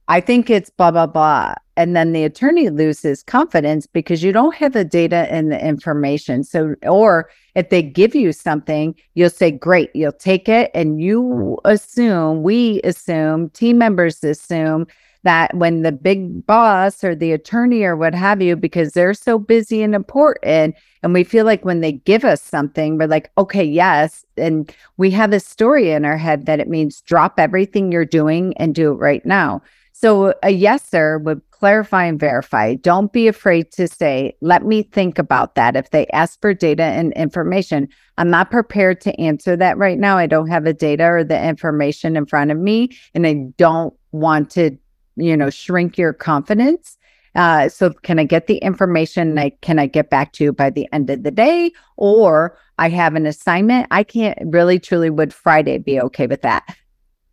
i 0.08 0.22
think 0.22 0.50
it's 0.50 0.70
blah 0.70 0.92
blah 0.92 1.06
blah. 1.06 1.54
And 1.76 1.96
then 1.96 2.14
the 2.14 2.24
attorney 2.24 2.70
loses 2.70 3.22
confidence 3.24 3.86
because 3.86 4.24
you 4.24 4.32
don't 4.32 4.56
have 4.56 4.72
the 4.72 4.86
data 4.86 5.28
and 5.30 5.52
the 5.52 5.64
information. 5.64 6.46
So 6.46 6.76
or 6.84 7.30
if 7.54 7.70
they 7.70 7.84
give 7.84 8.16
you 8.16 8.32
something 8.32 8.96
you'll 9.16 9.30
say 9.30 9.52
great 9.52 9.94
you'll 9.94 10.14
take 10.14 10.48
it. 10.48 10.72
And 10.74 11.02
you 11.02 11.22
hmm. 11.22 11.70
assume 11.70 12.44
we 12.44 12.82
assume 12.86 13.50
team 13.50 13.78
members 13.78 14.24
assume 14.24 14.88
that 15.28 15.54
when 15.56 15.82
the 15.82 15.92
big 15.92 16.46
boss 16.46 17.04
or 17.04 17.14
the 17.14 17.32
attorney 17.32 17.84
or 17.84 17.96
what 17.96 18.16
have 18.16 18.42
you, 18.42 18.56
because 18.56 18.94
they're 18.94 19.14
so 19.14 19.38
busy 19.38 19.84
and 19.84 19.94
important, 19.94 20.76
and 21.04 21.14
we 21.14 21.24
feel 21.24 21.46
like 21.46 21.64
when 21.64 21.82
they 21.82 21.92
give 21.92 22.26
us 22.26 22.42
something, 22.42 22.98
we're 22.98 23.08
like, 23.08 23.30
okay, 23.38 23.64
yes. 23.64 24.26
And 24.38 24.74
we 24.98 25.12
have 25.12 25.34
a 25.34 25.40
story 25.40 25.92
in 25.92 26.06
our 26.06 26.18
head 26.18 26.46
that 26.46 26.60
it 26.60 26.68
means 26.68 27.02
drop 27.02 27.40
everything 27.40 27.92
you're 27.92 28.06
doing 28.06 28.56
and 28.58 28.74
do 28.74 28.92
it 28.92 28.96
right 28.96 29.26
now. 29.26 29.62
So 29.92 30.34
a 30.44 30.52
yes 30.52 30.88
sir 30.88 31.18
would 31.18 31.42
clarify 31.50 32.06
and 32.06 32.20
verify. 32.20 32.76
Don't 32.76 33.12
be 33.12 33.28
afraid 33.28 33.72
to 33.72 33.88
say, 33.88 34.36
let 34.42 34.64
me 34.64 34.84
think 34.84 35.18
about 35.18 35.56
that. 35.56 35.76
If 35.76 35.90
they 35.90 36.06
ask 36.08 36.40
for 36.40 36.54
data 36.54 36.84
and 36.84 37.14
information, 37.14 37.88
I'm 38.20 38.30
not 38.30 38.52
prepared 38.52 39.02
to 39.02 39.20
answer 39.20 39.58
that 39.58 39.76
right 39.80 39.98
now. 39.98 40.18
I 40.20 40.28
don't 40.28 40.50
have 40.50 40.66
the 40.66 40.74
data 40.74 41.06
or 41.06 41.24
the 41.24 41.44
information 41.44 42.16
in 42.16 42.28
front 42.28 42.52
of 42.52 42.60
me, 42.60 42.96
and 43.16 43.26
I 43.26 43.48
don't 43.58 43.92
want 44.12 44.52
to, 44.52 44.78
you 45.18 45.36
know, 45.36 45.50
shrink 45.50 45.98
your 45.98 46.14
confidence. 46.14 46.98
Uh, 47.36 47.70
so 47.70 47.92
can 47.92 48.18
I 48.18 48.24
get 48.24 48.48
the 48.48 48.58
information? 48.58 49.36
Like, 49.36 49.60
can 49.62 49.78
I 49.78 49.86
get 49.86 50.10
back 50.10 50.34
to 50.34 50.44
you 50.44 50.54
by 50.54 50.70
the 50.70 50.88
end 50.92 51.10
of 51.10 51.24
the 51.24 51.32
day? 51.32 51.72
Or 51.98 52.58
I 52.80 52.90
have 52.90 53.16
an 53.16 53.26
assignment. 53.26 53.88
I 53.92 54.04
can't 54.04 54.38
really 54.46 54.80
truly 54.80 55.10
would 55.10 55.34
Friday 55.34 55.78
be 55.78 56.00
okay 56.02 56.26
with 56.26 56.42
that. 56.42 56.64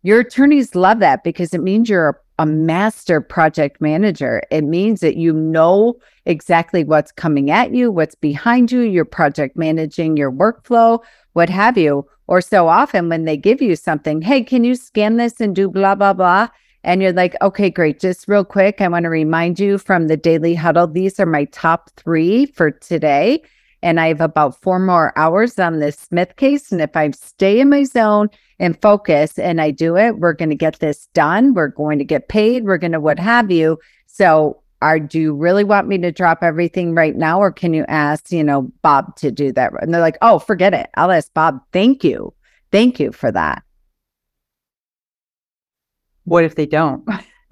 Your 0.03 0.19
attorneys 0.19 0.75
love 0.75 0.99
that 0.99 1.23
because 1.23 1.53
it 1.53 1.61
means 1.61 1.89
you're 1.89 2.09
a 2.09 2.15
a 2.37 2.45
master 2.45 3.21
project 3.21 3.79
manager. 3.79 4.41
It 4.51 4.63
means 4.63 4.99
that 4.99 5.15
you 5.15 5.31
know 5.31 5.95
exactly 6.25 6.83
what's 6.83 7.11
coming 7.11 7.49
at 7.49 7.73
you, 7.73 7.91
what's 7.91 8.15
behind 8.15 8.71
you, 8.71 8.81
you're 8.81 9.05
project 9.05 9.55
managing 9.55 10.17
your 10.17 10.31
workflow, 10.31 10.99
what 11.33 11.49
have 11.49 11.77
you. 11.77 12.05
Or 12.27 12.41
so 12.41 12.67
often 12.67 13.07
when 13.07 13.25
they 13.25 13.37
give 13.37 13.61
you 13.61 13.75
something, 13.75 14.21
hey, 14.21 14.43
can 14.43 14.63
you 14.63 14.75
scan 14.75 15.17
this 15.17 15.39
and 15.39 15.55
do 15.55 15.69
blah, 15.69 15.95
blah, 15.95 16.13
blah? 16.13 16.49
And 16.85 17.01
you're 17.01 17.13
like, 17.13 17.35
okay, 17.41 17.71
great. 17.71 17.99
Just 17.99 18.27
real 18.27 18.45
quick, 18.45 18.79
I 18.79 18.87
want 18.87 19.03
to 19.03 19.09
remind 19.09 19.59
you 19.59 19.79
from 19.79 20.07
the 20.07 20.15
daily 20.15 20.53
huddle, 20.53 20.85
these 20.85 21.19
are 21.19 21.25
my 21.25 21.45
top 21.45 21.89
three 21.97 22.45
for 22.45 22.69
today. 22.69 23.41
And 23.81 23.99
I 23.99 24.09
have 24.09 24.21
about 24.21 24.61
four 24.61 24.77
more 24.77 25.11
hours 25.17 25.57
on 25.57 25.79
this 25.79 25.97
Smith 25.97 26.35
case. 26.35 26.71
And 26.71 26.79
if 26.79 26.95
I 26.95 27.09
stay 27.09 27.59
in 27.59 27.69
my 27.69 27.85
zone 27.85 28.29
and 28.59 28.79
focus 28.81 29.39
and 29.39 29.59
I 29.59 29.71
do 29.71 29.97
it, 29.97 30.19
we're 30.19 30.33
going 30.33 30.51
to 30.51 30.55
get 30.55 30.79
this 30.79 31.07
done. 31.15 31.55
We're 31.55 31.69
going 31.69 31.97
to 31.97 32.05
get 32.05 32.29
paid. 32.29 32.65
We're 32.65 32.77
going 32.77 32.91
to 32.91 32.99
what 32.99 33.17
have 33.17 33.49
you. 33.49 33.79
So, 34.05 34.61
are 34.81 34.99
do 34.99 35.19
you 35.19 35.33
really 35.33 35.63
want 35.63 35.87
me 35.87 35.97
to 35.97 36.11
drop 36.11 36.43
everything 36.43 36.93
right 36.93 37.15
now, 37.15 37.39
or 37.39 37.51
can 37.51 37.73
you 37.73 37.85
ask, 37.87 38.31
you 38.31 38.43
know, 38.43 38.71
Bob 38.83 39.15
to 39.15 39.31
do 39.31 39.51
that? 39.53 39.71
And 39.81 39.91
they're 39.91 40.01
like, 40.01 40.17
oh, 40.21 40.37
forget 40.37 40.73
it. 40.73 40.89
I'll 40.95 41.11
ask 41.11 41.33
Bob. 41.33 41.59
Thank 41.71 42.03
you. 42.03 42.33
Thank 42.71 42.99
you 42.99 43.11
for 43.11 43.31
that. 43.31 43.64
What 46.25 46.43
if 46.43 46.55
they 46.55 46.65
don't? 46.65 47.07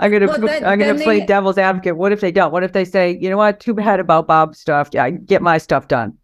I'm 0.00 0.10
gonna 0.10 0.26
well, 0.26 0.40
then, 0.40 0.64
I'm 0.64 0.78
gonna 0.78 0.94
play 0.94 1.20
they, 1.20 1.26
devil's 1.26 1.58
advocate. 1.58 1.96
What 1.96 2.12
if 2.12 2.20
they 2.20 2.32
don't? 2.32 2.52
What 2.52 2.62
if 2.62 2.72
they 2.72 2.84
say, 2.84 3.18
you 3.20 3.28
know 3.28 3.36
what, 3.36 3.60
too 3.60 3.74
bad 3.74 4.00
about 4.00 4.26
Bob's 4.26 4.58
stuff. 4.58 4.88
Yeah, 4.92 5.10
get 5.10 5.42
my 5.42 5.58
stuff 5.58 5.88
done. 5.88 6.16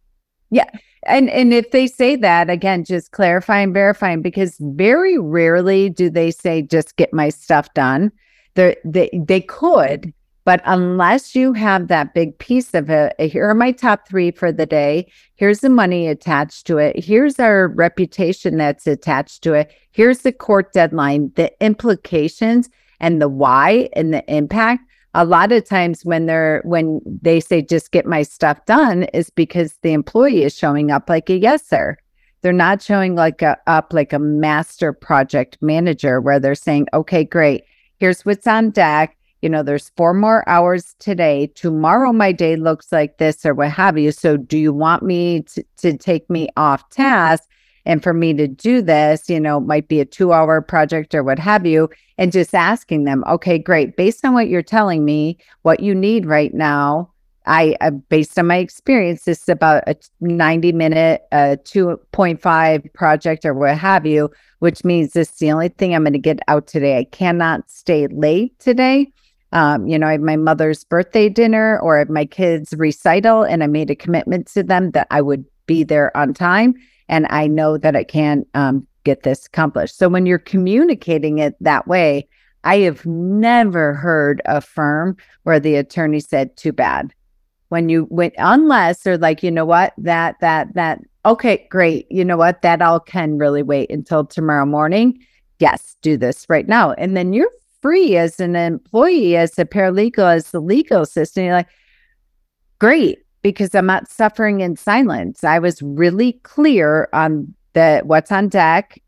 Yeah. 0.51 0.69
And 1.07 1.31
and 1.31 1.53
if 1.53 1.71
they 1.71 1.87
say 1.87 2.17
that 2.17 2.51
again, 2.51 2.85
just 2.85 3.13
clarifying, 3.13 3.73
verifying, 3.73 4.23
because 4.23 4.57
very 4.61 5.19
rarely 5.19 5.91
do 5.91 6.11
they 6.11 6.31
say 6.31 6.63
just 6.63 6.97
get 6.97 7.13
my 7.13 7.29
stuff 7.29 7.73
done. 7.75 8.11
They 8.55 8.77
they 8.85 9.11
they 9.13 9.43
could, 9.43 10.13
but 10.47 10.63
unless 10.65 11.35
you 11.35 11.53
have 11.53 11.89
that 11.89 12.15
big 12.15 12.39
piece 12.39 12.73
of 12.73 12.89
it, 12.89 13.15
eh, 13.19 13.27
here 13.27 13.47
are 13.47 13.55
my 13.55 13.73
top 13.73 14.07
three 14.09 14.31
for 14.31 14.53
the 14.53 14.65
day. 14.65 15.11
Here's 15.35 15.59
the 15.59 15.69
money 15.69 16.07
attached 16.07 16.69
to 16.69 16.79
it. 16.79 17.05
Here's 17.05 17.41
our 17.41 17.67
reputation 17.67 18.57
that's 18.57 18.87
attached 18.87 19.43
to 19.43 19.55
it. 19.55 19.73
Here's 19.91 20.21
the 20.21 20.31
court 20.31 20.73
deadline, 20.73 21.33
the 21.35 21.53
implications 21.61 22.71
and 23.01 23.21
the 23.21 23.29
why 23.29 23.89
and 23.95 24.15
the 24.15 24.25
impact 24.33 24.85
a 25.15 25.25
lot 25.25 25.51
of 25.51 25.65
times 25.65 26.05
when 26.05 26.27
they're 26.27 26.63
when 26.65 27.01
they 27.23 27.41
say 27.41 27.61
just 27.61 27.91
get 27.91 28.07
my 28.07 28.23
stuff 28.23 28.65
done 28.67 29.05
is 29.15 29.31
because 29.31 29.75
the 29.83 29.93
employee 29.93 30.45
is 30.45 30.57
showing 30.57 30.91
up 30.91 31.09
like 31.09 31.29
a 31.31 31.39
yes 31.39 31.67
sir 31.67 31.97
they're 32.43 32.53
not 32.53 32.83
showing 32.83 33.15
like 33.15 33.41
a 33.43 33.57
up 33.67 33.93
like 33.93 34.13
a 34.13 34.19
master 34.19 34.93
project 34.93 35.57
manager 35.61 36.21
where 36.21 36.39
they're 36.39 36.55
saying 36.55 36.87
okay 36.93 37.25
great 37.25 37.65
here's 37.99 38.25
what's 38.27 38.47
on 38.47 38.71
deck 38.71 39.17
you 39.43 39.49
know 39.49 39.63
there's 39.63 39.91
four 39.97 40.15
more 40.15 40.49
hours 40.49 40.95
today 40.99 41.47
tomorrow 41.55 42.13
my 42.13 42.33
day 42.33 42.57
looks 42.57 42.91
like 42.93 43.19
this 43.19 43.45
or 43.45 43.55
what 43.55 43.71
have 43.71 43.99
you 43.99 44.11
so 44.11 44.37
do 44.37 44.59
you 44.59 44.73
want 44.73 45.03
me 45.03 45.43
to, 45.43 45.65
to 45.77 45.97
take 45.97 46.29
me 46.31 46.49
off 46.57 46.89
task 46.91 47.49
and 47.87 48.03
for 48.03 48.13
me 48.13 48.35
to 48.35 48.47
do 48.49 48.83
this, 48.83 49.31
you 49.31 49.41
know, 49.41 49.61
might 49.61 49.89
be 49.89 50.01
a 50.01 50.05
two 50.05 50.33
hour 50.33 50.61
project 50.61 51.15
or 51.15 51.23
what 51.23 51.39
have 51.39 51.65
you, 51.65 51.89
and 52.19 52.33
just 52.33 52.55
asking 52.55 53.05
them, 53.05 53.25
okay, 53.29 53.59
great. 53.59 53.97
Based 53.97 54.25
on 54.25 54.35
what 54.35 54.49
you're 54.49 54.61
telling 54.61 55.05
me, 55.05 55.39
what 55.63 55.81
you 55.81 55.95
need 55.95 56.27
right 56.27 56.53
now, 56.53 57.11
I, 57.47 57.77
uh, 57.81 57.93
based 57.93 58.37
on 58.41 58.49
my 58.49 58.57
experience, 58.57 59.23
this 59.23 59.43
is 59.43 59.49
about 59.49 59.85
a 59.87 59.95
90 60.21 60.73
minute, 60.73 61.23
uh, 61.31 61.57
2.5 61.63 62.93
project 62.93 63.45
or 63.45 63.55
what 63.55 63.79
have 63.79 64.05
you, 64.05 64.31
which 64.59 64.85
means 64.85 65.13
this 65.13 65.31
is 65.31 65.37
the 65.37 65.53
only 65.53 65.69
thing 65.69 65.95
I'm 65.95 66.03
going 66.03 66.13
to 66.13 66.19
get 66.19 66.41
out 66.49 66.67
today. 66.67 66.99
I 66.99 67.05
cannot 67.05 67.71
stay 67.71 68.09
late 68.09 68.59
today. 68.59 69.13
Um, 69.57 69.87
you 69.87 69.99
know, 69.99 70.07
I 70.07 70.13
have 70.13 70.21
my 70.21 70.37
mother's 70.37 70.85
birthday 70.85 71.31
dinner 71.31 71.81
or 71.81 72.05
my 72.11 72.27
kids' 72.27 72.75
recital, 72.77 73.43
and 73.43 73.65
I 73.65 73.67
made 73.67 73.91
a 73.91 73.97
commitment 73.97 74.49
to 74.49 74.63
them 74.63 74.91
that 74.91 75.07
I 75.11 75.23
would 75.23 75.47
be 75.65 75.83
there 75.83 76.15
on 76.15 76.35
time 76.35 76.75
and 77.09 77.27
I 77.31 77.47
know 77.47 77.79
that 77.79 77.97
I 77.97 78.05
can 78.05 78.45
um, 78.53 78.87
get 79.03 79.23
this 79.23 79.47
accomplished. 79.47 79.97
So 79.97 80.11
when 80.11 80.27
you're 80.27 80.39
communicating 80.39 81.39
it 81.39 81.55
that 81.63 81.89
way, 81.89 82.29
I 82.65 82.81
have 82.81 83.07
never 83.07 83.95
heard 83.95 84.43
a 84.45 84.61
firm 84.61 85.17
where 85.45 85.59
the 85.59 85.77
attorney 85.77 86.21
said, 86.21 86.55
too 86.59 86.73
bad. 86.73 87.15
When 87.71 87.89
you 87.89 88.07
went, 88.11 88.35
unless 88.37 89.05
they're 89.05 89.17
like, 89.17 89.43
you 89.43 89.51
know 89.51 89.65
what, 89.65 89.95
that, 89.97 90.37
that, 90.43 90.75
that, 90.75 91.01
okay, 91.25 91.67
great. 91.71 92.07
You 92.11 92.27
know 92.27 92.37
what, 92.37 92.61
that 92.61 92.83
all 92.83 93.01
can 93.01 93.39
really 93.39 93.63
wait 93.63 93.91
until 93.91 94.27
tomorrow 94.27 94.67
morning. 94.67 95.19
Yes, 95.61 95.97
do 96.03 96.19
this 96.19 96.45
right 96.51 96.69
now. 96.69 96.93
And 96.93 97.17
then 97.17 97.33
you're 97.33 97.51
free 97.83 98.17
as 98.17 98.41
an 98.41 98.57
employee, 98.57 99.37
as 99.37 99.59
a 99.59 99.65
paralegal, 99.65 100.35
as 100.37 100.51
the 100.51 100.61
legal 100.61 101.03
assistant. 101.03 101.47
You're 101.47 101.55
like, 101.55 101.69
great 102.79 103.19
because 103.43 103.75
I'm 103.75 103.87
not 103.87 104.11
suffering 104.11 104.61
in 104.61 104.77
silence. 104.77 105.45
I 105.45 105.61
was 105.61 105.81
really 105.81 106.33
clear 106.43 107.09
on 107.13 107.55
the 107.75 108.03
what's 108.05 108.33
on 108.33 108.49
deck, 108.49 109.01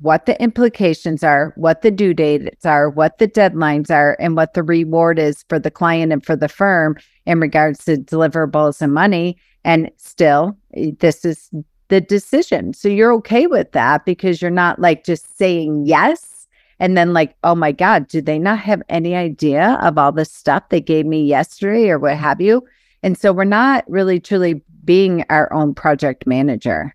what 0.00 0.26
the 0.26 0.40
implications 0.42 1.24
are, 1.24 1.54
what 1.56 1.80
the 1.80 1.90
due 1.90 2.12
dates 2.12 2.66
are, 2.66 2.90
what 2.90 3.16
the 3.16 3.26
deadlines 3.26 3.90
are, 3.90 4.14
and 4.20 4.36
what 4.36 4.52
the 4.52 4.62
reward 4.62 5.18
is 5.18 5.42
for 5.48 5.58
the 5.58 5.70
client 5.70 6.12
and 6.12 6.24
for 6.24 6.36
the 6.36 6.48
firm 6.48 6.96
in 7.24 7.40
regards 7.40 7.84
to 7.86 7.96
deliverables 7.96 8.82
and 8.82 8.92
money. 8.92 9.38
And 9.64 9.90
still, 9.96 10.56
this 10.98 11.24
is 11.24 11.50
the 11.88 12.00
decision. 12.00 12.74
So 12.74 12.88
you're 12.88 13.14
okay 13.14 13.46
with 13.46 13.72
that 13.72 14.04
because 14.04 14.42
you're 14.42 14.50
not 14.50 14.78
like 14.78 15.04
just 15.04 15.38
saying 15.38 15.86
yes 15.86 16.27
and 16.80 16.96
then 16.96 17.12
like, 17.12 17.34
oh 17.44 17.54
my 17.54 17.72
God, 17.72 18.08
do 18.08 18.20
they 18.20 18.38
not 18.38 18.58
have 18.60 18.82
any 18.88 19.14
idea 19.14 19.78
of 19.82 19.98
all 19.98 20.12
the 20.12 20.24
stuff 20.24 20.68
they 20.68 20.80
gave 20.80 21.06
me 21.06 21.24
yesterday 21.24 21.90
or 21.90 21.98
what 21.98 22.16
have 22.16 22.40
you? 22.40 22.66
And 23.02 23.16
so 23.16 23.32
we're 23.32 23.44
not 23.44 23.84
really 23.88 24.20
truly 24.20 24.62
being 24.84 25.24
our 25.28 25.52
own 25.52 25.74
project 25.74 26.26
manager 26.26 26.94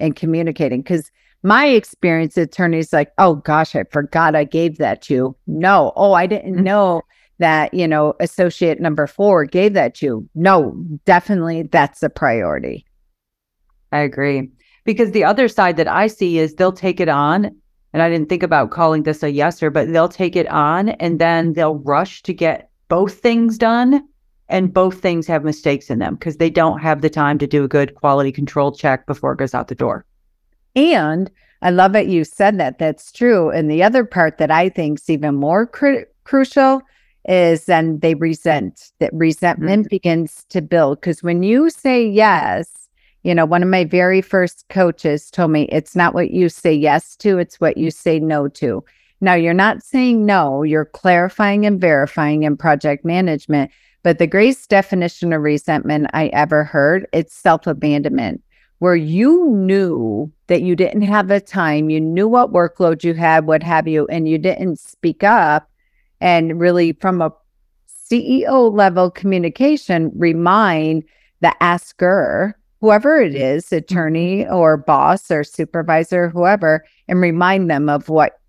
and 0.00 0.16
communicating 0.16 0.82
because 0.82 1.10
my 1.42 1.66
experience 1.66 2.36
attorneys 2.36 2.92
like, 2.92 3.12
oh 3.18 3.36
gosh, 3.36 3.76
I 3.76 3.84
forgot 3.90 4.34
I 4.34 4.44
gave 4.44 4.78
that 4.78 5.02
to 5.02 5.14
you. 5.14 5.36
No, 5.46 5.92
oh, 5.94 6.12
I 6.12 6.26
didn't 6.26 6.54
mm-hmm. 6.54 6.64
know 6.64 7.02
that, 7.38 7.74
you 7.74 7.86
know, 7.86 8.14
associate 8.20 8.80
number 8.80 9.06
four 9.06 9.44
gave 9.44 9.74
that 9.74 9.96
to 9.96 10.06
you. 10.06 10.28
No, 10.34 10.74
definitely 11.04 11.64
that's 11.64 12.02
a 12.02 12.08
priority. 12.08 12.86
I 13.92 13.98
agree. 13.98 14.50
Because 14.84 15.10
the 15.12 15.24
other 15.24 15.48
side 15.48 15.76
that 15.76 15.88
I 15.88 16.06
see 16.06 16.38
is 16.38 16.54
they'll 16.54 16.72
take 16.72 17.00
it 17.00 17.08
on. 17.08 17.54
And 17.94 18.02
I 18.02 18.10
didn't 18.10 18.28
think 18.28 18.42
about 18.42 18.72
calling 18.72 19.04
this 19.04 19.22
a 19.22 19.32
yeser, 19.32 19.72
but 19.72 19.92
they'll 19.92 20.08
take 20.08 20.34
it 20.34 20.48
on 20.48 20.90
and 20.90 21.20
then 21.20 21.52
they'll 21.52 21.76
rush 21.76 22.22
to 22.24 22.34
get 22.34 22.68
both 22.88 23.20
things 23.20 23.56
done 23.56 24.02
and 24.48 24.74
both 24.74 25.00
things 25.00 25.28
have 25.28 25.44
mistakes 25.44 25.88
in 25.90 26.00
them 26.00 26.16
because 26.16 26.36
they 26.36 26.50
don't 26.50 26.80
have 26.80 27.02
the 27.02 27.08
time 27.08 27.38
to 27.38 27.46
do 27.46 27.62
a 27.62 27.68
good 27.68 27.94
quality 27.94 28.32
control 28.32 28.72
check 28.72 29.06
before 29.06 29.32
it 29.32 29.38
goes 29.38 29.54
out 29.54 29.68
the 29.68 29.76
door. 29.76 30.04
And 30.74 31.30
I 31.62 31.70
love 31.70 31.92
that 31.92 32.08
you 32.08 32.24
said 32.24 32.58
that. 32.58 32.80
That's 32.80 33.12
true. 33.12 33.50
And 33.50 33.70
the 33.70 33.84
other 33.84 34.04
part 34.04 34.38
that 34.38 34.50
I 34.50 34.70
think 34.70 34.98
is 34.98 35.08
even 35.08 35.36
more 35.36 35.64
cru- 35.64 36.04
crucial 36.24 36.82
is 37.28 37.66
then 37.66 38.00
they 38.00 38.16
resent 38.16 38.90
that 38.98 39.14
resentment 39.14 39.84
mm-hmm. 39.84 39.94
begins 39.94 40.44
to 40.50 40.60
build. 40.60 41.00
Because 41.00 41.22
when 41.22 41.44
you 41.44 41.70
say 41.70 42.04
yes, 42.04 42.83
you 43.24 43.34
know, 43.34 43.46
one 43.46 43.62
of 43.62 43.68
my 43.68 43.84
very 43.84 44.20
first 44.20 44.66
coaches 44.68 45.30
told 45.30 45.50
me 45.50 45.62
it's 45.64 45.96
not 45.96 46.14
what 46.14 46.30
you 46.30 46.48
say 46.48 46.72
yes 46.72 47.16
to, 47.16 47.38
it's 47.38 47.60
what 47.60 47.76
you 47.76 47.90
say 47.90 48.20
no 48.20 48.48
to. 48.48 48.84
Now, 49.20 49.34
you're 49.34 49.54
not 49.54 49.82
saying 49.82 50.26
no, 50.26 50.62
you're 50.62 50.84
clarifying 50.84 51.64
and 51.64 51.80
verifying 51.80 52.42
in 52.42 52.56
project 52.56 53.04
management, 53.04 53.70
but 54.02 54.18
the 54.18 54.26
greatest 54.26 54.68
definition 54.68 55.32
of 55.32 55.40
resentment 55.40 56.08
I 56.12 56.26
ever 56.28 56.62
heard, 56.64 57.06
it's 57.12 57.34
self-abandonment, 57.34 58.42
where 58.80 58.96
you 58.96 59.46
knew 59.50 60.30
that 60.48 60.60
you 60.60 60.76
didn't 60.76 61.02
have 61.02 61.28
the 61.28 61.40
time, 61.40 61.88
you 61.88 62.02
knew 62.02 62.28
what 62.28 62.52
workload 62.52 63.02
you 63.02 63.14
had, 63.14 63.46
what 63.46 63.62
have 63.62 63.88
you, 63.88 64.06
and 64.08 64.28
you 64.28 64.36
didn't 64.36 64.78
speak 64.78 65.24
up 65.24 65.70
and 66.20 66.60
really 66.60 66.92
from 66.92 67.22
a 67.22 67.32
CEO 67.88 68.70
level 68.70 69.10
communication, 69.10 70.12
remind 70.14 71.04
the 71.40 71.54
asker, 71.62 72.58
whoever 72.84 73.18
it 73.18 73.32
mm-hmm. 73.32 73.56
is, 73.56 73.72
attorney 73.72 74.46
or 74.48 74.76
boss 74.76 75.30
or 75.30 75.42
supervisor, 75.42 76.28
whoever, 76.28 76.84
and 77.08 77.18
remind 77.18 77.70
them 77.70 77.88
of 77.88 78.10
what 78.10 78.40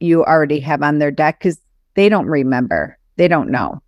you 0.00 0.24
already 0.24 0.60
have 0.60 0.82
on 0.82 0.98
their 0.98 1.10
deck. 1.10 1.38
Because 1.38 1.60
they 1.94 2.08
don't 2.08 2.26
remember. 2.26 2.98
They 3.16 3.28
don't 3.28 3.50
know. 3.50 3.82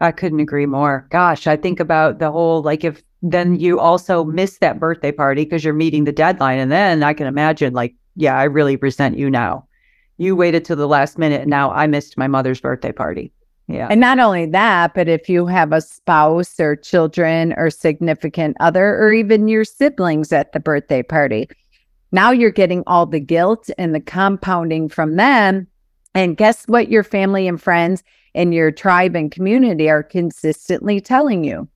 I 0.00 0.12
couldn't 0.12 0.40
agree 0.40 0.64
more. 0.64 1.06
Gosh, 1.10 1.46
I 1.46 1.56
think 1.56 1.78
about 1.78 2.20
the 2.20 2.30
whole 2.30 2.62
like 2.62 2.82
if 2.82 3.02
then 3.20 3.60
you 3.60 3.78
also 3.78 4.24
miss 4.24 4.56
that 4.58 4.80
birthday 4.80 5.12
party 5.12 5.44
because 5.44 5.62
you're 5.62 5.74
meeting 5.74 6.04
the 6.04 6.12
deadline. 6.12 6.58
And 6.58 6.72
then 6.72 7.02
I 7.02 7.12
can 7.12 7.26
imagine, 7.26 7.74
like, 7.74 7.94
yeah, 8.16 8.38
I 8.38 8.44
really 8.44 8.76
resent 8.76 9.18
you 9.18 9.28
now. 9.28 9.66
You 10.16 10.34
waited 10.34 10.64
till 10.64 10.76
the 10.76 10.88
last 10.88 11.18
minute 11.18 11.42
and 11.42 11.50
now 11.50 11.70
I 11.70 11.86
missed 11.86 12.16
my 12.16 12.28
mother's 12.28 12.62
birthday 12.62 12.92
party. 12.92 13.30
Yeah. 13.70 13.86
And 13.88 14.00
not 14.00 14.18
only 14.18 14.46
that, 14.46 14.94
but 14.94 15.08
if 15.08 15.28
you 15.28 15.46
have 15.46 15.72
a 15.72 15.80
spouse 15.80 16.58
or 16.58 16.74
children 16.74 17.54
or 17.56 17.70
significant 17.70 18.56
other, 18.58 18.96
or 18.98 19.12
even 19.12 19.46
your 19.46 19.64
siblings 19.64 20.32
at 20.32 20.52
the 20.52 20.60
birthday 20.60 21.02
party, 21.02 21.48
now 22.10 22.32
you're 22.32 22.50
getting 22.50 22.82
all 22.86 23.06
the 23.06 23.20
guilt 23.20 23.70
and 23.78 23.94
the 23.94 24.00
compounding 24.00 24.88
from 24.88 25.16
them. 25.16 25.68
And 26.14 26.36
guess 26.36 26.66
what? 26.66 26.90
Your 26.90 27.04
family 27.04 27.46
and 27.46 27.62
friends 27.62 28.02
and 28.34 28.52
your 28.52 28.72
tribe 28.72 29.14
and 29.14 29.30
community 29.30 29.88
are 29.88 30.02
consistently 30.02 31.00
telling 31.00 31.44
you 31.44 31.68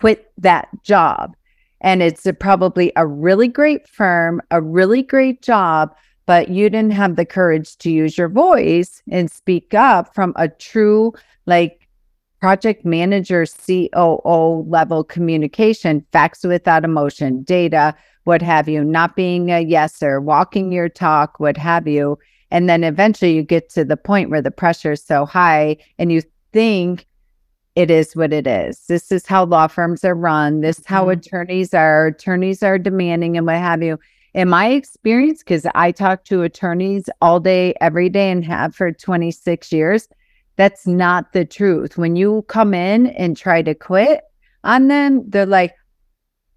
quit 0.00 0.32
that 0.38 0.68
job. 0.82 1.36
And 1.82 2.02
it's 2.02 2.24
a, 2.26 2.32
probably 2.32 2.92
a 2.96 3.06
really 3.06 3.48
great 3.48 3.86
firm, 3.86 4.40
a 4.50 4.62
really 4.62 5.02
great 5.02 5.42
job, 5.42 5.94
but 6.26 6.48
you 6.48 6.70
didn't 6.70 6.92
have 6.92 7.16
the 7.16 7.26
courage 7.26 7.76
to 7.78 7.90
use 7.90 8.16
your 8.16 8.28
voice 8.28 9.02
and 9.10 9.30
speak 9.30 9.74
up 9.74 10.14
from 10.14 10.32
a 10.36 10.48
true, 10.48 11.12
like, 11.46 11.88
project 12.40 12.84
manager, 12.84 13.46
COO 13.46 14.64
level 14.68 15.04
communication, 15.04 16.04
facts 16.10 16.42
without 16.42 16.84
emotion, 16.84 17.42
data, 17.44 17.94
what 18.24 18.42
have 18.42 18.68
you, 18.68 18.82
not 18.84 19.14
being 19.14 19.50
a 19.50 19.64
yeser, 19.64 20.20
walking 20.20 20.72
your 20.72 20.88
talk, 20.88 21.38
what 21.38 21.56
have 21.56 21.86
you. 21.86 22.18
And 22.50 22.68
then 22.68 22.84
eventually 22.84 23.32
you 23.32 23.42
get 23.42 23.70
to 23.70 23.84
the 23.84 23.96
point 23.96 24.30
where 24.30 24.42
the 24.42 24.50
pressure 24.50 24.92
is 24.92 25.04
so 25.04 25.24
high 25.24 25.76
and 25.98 26.12
you 26.12 26.22
think 26.52 27.06
it 27.74 27.90
is 27.90 28.14
what 28.14 28.32
it 28.32 28.46
is. 28.46 28.84
This 28.88 29.10
is 29.10 29.26
how 29.26 29.44
law 29.44 29.66
firms 29.66 30.04
are 30.04 30.14
run. 30.14 30.60
This 30.60 30.78
is 30.78 30.86
how 30.86 31.04
mm-hmm. 31.04 31.20
attorneys 31.20 31.72
are. 31.72 32.08
Attorneys 32.08 32.62
are 32.62 32.78
demanding 32.78 33.36
and 33.36 33.46
what 33.46 33.56
have 33.56 33.82
you. 33.82 33.98
In 34.34 34.48
my 34.48 34.70
experience, 34.70 35.40
because 35.40 35.66
I 35.74 35.92
talk 35.92 36.24
to 36.24 36.42
attorneys 36.42 37.04
all 37.20 37.38
day, 37.38 37.74
every 37.80 38.08
day, 38.08 38.30
and 38.30 38.44
have 38.44 38.74
for 38.74 38.90
26 38.90 39.72
years, 39.72 40.08
that's 40.56 40.86
not 40.86 41.32
the 41.32 41.44
truth. 41.44 41.98
When 41.98 42.16
you 42.16 42.44
come 42.48 42.72
in 42.72 43.08
and 43.08 43.36
try 43.36 43.62
to 43.62 43.74
quit 43.74 44.22
on 44.64 44.88
them, 44.88 45.28
they're 45.28 45.44
like, 45.44 45.74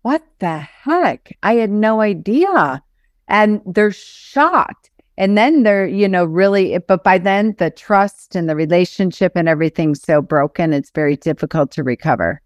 what 0.04 0.24
the 0.40 0.60
heck? 0.60 1.36
I 1.44 1.56
had 1.56 1.72
no 1.72 2.00
idea. 2.00 2.82
And 3.28 3.62
they're 3.66 3.92
shocked. 3.92 4.92
And 5.18 5.38
then 5.38 5.64
they're, 5.64 5.88
you 5.88 6.08
know, 6.08 6.26
really, 6.26 6.78
but 6.78 7.04
by 7.04 7.18
then 7.18 7.56
the 7.58 7.72
trust 7.72 8.36
and 8.36 8.50
the 8.50 8.56
relationship 8.56 9.32
and 9.36 9.50
everything's 9.50 10.02
so 10.02 10.22
broken, 10.22 10.74
it's 10.74 10.92
very 10.92 11.16
difficult 11.16 11.72
to 11.72 11.84
recover. 11.84 12.42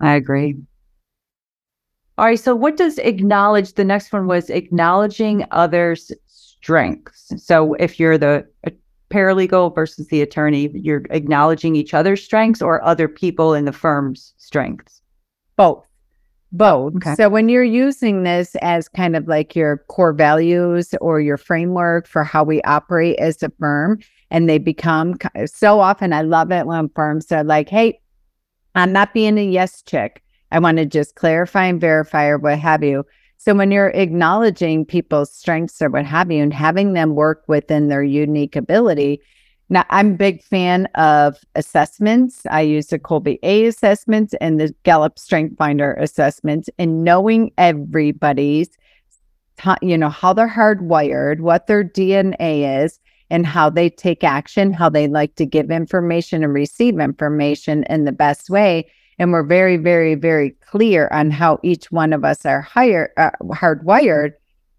I 0.00 0.14
agree. 0.14 0.56
All 2.18 2.24
right. 2.24 2.40
So, 2.40 2.54
what 2.54 2.76
does 2.76 2.98
acknowledge? 2.98 3.74
The 3.74 3.84
next 3.84 4.12
one 4.12 4.26
was 4.26 4.50
acknowledging 4.50 5.44
others' 5.50 6.12
strengths. 6.26 7.32
So, 7.36 7.74
if 7.74 8.00
you're 8.00 8.18
the 8.18 8.46
uh, 8.66 8.70
paralegal 9.10 9.74
versus 9.74 10.08
the 10.08 10.22
attorney, 10.22 10.70
you're 10.74 11.04
acknowledging 11.10 11.76
each 11.76 11.94
other's 11.94 12.22
strengths 12.22 12.62
or 12.62 12.82
other 12.82 13.08
people 13.08 13.54
in 13.54 13.64
the 13.64 13.72
firm's 13.72 14.34
strengths? 14.38 15.02
Both 15.56 15.86
both. 16.52 16.96
Okay. 16.96 17.14
So 17.14 17.28
when 17.28 17.48
you're 17.48 17.64
using 17.64 18.22
this 18.22 18.54
as 18.62 18.88
kind 18.88 19.16
of 19.16 19.28
like 19.28 19.54
your 19.54 19.78
core 19.88 20.12
values 20.12 20.94
or 21.00 21.20
your 21.20 21.36
framework 21.36 22.06
for 22.06 22.24
how 22.24 22.44
we 22.44 22.62
operate 22.62 23.18
as 23.18 23.42
a 23.42 23.50
firm, 23.58 24.00
and 24.30 24.48
they 24.48 24.58
become 24.58 25.16
so 25.46 25.80
often, 25.80 26.12
I 26.12 26.22
love 26.22 26.50
it 26.50 26.66
when 26.66 26.88
firms 26.90 27.30
are 27.30 27.44
like, 27.44 27.68
hey, 27.68 28.00
I'm 28.74 28.92
not 28.92 29.14
being 29.14 29.38
a 29.38 29.44
yes 29.44 29.82
chick. 29.82 30.22
I 30.52 30.58
want 30.58 30.78
to 30.78 30.86
just 30.86 31.14
clarify 31.14 31.66
and 31.66 31.80
verify 31.80 32.26
or 32.26 32.38
what 32.38 32.58
have 32.58 32.82
you. 32.82 33.04
So 33.36 33.54
when 33.54 33.70
you're 33.70 33.88
acknowledging 33.88 34.84
people's 34.84 35.32
strengths 35.32 35.82
or 35.82 35.90
what 35.90 36.06
have 36.06 36.30
you 36.30 36.42
and 36.42 36.54
having 36.54 36.94
them 36.94 37.14
work 37.14 37.44
within 37.48 37.88
their 37.88 38.02
unique 38.02 38.56
ability, 38.56 39.20
now, 39.68 39.84
I'm 39.90 40.12
a 40.12 40.16
big 40.16 40.42
fan 40.44 40.86
of 40.94 41.38
assessments. 41.56 42.42
I 42.48 42.60
use 42.60 42.86
the 42.86 43.00
Kolbe 43.00 43.38
A 43.42 43.66
assessments 43.66 44.32
and 44.40 44.60
the 44.60 44.72
Gallup 44.84 45.18
Strength 45.18 45.56
Finder 45.56 45.94
assessments, 45.94 46.70
and 46.78 47.02
knowing 47.02 47.50
everybody's, 47.58 48.68
you 49.82 49.98
know, 49.98 50.08
how 50.08 50.32
they're 50.32 50.48
hardwired, 50.48 51.40
what 51.40 51.66
their 51.66 51.82
DNA 51.82 52.84
is, 52.84 53.00
and 53.28 53.44
how 53.44 53.68
they 53.68 53.90
take 53.90 54.22
action, 54.22 54.72
how 54.72 54.88
they 54.88 55.08
like 55.08 55.34
to 55.34 55.44
give 55.44 55.72
information 55.72 56.44
and 56.44 56.54
receive 56.54 57.00
information 57.00 57.82
in 57.90 58.04
the 58.04 58.12
best 58.12 58.48
way. 58.48 58.88
And 59.18 59.32
we're 59.32 59.44
very, 59.44 59.76
very, 59.76 60.14
very 60.14 60.50
clear 60.50 61.08
on 61.10 61.30
how 61.30 61.58
each 61.62 61.90
one 61.90 62.12
of 62.12 62.24
us 62.24 62.44
are 62.44 62.60
higher, 62.60 63.12
uh, 63.16 63.30
hardwired 63.46 64.34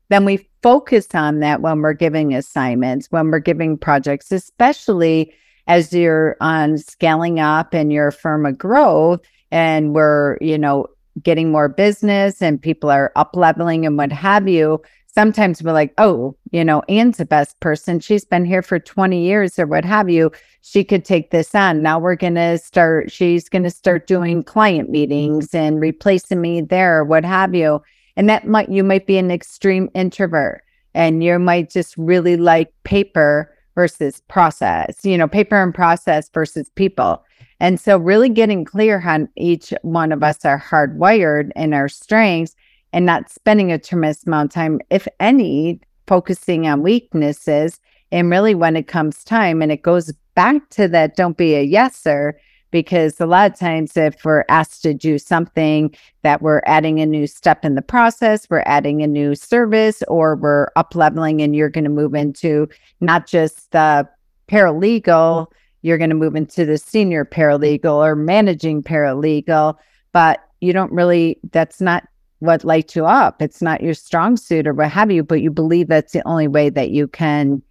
then 0.09 0.25
we 0.25 0.47
focus 0.63 1.07
on 1.13 1.39
that 1.39 1.61
when 1.61 1.81
we're 1.81 1.93
giving 1.93 2.33
assignments, 2.33 3.07
when 3.11 3.29
we're 3.29 3.39
giving 3.39 3.77
projects, 3.77 4.31
especially 4.31 5.33
as 5.67 5.91
you're 5.91 6.38
on 6.39 6.77
scaling 6.77 7.39
up 7.39 7.73
and 7.73 7.91
your 7.91 8.11
firm 8.11 8.45
of 8.45 8.57
growth 8.57 9.21
and 9.51 9.93
we're, 9.93 10.38
you 10.39 10.57
know, 10.57 10.88
getting 11.23 11.51
more 11.51 11.67
business 11.67 12.41
and 12.41 12.61
people 12.61 12.89
are 12.89 13.11
up 13.15 13.35
leveling 13.35 13.85
and 13.85 13.97
what 13.97 14.11
have 14.11 14.47
you. 14.47 14.81
Sometimes 15.08 15.64
we're 15.64 15.74
like, 15.74 15.93
oh, 15.97 16.36
you 16.51 16.64
know, 16.64 16.84
Anne's 16.88 17.18
the 17.18 17.26
best 17.26 17.60
person. 17.60 17.99
She's 17.99 18.24
been 18.24 18.45
here 18.45 18.62
for 18.62 18.78
20 18.80 19.24
years 19.24 19.58
or 19.58 19.66
what 19.66 19.84
have 19.84 20.10
you. 20.10 20.32
She 20.62 20.84
could 20.84 21.03
take 21.03 21.32
this 21.32 21.55
on. 21.55 21.82
Now 21.82 21.97
we're 21.97 22.16
going 22.16 22.36
to 22.36 22.58
start, 22.58 23.12
she's 23.12 23.49
going 23.49 23.64
to 23.64 23.72
start 23.72 24.05
doing 24.05 24.43
client 24.43 24.89
meetings 24.89 25.55
and 25.55 25.82
replacing 25.82 26.41
me 26.41 26.62
there, 26.62 27.03
what 27.03 27.26
have 27.26 27.55
you. 27.55 27.82
And 28.16 28.30
that 28.30 28.45
might, 28.45 28.70
you 28.70 28.84
might 28.84 29.08
be 29.08 29.18
an 29.18 29.32
extreme 29.32 29.89
introvert 29.95 30.62
and 30.93 31.24
you 31.24 31.39
might 31.39 31.70
just 31.70 31.95
really 31.97 32.38
like 32.38 32.72
paper 32.84 33.53
versus 33.76 34.22
process, 34.28 35.05
you 35.05 35.18
know, 35.18 35.28
paper 35.28 35.62
and 35.62 35.74
process 35.74 36.30
versus 36.30 36.70
people. 36.72 37.24
And 37.60 37.80
so, 37.80 37.97
really 37.97 38.30
getting 38.30 38.66
clear 38.66 39.01
on 39.05 39.30
each 39.36 39.74
one 39.82 40.12
of 40.12 40.24
us 40.24 40.43
are 40.45 40.60
hardwired 40.60 41.51
in 41.55 41.74
our 41.74 41.88
strengths 41.88 42.55
and 42.98 43.06
not 43.06 43.30
spending 43.30 43.72
a 43.72 43.78
tremendous 43.78 44.26
amount 44.26 44.50
of 44.50 44.54
time, 44.56 44.82
if 44.89 45.08
any, 45.20 45.80
focusing 46.08 46.68
on 46.68 46.82
weaknesses. 46.82 47.80
And 48.12 48.32
really, 48.32 48.56
when 48.56 48.76
it 48.76 48.88
comes 48.88 49.24
time, 49.24 49.62
and 49.62 49.72
it 49.72 49.84
goes 49.84 50.12
back 50.34 50.68
to 50.72 50.88
that 50.88 51.16
don't 51.16 51.38
be 51.38 51.54
a 51.54 51.64
yeser, 51.64 52.34
because 52.72 53.22
a 53.22 53.28
lot 53.28 53.52
of 53.52 53.60
times 53.60 53.95
if 53.98 54.26
we're 54.26 54.45
asked 54.50 54.82
to 54.82 54.95
do 54.95 55.20
something 55.20 55.95
that 56.24 56.41
we're 56.41 56.64
adding 56.66 57.00
a 57.00 57.06
new 57.06 57.28
step 57.28 57.64
in 57.64 57.76
the 57.76 57.82
process 57.82 58.50
we're 58.50 58.64
adding 58.66 59.02
a 59.02 59.08
new 59.08 59.36
service 59.36 60.04
or 60.10 60.36
we're 60.36 60.68
up 60.76 60.93
leveling 60.93 61.41
and 61.41 61.56
you're 61.56 61.70
going 61.70 61.86
to 61.86 61.89
move 61.89 62.14
into 62.14 62.68
not 63.00 63.26
just 63.26 63.72
the 63.72 64.06
paralegal 64.50 65.02
mm-hmm. 65.45 65.54
you're 65.82 65.98
going 65.98 66.10
to 66.10 66.16
move 66.16 66.36
into 66.36 66.66
the 66.66 66.78
senior 66.78 67.24
paralegal 67.24 68.06
or 68.06 68.18
managing 68.18 68.84
paralegal 68.84 69.78
but 70.12 70.41
you 70.60 70.74
don't 70.74 70.91
really 70.91 71.39
that's 71.52 71.80
not 71.80 72.04
what 72.39 72.63
lights 72.63 72.95
you 72.95 73.05
up 73.05 73.41
it's 73.41 73.61
not 73.61 73.81
your 73.81 73.93
strong 73.93 74.38
suit 74.38 74.67
or 74.67 74.73
what 74.73 74.91
have 74.91 75.11
you 75.11 75.23
but 75.23 75.41
you 75.41 75.49
believe 75.49 75.88
that's 75.88 76.13
the 76.13 76.27
only 76.27 76.47
way 76.47 76.69
that 76.69 76.91
you 76.91 77.07
can 77.07 77.61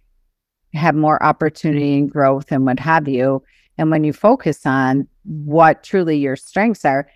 have 0.73 0.95
more 0.95 1.21
opportunity 1.23 1.97
and 1.97 2.11
growth 2.11 2.51
and 2.51 2.65
what 2.65 2.79
have 2.79 3.07
you 3.07 3.41
and 3.77 3.91
when 3.91 4.03
you 4.03 4.13
focus 4.13 4.65
on 4.65 5.07
what 5.23 5.83
truly 5.83 6.17
your 6.17 6.35
strengths 6.35 6.85
are, 6.85 7.07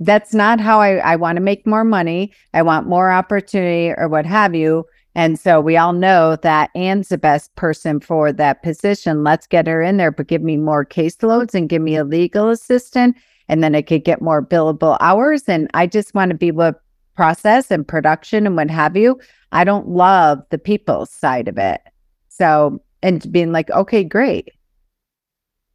that's 0.00 0.34
not 0.34 0.60
how 0.60 0.80
I, 0.80 0.96
I 0.96 1.16
want 1.16 1.36
to 1.36 1.42
make 1.42 1.66
more 1.66 1.84
money. 1.84 2.32
I 2.54 2.62
want 2.62 2.88
more 2.88 3.10
opportunity 3.10 3.94
or 3.96 4.08
what 4.08 4.26
have 4.26 4.54
you. 4.54 4.84
And 5.14 5.38
so 5.38 5.60
we 5.60 5.76
all 5.76 5.92
know 5.92 6.36
that 6.36 6.70
Anne's 6.74 7.08
the 7.08 7.18
best 7.18 7.54
person 7.54 8.00
for 8.00 8.32
that 8.32 8.62
position. 8.62 9.24
Let's 9.24 9.46
get 9.46 9.66
her 9.66 9.82
in 9.82 9.98
there, 9.98 10.10
but 10.10 10.26
give 10.26 10.42
me 10.42 10.56
more 10.56 10.84
caseloads 10.84 11.54
and 11.54 11.68
give 11.68 11.82
me 11.82 11.96
a 11.96 12.04
legal 12.04 12.48
assistant. 12.48 13.16
And 13.48 13.62
then 13.62 13.74
I 13.74 13.82
could 13.82 14.04
get 14.04 14.22
more 14.22 14.44
billable 14.44 14.96
hours. 15.00 15.44
And 15.48 15.70
I 15.74 15.86
just 15.86 16.14
want 16.14 16.30
to 16.30 16.36
be 16.36 16.50
with 16.50 16.74
process 17.14 17.70
and 17.70 17.86
production 17.86 18.46
and 18.46 18.56
what 18.56 18.70
have 18.70 18.96
you. 18.96 19.18
I 19.52 19.64
don't 19.64 19.88
love 19.88 20.42
the 20.50 20.58
people 20.58 21.06
side 21.06 21.48
of 21.48 21.58
it. 21.58 21.80
So, 22.28 22.82
and 23.02 23.30
being 23.30 23.52
like, 23.52 23.70
okay, 23.70 24.04
great. 24.04 24.50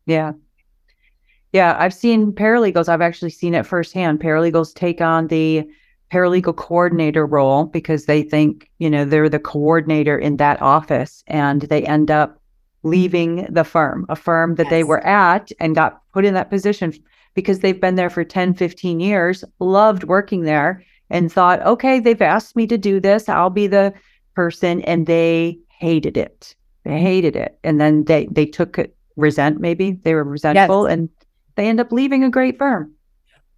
Yeah. 0.06 0.34
Yeah. 1.54 1.76
I've 1.80 1.94
seen 1.94 2.32
paralegals, 2.32 2.90
I've 2.90 3.02
actually 3.02 3.30
seen 3.30 3.54
it 3.54 3.66
firsthand. 3.66 4.20
Paralegals 4.20 4.74
take 4.74 5.02
on 5.02 5.28
the 5.28 5.68
paralegal 6.12 6.56
coordinator 6.56 7.26
role 7.26 7.66
because 7.66 8.06
they 8.06 8.24
think, 8.24 8.70
you 8.80 8.90
know, 8.90 9.06
they're 9.06 9.30
the 9.30 9.40
coordinator 9.40 10.18
in 10.18 10.38
that 10.38 10.62
office 10.62 11.24
and 11.28 11.64
they 11.64 11.84
end 11.84 12.10
up 12.10 12.42
leaving 12.84 13.46
the 13.50 13.64
firm, 13.64 14.06
a 14.08 14.16
firm 14.16 14.56
that 14.56 14.66
yes. 14.66 14.72
they 14.72 14.84
were 14.84 15.06
at 15.06 15.52
and 15.60 15.76
got 15.76 16.02
put 16.14 16.26
in 16.26 16.34
that 16.34 16.50
position 16.50 16.94
because 17.34 17.60
they've 17.60 17.82
been 17.82 17.96
there 17.96 18.10
for 18.10 18.24
10, 18.24 18.54
15 18.54 19.00
years, 19.00 19.44
loved 19.60 20.06
working 20.06 20.44
there 20.44 20.84
and 21.10 21.32
thought, 21.32 21.62
okay, 21.66 21.99
they've 21.99 22.22
asked 22.22 22.55
me 22.55 22.68
to 22.68 22.78
do 22.78 22.99
this. 22.99 23.30
I'll 23.30 23.49
be 23.49 23.68
the 23.68 23.93
person. 24.36 24.82
And 24.82 25.08
they 25.08 25.58
hated 25.80 26.18
it 26.18 26.55
They 26.84 26.99
hated 26.99 27.36
it. 27.36 27.60
And 27.64 27.80
then 27.80 28.03
they 28.05 28.28
they 28.32 28.45
took 28.45 28.78
it 28.78 28.95
resent 29.16 29.60
maybe. 29.60 29.93
They 30.03 30.14
were 30.14 30.24
resentful 30.24 30.84
yes. 30.84 30.93
and 30.93 31.10
they 31.55 31.68
end 31.68 31.80
up 31.80 31.91
leaving 31.91 32.24
a 32.24 32.30
great 32.30 32.58
firm. 32.58 32.93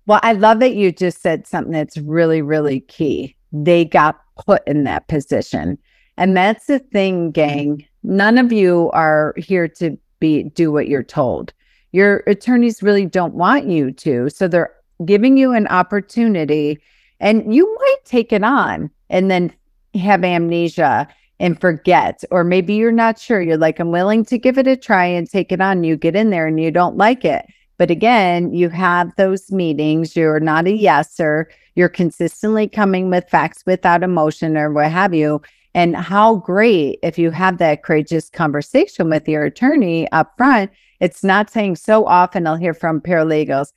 Well, 0.05 0.19
I 0.23 0.33
love 0.33 0.59
that 0.61 0.75
you 0.75 0.91
just 0.91 1.21
said 1.21 1.45
something 1.45 1.73
that's 1.73 1.97
really, 1.97 2.41
really 2.41 2.79
key. 2.79 3.35
They 3.51 3.85
got 3.85 4.19
put 4.37 4.67
in 4.67 4.83
that 4.85 5.07
position. 5.07 5.77
And 6.17 6.35
that's 6.35 6.65
the 6.65 6.79
thing, 6.79 7.31
gang. 7.31 7.85
None 8.03 8.37
of 8.37 8.51
you 8.51 8.89
are 8.91 9.33
here 9.37 9.67
to 9.67 9.97
be 10.19 10.43
do 10.43 10.71
what 10.71 10.87
you're 10.87 11.03
told. 11.03 11.53
Your 11.91 12.23
attorneys 12.27 12.81
really 12.81 13.05
don't 13.05 13.35
want 13.35 13.67
you 13.67 13.91
to. 13.91 14.29
So 14.29 14.47
they're 14.47 14.73
giving 15.05 15.37
you 15.37 15.53
an 15.53 15.67
opportunity 15.67 16.79
and 17.19 17.53
you 17.53 17.65
might 17.79 18.05
take 18.05 18.31
it 18.31 18.43
on 18.43 18.89
and 19.09 19.29
then 19.29 19.53
have 19.95 20.23
amnesia 20.23 21.07
and 21.39 21.59
forget. 21.59 22.23
Or 22.31 22.43
maybe 22.43 22.73
you're 22.73 22.91
not 22.91 23.19
sure. 23.19 23.41
You're 23.41 23.57
like, 23.57 23.79
I'm 23.79 23.91
willing 23.91 24.25
to 24.25 24.37
give 24.37 24.57
it 24.57 24.67
a 24.67 24.75
try 24.75 25.05
and 25.05 25.29
take 25.29 25.51
it 25.51 25.61
on. 25.61 25.83
You 25.83 25.95
get 25.95 26.15
in 26.15 26.29
there 26.29 26.47
and 26.47 26.59
you 26.59 26.71
don't 26.71 26.97
like 26.97 27.23
it. 27.25 27.45
But 27.77 27.89
again, 27.89 28.53
you 28.53 28.69
have 28.69 29.15
those 29.15 29.51
meetings. 29.51 30.15
You're 30.15 30.41
not 30.41 30.67
a 30.67 30.77
yeser. 30.77 31.45
You're 31.75 31.89
consistently 31.89 32.67
coming 32.67 33.09
with 33.09 33.29
facts 33.29 33.63
without 33.65 34.03
emotion 34.03 34.57
or 34.57 34.71
what 34.71 34.91
have 34.91 35.13
you. 35.13 35.41
And 35.73 35.95
how 35.95 36.37
great 36.37 36.99
if 37.03 37.17
you 37.17 37.31
have 37.31 37.57
that 37.59 37.83
courageous 37.83 38.29
conversation 38.29 39.09
with 39.09 39.29
your 39.29 39.45
attorney 39.45 40.11
up 40.11 40.33
front. 40.35 40.71
It's 40.99 41.23
not 41.23 41.49
saying 41.49 41.77
so 41.77 42.05
often 42.05 42.47
I'll 42.47 42.57
hear 42.57 42.73
from 42.73 42.99
paralegals, 42.99 43.71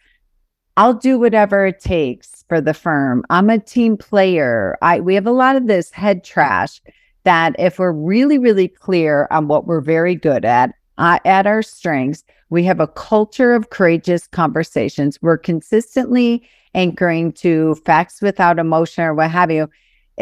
I'll 0.76 0.94
do 0.94 1.18
whatever 1.18 1.66
it 1.66 1.80
takes 1.80 2.44
for 2.48 2.60
the 2.60 2.74
firm. 2.74 3.24
I'm 3.28 3.50
a 3.50 3.58
team 3.58 3.96
player. 3.96 4.78
I 4.80 5.00
we 5.00 5.14
have 5.14 5.26
a 5.26 5.32
lot 5.32 5.56
of 5.56 5.66
this 5.66 5.90
head 5.90 6.24
trash 6.24 6.80
that 7.24 7.54
if 7.58 7.78
we're 7.78 7.92
really, 7.92 8.38
really 8.38 8.68
clear 8.68 9.28
on 9.30 9.48
what 9.48 9.66
we're 9.66 9.80
very 9.80 10.14
good 10.14 10.44
at, 10.44 10.74
uh, 10.98 11.18
at 11.24 11.46
our 11.46 11.62
strengths, 11.62 12.24
we 12.50 12.64
have 12.64 12.80
a 12.80 12.88
culture 12.88 13.54
of 13.54 13.70
courageous 13.70 14.26
conversations. 14.26 15.20
We're 15.22 15.38
consistently 15.38 16.48
anchoring 16.74 17.32
to 17.32 17.74
facts 17.84 18.20
without 18.20 18.58
emotion 18.58 19.04
or 19.04 19.14
what 19.14 19.30
have 19.30 19.50
you. 19.50 19.70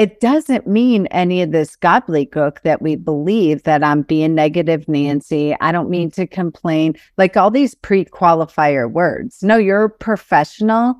It 0.01 0.19
doesn't 0.19 0.67
mean 0.67 1.09
any 1.09 1.43
of 1.43 1.53
this 1.53 1.77
gobbledygook 1.77 2.63
that 2.63 2.81
we 2.81 2.97
believe 2.97 3.65
that 3.65 3.85
I'm 3.85 4.01
being 4.01 4.35
negative, 4.35 4.89
Nancy. 4.89 5.55
I 5.61 5.73
don't 5.73 5.91
mean 5.91 6.11
to 6.13 6.27
complain, 6.27 6.95
like 7.19 7.37
all 7.37 7.51
these 7.51 7.75
pre 7.75 8.07
qualifier 8.07 8.91
words. 8.91 9.43
No, 9.43 9.59
you're 9.59 9.85
a 9.85 9.91
professional 9.91 10.97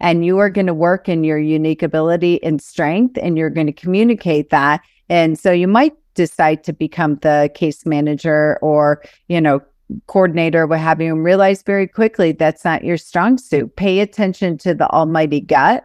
and 0.00 0.26
you 0.26 0.38
are 0.38 0.50
going 0.50 0.66
to 0.66 0.74
work 0.74 1.08
in 1.08 1.22
your 1.22 1.38
unique 1.38 1.84
ability 1.84 2.42
and 2.42 2.60
strength, 2.60 3.16
and 3.22 3.38
you're 3.38 3.50
going 3.50 3.68
to 3.68 3.72
communicate 3.72 4.50
that. 4.50 4.80
And 5.08 5.38
so 5.38 5.52
you 5.52 5.68
might 5.68 5.94
decide 6.14 6.64
to 6.64 6.72
become 6.72 7.20
the 7.22 7.52
case 7.54 7.86
manager 7.86 8.58
or, 8.62 9.00
you 9.28 9.40
know, 9.40 9.60
coordinator, 10.08 10.66
what 10.66 10.80
have 10.80 11.00
you, 11.00 11.14
and 11.14 11.22
realize 11.22 11.62
very 11.62 11.86
quickly 11.86 12.32
that's 12.32 12.64
not 12.64 12.82
your 12.82 12.96
strong 12.96 13.38
suit. 13.38 13.76
Pay 13.76 14.00
attention 14.00 14.58
to 14.58 14.74
the 14.74 14.88
almighty 14.90 15.40
gut. 15.40 15.84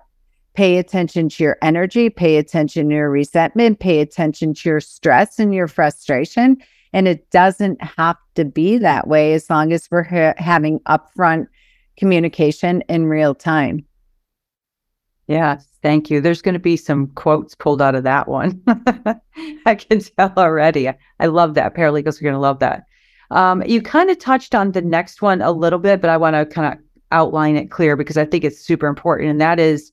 Pay 0.56 0.78
attention 0.78 1.30
to 1.30 1.44
your 1.44 1.58
energy, 1.62 2.10
pay 2.10 2.38
attention 2.38 2.90
to 2.90 2.96
your 2.96 3.10
resentment, 3.10 3.80
pay 3.80 4.00
attention 4.00 4.54
to 4.54 4.70
your 4.70 4.80
stress 4.80 5.38
and 5.38 5.54
your 5.54 5.68
frustration. 5.68 6.58
And 6.94 7.08
it 7.08 7.30
doesn't 7.30 7.82
have 7.84 8.18
to 8.36 8.46
be 8.46 8.78
that 8.78 9.08
way 9.08 9.34
as 9.34 9.50
long 9.50 9.74
as 9.74 9.90
we're 9.92 10.04
ha- 10.04 10.34
having 10.38 10.80
upfront 10.82 11.48
communication 11.98 12.82
in 12.88 13.08
real 13.08 13.36
time. 13.36 13.86
Yeah, 15.28 15.60
thank 15.82 16.10
you. 16.10 16.22
There's 16.22 16.42
going 16.42 16.54
to 16.54 16.60
be 16.60 16.78
some 16.78 17.08
quotes 17.08 17.56
pulled 17.56 17.82
out 17.82 17.96
of 17.96 18.04
that 18.04 18.28
one. 18.28 18.62
I 19.66 19.76
can 19.76 20.00
tell 20.00 20.34
already. 20.38 20.88
I 20.88 21.26
love 21.26 21.56
that. 21.56 21.76
Paralegals 21.76 22.20
are 22.20 22.24
going 22.24 22.34
to 22.34 22.40
love 22.40 22.60
that. 22.60 22.86
Um, 23.32 23.64
you 23.66 23.82
kind 23.82 24.10
of 24.10 24.20
touched 24.20 24.54
on 24.54 24.72
the 24.72 24.82
next 24.82 25.22
one 25.22 25.42
a 25.42 25.52
little 25.52 25.80
bit, 25.80 26.00
but 26.00 26.10
I 26.10 26.18
want 26.18 26.36
to 26.36 26.46
kind 26.46 26.74
of 26.74 26.80
outline 27.12 27.56
it 27.56 27.72
clear 27.72 27.96
because 27.96 28.18
I 28.18 28.26
think 28.26 28.44
it's 28.44 28.60
super 28.60 28.88
important. 28.88 29.32
And 29.32 29.42
that 29.42 29.60
is 29.60 29.92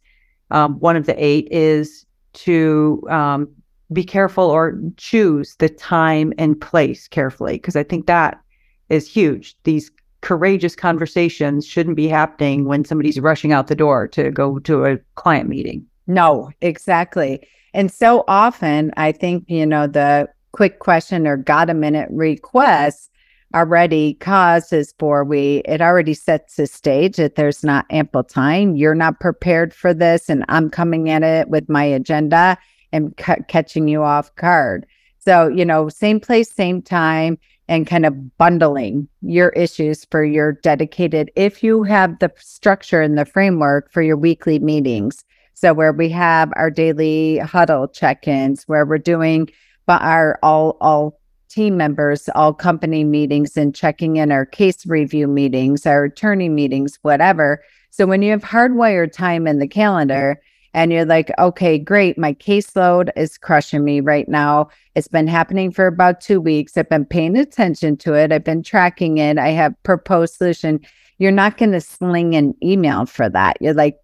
um, 0.52 0.78
one 0.78 0.96
of 0.96 1.06
the 1.06 1.24
eight 1.24 1.48
is 1.50 2.06
to 2.34 3.02
um, 3.10 3.48
be 3.92 4.04
careful 4.04 4.44
or 4.44 4.78
choose 4.96 5.56
the 5.56 5.68
time 5.68 6.32
and 6.38 6.60
place 6.60 7.08
carefully 7.08 7.54
because 7.54 7.74
I 7.74 7.82
think 7.82 8.06
that 8.06 8.40
is 8.88 9.08
huge. 9.08 9.56
These 9.64 9.90
courageous 10.20 10.76
conversations 10.76 11.66
shouldn't 11.66 11.96
be 11.96 12.06
happening 12.06 12.66
when 12.66 12.84
somebody's 12.84 13.18
rushing 13.18 13.52
out 13.52 13.66
the 13.66 13.74
door 13.74 14.06
to 14.08 14.30
go 14.30 14.60
to 14.60 14.84
a 14.84 14.98
client 15.16 15.48
meeting. 15.48 15.84
No, 16.06 16.50
exactly. 16.60 17.46
And 17.74 17.90
so 17.90 18.24
often, 18.28 18.92
I 18.96 19.12
think, 19.12 19.44
you 19.48 19.66
know, 19.66 19.86
the 19.86 20.28
quick 20.52 20.78
question 20.78 21.26
or 21.26 21.36
got 21.36 21.70
a 21.70 21.74
minute 21.74 22.08
request 22.10 23.10
already 23.54 24.14
causes 24.14 24.94
for 24.98 25.24
we 25.24 25.62
it 25.64 25.80
already 25.80 26.14
sets 26.14 26.56
the 26.56 26.66
stage 26.66 27.16
that 27.16 27.34
there's 27.34 27.62
not 27.64 27.86
ample 27.90 28.24
time. 28.24 28.76
You're 28.76 28.94
not 28.94 29.20
prepared 29.20 29.74
for 29.74 29.92
this 29.94 30.28
and 30.28 30.44
i'm 30.48 30.70
coming 30.70 31.10
at 31.10 31.22
it 31.22 31.48
with 31.48 31.68
my 31.68 31.84
agenda 31.84 32.56
and 32.92 33.14
c- 33.18 33.42
catching 33.48 33.88
you 33.88 34.02
off 34.02 34.34
guard. 34.36 34.86
So 35.18 35.48
you 35.48 35.64
know 35.64 35.88
same 35.88 36.20
place 36.20 36.52
same 36.52 36.82
time 36.82 37.38
and 37.68 37.86
kind 37.86 38.04
of 38.04 38.36
bundling 38.38 39.08
your 39.22 39.50
issues 39.50 40.04
for 40.10 40.24
your 40.24 40.52
dedicated 40.52 41.30
if 41.36 41.62
you 41.62 41.84
have 41.84 42.18
the 42.18 42.32
structure 42.36 43.00
and 43.00 43.16
the 43.16 43.24
framework 43.24 43.92
for 43.92 44.02
your 44.02 44.16
weekly 44.16 44.58
meetings. 44.58 45.24
So 45.54 45.72
where 45.72 45.92
we 45.92 46.08
have 46.08 46.52
our 46.56 46.70
daily 46.70 47.38
huddle 47.38 47.86
check-ins 47.88 48.64
where 48.64 48.84
we're 48.84 48.98
doing 48.98 49.48
but 49.86 50.02
our 50.02 50.38
all 50.42 50.76
all 50.80 51.18
team 51.52 51.76
members, 51.76 52.28
all 52.34 52.54
company 52.54 53.04
meetings 53.04 53.56
and 53.56 53.74
checking 53.74 54.16
in 54.16 54.32
our 54.32 54.46
case 54.46 54.86
review 54.86 55.28
meetings, 55.28 55.86
our 55.86 56.04
attorney 56.04 56.48
meetings, 56.48 56.98
whatever. 57.02 57.62
So 57.90 58.06
when 58.06 58.22
you 58.22 58.30
have 58.30 58.42
hardwired 58.42 59.12
time 59.12 59.46
in 59.46 59.58
the 59.58 59.68
calendar 59.68 60.40
and 60.72 60.90
you're 60.90 61.04
like, 61.04 61.30
okay, 61.38 61.78
great, 61.78 62.16
my 62.16 62.32
caseload 62.32 63.10
is 63.16 63.36
crushing 63.36 63.84
me 63.84 64.00
right 64.00 64.26
now. 64.28 64.70
It's 64.94 65.08
been 65.08 65.28
happening 65.28 65.70
for 65.70 65.86
about 65.86 66.22
two 66.22 66.40
weeks. 66.40 66.76
I've 66.76 66.88
been 66.88 67.04
paying 67.04 67.36
attention 67.36 67.98
to 67.98 68.14
it. 68.14 68.32
I've 68.32 68.44
been 68.44 68.62
tracking 68.62 69.18
it. 69.18 69.36
I 69.36 69.48
have 69.48 69.74
proposed 69.82 70.36
solution. 70.36 70.80
You're 71.18 71.30
not 71.30 71.58
going 71.58 71.72
to 71.72 71.80
sling 71.82 72.34
an 72.34 72.54
email 72.62 73.04
for 73.04 73.28
that. 73.28 73.58
You're 73.60 73.74
like, 73.74 73.98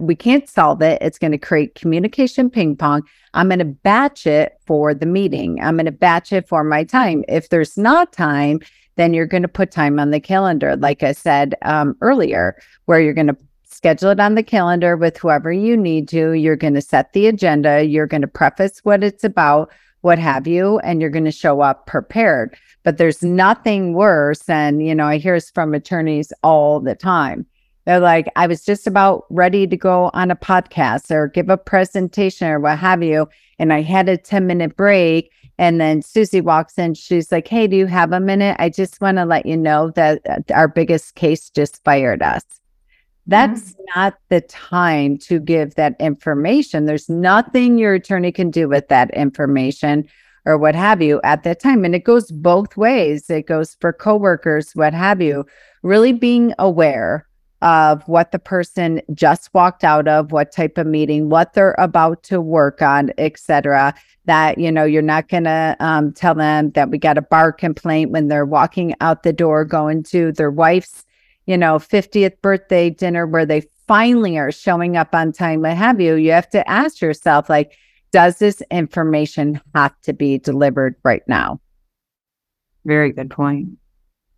we 0.00 0.14
can't 0.14 0.48
solve 0.48 0.82
it. 0.82 1.00
It's 1.02 1.18
going 1.18 1.32
to 1.32 1.38
create 1.38 1.74
communication 1.74 2.48
ping 2.50 2.76
pong. 2.76 3.02
I'm 3.34 3.48
going 3.48 3.58
to 3.58 3.64
batch 3.64 4.26
it 4.26 4.58
for 4.66 4.94
the 4.94 5.06
meeting. 5.06 5.60
I'm 5.60 5.76
going 5.76 5.86
to 5.86 5.92
batch 5.92 6.32
it 6.32 6.48
for 6.48 6.64
my 6.64 6.84
time. 6.84 7.24
If 7.28 7.48
there's 7.50 7.76
not 7.76 8.12
time, 8.12 8.60
then 8.96 9.14
you're 9.14 9.26
going 9.26 9.42
to 9.42 9.48
put 9.48 9.70
time 9.70 9.98
on 9.98 10.10
the 10.10 10.20
calendar, 10.20 10.76
like 10.76 11.02
I 11.02 11.12
said 11.12 11.54
um, 11.62 11.96
earlier, 12.00 12.56
where 12.86 13.00
you're 13.00 13.14
going 13.14 13.28
to 13.28 13.36
schedule 13.64 14.10
it 14.10 14.20
on 14.20 14.34
the 14.34 14.42
calendar 14.42 14.96
with 14.96 15.16
whoever 15.16 15.52
you 15.52 15.76
need 15.76 16.08
to. 16.08 16.32
You're 16.32 16.56
going 16.56 16.74
to 16.74 16.82
set 16.82 17.12
the 17.12 17.26
agenda. 17.26 17.84
You're 17.84 18.06
going 18.06 18.22
to 18.22 18.28
preface 18.28 18.80
what 18.84 19.02
it's 19.02 19.24
about, 19.24 19.72
what 20.02 20.18
have 20.18 20.46
you, 20.46 20.78
and 20.80 21.00
you're 21.00 21.10
going 21.10 21.24
to 21.24 21.32
show 21.32 21.62
up 21.62 21.86
prepared. 21.86 22.56
But 22.82 22.98
there's 22.98 23.22
nothing 23.22 23.94
worse 23.94 24.40
than, 24.40 24.80
you 24.80 24.94
know, 24.94 25.06
I 25.06 25.18
hear 25.18 25.36
this 25.36 25.50
from 25.50 25.74
attorneys 25.74 26.32
all 26.42 26.80
the 26.80 26.94
time 26.94 27.46
they're 27.84 28.00
like, 28.00 28.30
I 28.36 28.46
was 28.46 28.64
just 28.64 28.86
about 28.86 29.24
ready 29.30 29.66
to 29.66 29.76
go 29.76 30.10
on 30.14 30.30
a 30.30 30.36
podcast 30.36 31.10
or 31.10 31.28
give 31.28 31.48
a 31.48 31.56
presentation 31.56 32.48
or 32.48 32.60
what 32.60 32.78
have 32.78 33.02
you. 33.02 33.28
And 33.58 33.72
I 33.72 33.82
had 33.82 34.08
a 34.08 34.16
10 34.16 34.46
minute 34.46 34.76
break. 34.76 35.32
And 35.58 35.80
then 35.80 36.02
Susie 36.02 36.40
walks 36.40 36.78
in. 36.78 36.94
She's 36.94 37.30
like, 37.30 37.48
Hey, 37.48 37.66
do 37.66 37.76
you 37.76 37.86
have 37.86 38.12
a 38.12 38.20
minute? 38.20 38.56
I 38.58 38.68
just 38.68 39.00
want 39.00 39.18
to 39.18 39.24
let 39.24 39.46
you 39.46 39.56
know 39.56 39.90
that 39.90 40.22
uh, 40.28 40.38
our 40.54 40.68
biggest 40.68 41.14
case 41.14 41.50
just 41.50 41.82
fired 41.84 42.22
us. 42.22 42.42
That's 43.26 43.72
mm-hmm. 43.72 43.82
not 44.00 44.14
the 44.28 44.40
time 44.42 45.18
to 45.18 45.38
give 45.38 45.74
that 45.74 45.94
information. 46.00 46.86
There's 46.86 47.08
nothing 47.08 47.78
your 47.78 47.94
attorney 47.94 48.32
can 48.32 48.50
do 48.50 48.68
with 48.68 48.88
that 48.88 49.10
information 49.10 50.08
or 50.44 50.58
what 50.58 50.74
have 50.74 51.00
you 51.00 51.20
at 51.22 51.44
that 51.44 51.60
time. 51.60 51.84
And 51.84 51.94
it 51.94 52.02
goes 52.02 52.30
both 52.30 52.76
ways. 52.76 53.30
It 53.30 53.46
goes 53.46 53.76
for 53.80 53.92
coworkers, 53.92 54.72
what 54.74 54.94
have 54.94 55.22
you. 55.22 55.46
Really 55.82 56.12
being 56.12 56.52
aware 56.58 57.28
of 57.62 58.06
what 58.08 58.32
the 58.32 58.38
person 58.38 59.00
just 59.14 59.54
walked 59.54 59.84
out 59.84 60.08
of, 60.08 60.32
what 60.32 60.52
type 60.52 60.76
of 60.76 60.86
meeting, 60.86 61.30
what 61.30 61.54
they're 61.54 61.76
about 61.78 62.22
to 62.24 62.40
work 62.40 62.82
on, 62.82 63.10
etc. 63.18 63.94
That 64.26 64.58
you 64.58 64.70
know 64.70 64.84
you're 64.84 65.00
not 65.00 65.28
going 65.28 65.44
to 65.44 65.76
um, 65.80 66.12
tell 66.12 66.34
them 66.34 66.70
that 66.72 66.90
we 66.90 66.98
got 66.98 67.18
a 67.18 67.22
bar 67.22 67.52
complaint 67.52 68.10
when 68.10 68.28
they're 68.28 68.44
walking 68.44 68.94
out 69.00 69.22
the 69.22 69.32
door 69.32 69.64
going 69.64 70.02
to 70.04 70.32
their 70.32 70.50
wife's 70.50 71.04
you 71.46 71.56
know 71.56 71.78
50th 71.78 72.40
birthday 72.42 72.90
dinner 72.90 73.26
where 73.26 73.46
they 73.46 73.62
finally 73.86 74.38
are 74.38 74.52
showing 74.52 74.96
up 74.96 75.14
on 75.14 75.32
time. 75.32 75.62
What 75.62 75.76
have 75.76 76.00
you? 76.00 76.16
You 76.16 76.32
have 76.32 76.50
to 76.50 76.68
ask 76.68 77.00
yourself 77.00 77.48
like, 77.48 77.76
does 78.10 78.38
this 78.38 78.62
information 78.70 79.60
have 79.74 79.98
to 80.02 80.12
be 80.12 80.38
delivered 80.38 80.96
right 81.04 81.22
now? 81.26 81.60
Very 82.84 83.12
good 83.12 83.30
point. 83.30 83.78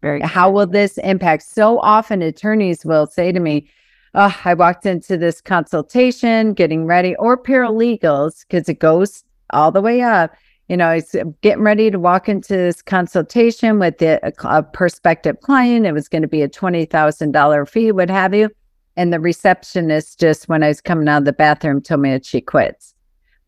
Very 0.04 0.20
how 0.20 0.50
will 0.50 0.66
this 0.66 0.98
impact? 0.98 1.44
So 1.44 1.80
often 1.80 2.20
attorneys 2.20 2.84
will 2.84 3.06
say 3.06 3.32
to 3.32 3.40
me, 3.40 3.70
oh, 4.14 4.36
I 4.44 4.52
walked 4.52 4.84
into 4.84 5.16
this 5.16 5.40
consultation 5.40 6.52
getting 6.52 6.84
ready, 6.84 7.16
or 7.16 7.42
paralegals, 7.42 8.44
because 8.46 8.68
it 8.68 8.80
goes 8.80 9.24
all 9.48 9.72
the 9.72 9.80
way 9.80 10.02
up. 10.02 10.34
you 10.68 10.76
know, 10.76 10.90
it's 10.90 11.14
uh, 11.14 11.24
getting 11.40 11.62
ready 11.62 11.90
to 11.90 11.98
walk 11.98 12.28
into 12.28 12.54
this 12.54 12.82
consultation 12.82 13.78
with 13.78 13.96
the, 13.96 14.22
uh, 14.22 14.30
a, 14.44 14.58
a 14.58 14.62
prospective 14.62 15.40
client. 15.40 15.86
It 15.86 15.92
was 15.92 16.10
going 16.10 16.20
to 16.20 16.28
be 16.28 16.42
a 16.42 16.50
$20,000 16.50 17.68
fee, 17.70 17.90
what 17.90 18.10
have 18.10 18.34
you. 18.34 18.50
And 18.98 19.10
the 19.10 19.20
receptionist 19.20 20.20
just, 20.20 20.50
when 20.50 20.62
I 20.62 20.68
was 20.68 20.82
coming 20.82 21.08
out 21.08 21.22
of 21.22 21.24
the 21.24 21.32
bathroom, 21.32 21.80
told 21.80 22.02
me 22.02 22.10
that 22.10 22.26
she 22.26 22.42
quits. 22.42 22.92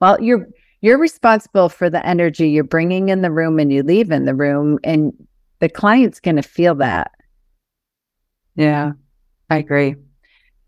Well, 0.00 0.18
you're, 0.22 0.46
you're 0.80 0.98
responsible 0.98 1.68
for 1.68 1.90
the 1.90 2.04
energy 2.06 2.48
you're 2.48 2.64
bringing 2.64 3.10
in 3.10 3.20
the 3.20 3.30
room 3.30 3.58
and 3.58 3.70
you 3.70 3.82
leave 3.82 4.10
in 4.10 4.24
the 4.24 4.34
room 4.34 4.78
and 4.84 5.12
the 5.60 5.68
client's 5.68 6.20
going 6.20 6.36
to 6.36 6.42
feel 6.42 6.74
that. 6.76 7.12
Yeah, 8.54 8.92
I 9.50 9.58
agree. 9.58 9.96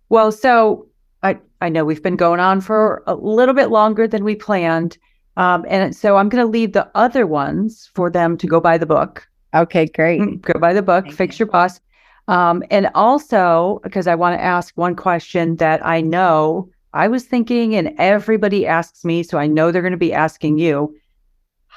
Well, 0.08 0.32
so 0.32 0.88
I, 1.22 1.38
I 1.60 1.68
know 1.68 1.84
we've 1.84 2.02
been 2.02 2.16
going 2.16 2.40
on 2.40 2.60
for 2.60 3.02
a 3.06 3.14
little 3.14 3.54
bit 3.54 3.70
longer 3.70 4.06
than 4.06 4.24
we 4.24 4.34
planned. 4.34 4.98
Um, 5.36 5.64
and 5.68 5.94
so 5.94 6.16
I'm 6.16 6.28
going 6.28 6.44
to 6.44 6.50
leave 6.50 6.72
the 6.72 6.90
other 6.94 7.26
ones 7.26 7.90
for 7.94 8.10
them 8.10 8.36
to 8.38 8.46
go 8.46 8.60
buy 8.60 8.76
the 8.78 8.86
book. 8.86 9.26
Okay, 9.54 9.86
great. 9.86 10.20
Mm, 10.20 10.40
go 10.42 10.58
buy 10.58 10.72
the 10.72 10.82
book, 10.82 11.04
Thank 11.04 11.16
Fix 11.16 11.38
you. 11.38 11.44
Your 11.44 11.52
Boss. 11.52 11.80
Um, 12.26 12.62
and 12.70 12.90
also, 12.94 13.80
because 13.82 14.06
I 14.06 14.14
want 14.14 14.38
to 14.38 14.44
ask 14.44 14.76
one 14.76 14.94
question 14.94 15.56
that 15.56 15.84
I 15.86 16.00
know 16.00 16.68
I 16.92 17.08
was 17.08 17.24
thinking, 17.24 17.74
and 17.74 17.94
everybody 17.98 18.66
asks 18.66 19.04
me, 19.04 19.22
so 19.22 19.38
I 19.38 19.46
know 19.46 19.70
they're 19.70 19.82
going 19.82 19.92
to 19.92 19.96
be 19.96 20.12
asking 20.12 20.58
you 20.58 20.94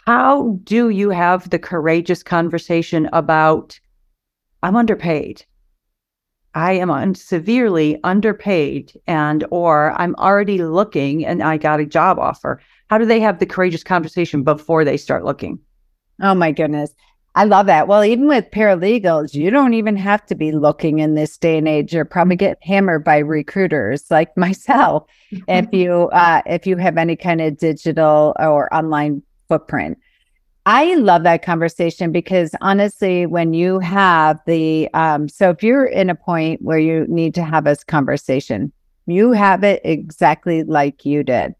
how 0.06 0.60
do 0.64 0.89
you 0.89 1.10
have 1.10 1.49
the 1.49 1.60
courageous 1.60 2.24
conversation 2.24 3.10
about 3.14 3.80
I'm 4.64 4.76
underpaid? 4.76 5.45
I 6.54 6.74
am 6.74 6.91
un- 6.91 7.16
severely 7.16 7.99
underpaid 8.04 8.91
and 9.08 9.45
or 9.52 9.93
I'm 9.99 10.16
already 10.16 10.58
looking 10.58 11.26
and 11.26 11.41
I 11.41 11.58
got 11.58 11.80
a 11.80 11.86
job 11.86 12.20
offer. 12.20 12.62
How 12.89 12.97
do 12.97 13.06
they 13.06 13.22
have 13.22 13.39
the 13.39 13.45
courageous 13.45 13.84
conversation 13.84 14.43
before 14.43 14.84
they 14.84 14.97
start 14.97 15.24
looking? 15.24 15.60
Oh 16.22 16.36
my 16.36 16.52
goodness. 16.52 16.93
I 17.34 17.45
love 17.45 17.68
that. 17.68 17.88
Well, 17.88 18.04
even 18.04 18.28
with 18.28 18.52
paralegals, 18.52 19.34
you 19.34 19.49
don't 19.49 19.74
even 19.74 19.95
have 19.95 20.26
to 20.26 20.36
be 20.36 20.52
looking 20.52 20.99
in 20.99 21.16
this 21.16 21.38
day 21.38 21.58
and 21.58 21.68
age. 21.68 21.93
You're 21.93 22.04
probably 22.04 22.36
get 22.36 22.58
hammered 22.62 23.06
by 23.06 23.20
recruiters 23.20 24.12
like 24.12 24.36
myself 24.38 25.06
if 25.47 25.68
you 25.72 26.10
uh, 26.10 26.41
if 26.45 26.68
you 26.68 26.76
have 26.76 26.97
any 26.97 27.16
kind 27.16 27.39
of 27.39 27.58
digital 27.58 28.36
or 28.38 28.74
online 28.74 29.24
footprint. 29.52 29.97
I 30.66 30.95
love 30.95 31.24
that 31.24 31.43
conversation 31.43 32.14
because 32.14 32.56
honestly, 32.62 33.26
when 33.26 33.54
you 33.54 33.80
have 33.80 34.39
the 34.45 34.88
um, 34.93 35.28
so 35.28 35.49
if 35.49 35.62
you're 35.62 35.86
in 35.86 36.10
a 36.10 36.16
point 36.16 36.62
where 36.62 36.78
you 36.80 37.06
need 37.10 37.36
to 37.36 37.43
have 37.43 37.66
this 37.66 37.84
conversation, 37.84 38.72
you 39.08 39.34
have 39.34 39.66
it 39.66 39.82
exactly 39.84 40.64
like 40.64 41.06
you 41.06 41.24
did 41.24 41.54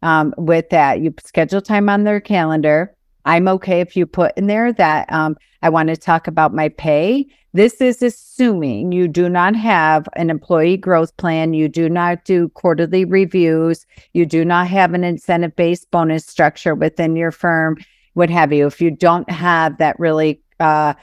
um, 0.00 0.32
with 0.38 0.70
that. 0.70 1.02
You 1.02 1.12
schedule 1.22 1.60
time 1.60 1.90
on 1.90 2.04
their 2.04 2.20
calendar. 2.20 2.94
I'm 3.24 3.48
okay 3.48 3.80
if 3.80 3.96
you 3.96 4.06
put 4.06 4.36
in 4.36 4.46
there 4.46 4.72
that 4.72 5.10
um, 5.12 5.36
I 5.62 5.68
want 5.70 5.88
to 5.88 5.96
talk 5.96 6.26
about 6.26 6.54
my 6.54 6.68
pay. 6.68 7.26
This 7.54 7.80
is 7.80 8.02
assuming 8.02 8.92
you 8.92 9.06
do 9.08 9.28
not 9.28 9.54
have 9.54 10.08
an 10.16 10.28
employee 10.28 10.76
growth 10.76 11.16
plan. 11.16 11.54
You 11.54 11.68
do 11.68 11.88
not 11.88 12.24
do 12.24 12.48
quarterly 12.50 13.04
reviews. 13.04 13.86
You 14.12 14.26
do 14.26 14.44
not 14.44 14.66
have 14.68 14.92
an 14.92 15.04
incentive 15.04 15.54
based 15.56 15.90
bonus 15.90 16.26
structure 16.26 16.74
within 16.74 17.16
your 17.16 17.30
firm, 17.30 17.76
what 18.14 18.28
have 18.28 18.52
you. 18.52 18.66
If 18.66 18.80
you 18.80 18.90
don't 18.90 19.30
have 19.30 19.78
that 19.78 19.98
really 19.98 20.42
uh, 20.60 20.94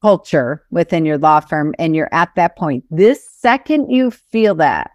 culture 0.00 0.64
within 0.70 1.04
your 1.04 1.18
law 1.18 1.40
firm 1.40 1.74
and 1.78 1.94
you're 1.94 2.12
at 2.12 2.34
that 2.36 2.56
point, 2.56 2.84
this 2.90 3.28
second 3.30 3.90
you 3.90 4.10
feel 4.10 4.54
that, 4.56 4.90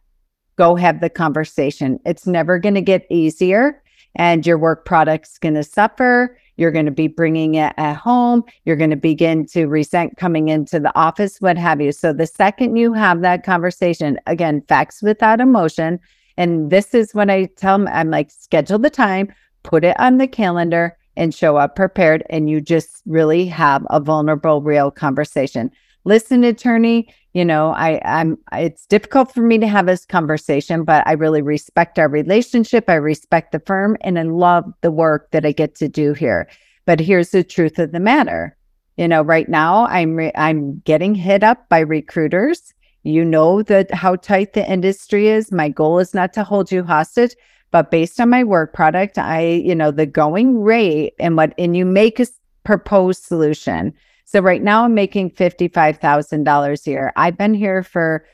go 0.58 0.76
have 0.76 1.00
the 1.00 1.10
conversation. 1.10 2.00
It's 2.06 2.28
never 2.28 2.58
going 2.58 2.76
to 2.76 2.82
get 2.82 3.06
easier 3.10 3.82
and 4.16 4.46
your 4.46 4.58
work 4.58 4.86
product's 4.86 5.38
going 5.38 5.56
to 5.56 5.64
suffer. 5.64 6.38
You're 6.58 6.72
going 6.72 6.86
to 6.86 6.92
be 6.92 7.08
bringing 7.08 7.56
it 7.56 7.74
at 7.78 7.96
home. 7.96 8.44
You're 8.66 8.76
going 8.76 8.90
to 8.90 8.96
begin 8.96 9.46
to 9.48 9.66
resent 9.66 10.18
coming 10.18 10.50
into 10.50 10.80
the 10.80 10.96
office, 10.98 11.42
what 11.42 11.58
have 11.58 11.82
you. 11.82 11.92
So 11.92 12.14
the 12.14 12.28
second 12.28 12.76
you 12.76 12.94
have 12.94 13.22
that 13.22 13.44
conversation, 13.44 14.20
again, 14.28 14.64
facts 14.68 15.02
without 15.02 15.42
emotion. 15.42 16.00
And 16.38 16.70
this 16.70 16.94
is 16.94 17.14
what 17.14 17.30
I 17.30 17.46
tell 17.58 17.78
them 17.78 17.88
I'm 17.92 18.10
like, 18.10 18.32
schedule 18.32 18.80
the 18.80 18.90
time, 18.90 19.34
put 19.64 19.84
it 19.84 20.00
on 20.00 20.18
the 20.18 20.28
calendar, 20.28 20.98
and 21.16 21.34
show 21.34 21.58
up 21.58 21.76
prepared. 21.76 22.24
And 22.30 22.50
you 22.50 22.60
just 22.60 23.02
really 23.06 23.46
have 23.46 23.86
a 23.90 24.00
vulnerable, 24.00 24.62
real 24.62 24.90
conversation. 24.90 25.72
Listen, 26.06 26.44
attorney, 26.44 27.08
you 27.34 27.44
know 27.44 27.74
i 27.74 28.00
i'm 28.06 28.38
it's 28.54 28.86
difficult 28.86 29.34
for 29.34 29.42
me 29.42 29.58
to 29.58 29.68
have 29.68 29.88
this 29.88 30.06
conversation 30.06 30.84
but 30.84 31.06
i 31.08 31.14
really 31.14 31.42
respect 31.42 32.00
our 32.00 32.08
relationship. 32.08 32.90
I 32.90 32.96
respect 32.96 33.52
the 33.52 33.60
firm 33.60 33.98
and 34.02 34.18
i 34.18 34.24
love 34.24 34.72
the 34.82 34.92
work 34.92 35.32
that 35.32 35.46
i 35.46 35.52
get 35.52 35.76
to 35.76 35.90
do 35.90 36.14
here. 36.14 36.48
But 36.86 37.00
here's 37.00 37.32
the 37.32 37.44
truth 37.44 37.80
of 37.80 37.92
the 37.92 38.00
matter. 38.00 38.56
You 38.98 39.08
know 39.08 39.22
right 39.22 39.50
now 39.50 39.88
i'm 39.88 40.16
re- 40.16 40.32
i'm 40.36 40.80
getting 40.86 41.16
hit 41.16 41.44
up 41.44 41.68
by 41.70 41.80
recruiters. 41.80 42.74
You 43.04 43.26
know 43.26 43.64
that 43.64 43.94
how 43.94 44.16
tight 44.16 44.54
the 44.54 44.70
industry 44.72 45.28
is. 45.28 45.52
My 45.52 45.68
goal 45.68 46.00
is 46.00 46.14
not 46.14 46.32
to 46.34 46.44
hold 46.44 46.72
you 46.72 46.84
hostage 46.84 47.36
but 47.72 47.90
based 47.90 48.22
on 48.22 48.30
my 48.30 48.44
work 48.44 48.74
product 48.74 49.18
i 49.18 49.42
you 49.42 49.74
know 49.74 49.90
the 49.90 50.06
going 50.06 50.62
rate 50.62 51.14
and 51.20 51.36
what 51.36 51.54
and 51.58 51.76
you 51.76 51.86
make 51.86 52.20
a 52.20 52.28
proposed 52.64 53.24
solution 53.24 53.94
so 54.34 54.40
right 54.40 54.64
now 54.64 54.84
I'm 54.84 54.96
making 54.96 55.30
$55,000 55.30 56.88
a 56.88 56.90
year. 56.90 57.14
I've 57.16 57.38
been 57.38 57.54
here 57.54 57.84
for 57.84 58.26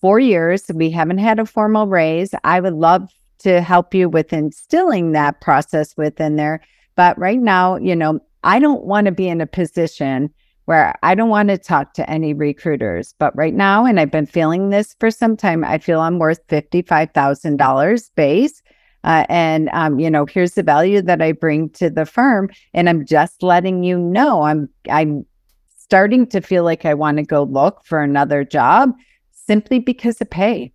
four 0.00 0.20
years. 0.20 0.70
We 0.72 0.88
haven't 0.88 1.18
had 1.18 1.40
a 1.40 1.46
formal 1.46 1.88
raise. 1.88 2.32
I 2.44 2.60
would 2.60 2.74
love 2.74 3.10
to 3.40 3.60
help 3.60 3.92
you 3.92 4.08
with 4.08 4.32
instilling 4.32 5.12
that 5.12 5.40
process 5.40 5.96
within 5.96 6.36
there. 6.36 6.60
But 6.94 7.18
right 7.18 7.40
now, 7.40 7.76
you 7.76 7.96
know, 7.96 8.20
I 8.44 8.60
don't 8.60 8.84
want 8.84 9.06
to 9.06 9.12
be 9.12 9.28
in 9.28 9.40
a 9.40 9.48
position 9.48 10.32
where 10.66 10.94
I 11.02 11.16
don't 11.16 11.28
want 11.28 11.48
to 11.48 11.58
talk 11.58 11.92
to 11.94 12.08
any 12.08 12.34
recruiters. 12.34 13.16
But 13.18 13.36
right 13.36 13.54
now, 13.54 13.84
and 13.84 13.98
I've 13.98 14.12
been 14.12 14.26
feeling 14.26 14.70
this 14.70 14.94
for 15.00 15.10
some 15.10 15.36
time, 15.36 15.64
I 15.64 15.78
feel 15.78 16.00
I'm 16.00 16.20
worth 16.20 16.46
$55,000 16.46 18.10
base. 18.14 18.62
Uh, 19.04 19.24
and 19.28 19.70
um, 19.72 19.98
you 19.98 20.10
know, 20.10 20.26
here's 20.26 20.54
the 20.54 20.62
value 20.62 21.00
that 21.02 21.22
I 21.22 21.32
bring 21.32 21.70
to 21.70 21.88
the 21.88 22.04
firm, 22.04 22.50
and 22.74 22.88
I'm 22.88 23.06
just 23.06 23.42
letting 23.42 23.84
you 23.84 23.96
know 23.96 24.42
I'm 24.42 24.68
I'm 24.90 25.24
starting 25.88 26.26
to 26.26 26.42
feel 26.42 26.64
like 26.64 26.84
I 26.84 26.92
want 26.92 27.16
to 27.16 27.22
go 27.22 27.44
look 27.44 27.82
for 27.82 28.02
another 28.02 28.44
job 28.44 28.92
simply 29.30 29.78
because 29.78 30.20
of 30.20 30.28
pay. 30.28 30.70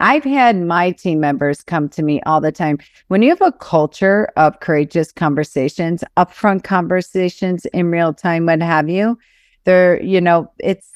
I've 0.00 0.24
had 0.24 0.56
my 0.56 0.92
team 0.92 1.20
members 1.20 1.60
come 1.60 1.90
to 1.90 2.02
me 2.02 2.22
all 2.22 2.40
the 2.40 2.50
time. 2.50 2.78
When 3.08 3.20
you 3.20 3.28
have 3.28 3.42
a 3.42 3.52
culture 3.52 4.32
of 4.38 4.60
courageous 4.60 5.12
conversations, 5.12 6.02
upfront 6.16 6.64
conversations 6.64 7.66
in 7.66 7.90
real 7.90 8.14
time, 8.14 8.46
what 8.46 8.62
have 8.62 8.88
you, 8.88 9.18
they're, 9.64 10.02
you 10.02 10.22
know, 10.22 10.50
it's, 10.58 10.88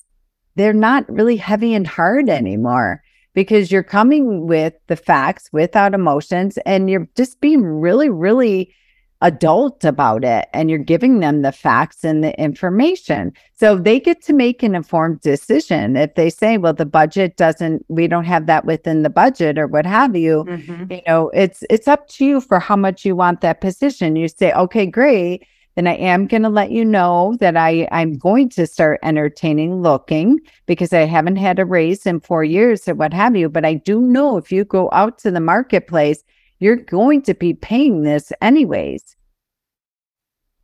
they're 0.54 0.72
not 0.72 1.06
really 1.12 1.36
heavy 1.36 1.74
and 1.74 1.86
hard 1.86 2.30
anymore 2.30 3.02
because 3.34 3.70
you're 3.70 3.82
coming 3.82 4.46
with 4.46 4.72
the 4.86 4.96
facts 4.96 5.50
without 5.52 5.92
emotions 5.92 6.56
and 6.64 6.88
you're 6.88 7.08
just 7.14 7.42
being 7.42 7.62
really, 7.62 8.08
really 8.08 8.74
adult 9.22 9.84
about 9.84 10.24
it 10.24 10.48
and 10.52 10.68
you're 10.68 10.78
giving 10.78 11.20
them 11.20 11.42
the 11.42 11.52
facts 11.52 12.04
and 12.04 12.22
the 12.22 12.38
information. 12.38 13.32
So 13.58 13.76
they 13.76 13.98
get 14.00 14.22
to 14.24 14.32
make 14.32 14.62
an 14.62 14.74
informed 14.74 15.20
decision. 15.20 15.96
If 15.96 16.14
they 16.16 16.28
say, 16.28 16.58
well, 16.58 16.74
the 16.74 16.84
budget 16.84 17.36
doesn't, 17.36 17.86
we 17.88 18.08
don't 18.08 18.24
have 18.24 18.46
that 18.46 18.64
within 18.64 19.02
the 19.02 19.10
budget 19.10 19.58
or 19.58 19.66
what 19.66 19.86
have 19.86 20.14
you, 20.14 20.44
mm-hmm. 20.44 20.92
you 20.92 21.02
know, 21.06 21.30
it's 21.30 21.62
it's 21.70 21.88
up 21.88 22.08
to 22.08 22.24
you 22.24 22.40
for 22.40 22.58
how 22.58 22.76
much 22.76 23.04
you 23.04 23.16
want 23.16 23.40
that 23.40 23.60
position. 23.60 24.16
You 24.16 24.28
say, 24.28 24.52
okay, 24.52 24.86
great. 24.86 25.46
Then 25.76 25.86
I 25.86 25.94
am 25.94 26.26
going 26.26 26.42
to 26.42 26.50
let 26.50 26.70
you 26.70 26.84
know 26.84 27.36
that 27.40 27.56
I, 27.56 27.88
I'm 27.90 28.18
going 28.18 28.50
to 28.50 28.66
start 28.66 29.00
entertaining 29.02 29.80
looking 29.80 30.38
because 30.66 30.92
I 30.92 31.06
haven't 31.06 31.36
had 31.36 31.58
a 31.58 31.64
raise 31.64 32.04
in 32.04 32.20
four 32.20 32.44
years 32.44 32.86
or 32.86 32.94
what 32.94 33.14
have 33.14 33.36
you. 33.36 33.48
But 33.48 33.64
I 33.64 33.74
do 33.74 34.00
know 34.00 34.36
if 34.36 34.52
you 34.52 34.64
go 34.64 34.90
out 34.92 35.18
to 35.20 35.30
the 35.30 35.40
marketplace, 35.40 36.22
you're 36.62 36.76
going 36.76 37.22
to 37.22 37.34
be 37.34 37.54
paying 37.54 38.02
this 38.02 38.32
anyways. 38.40 39.16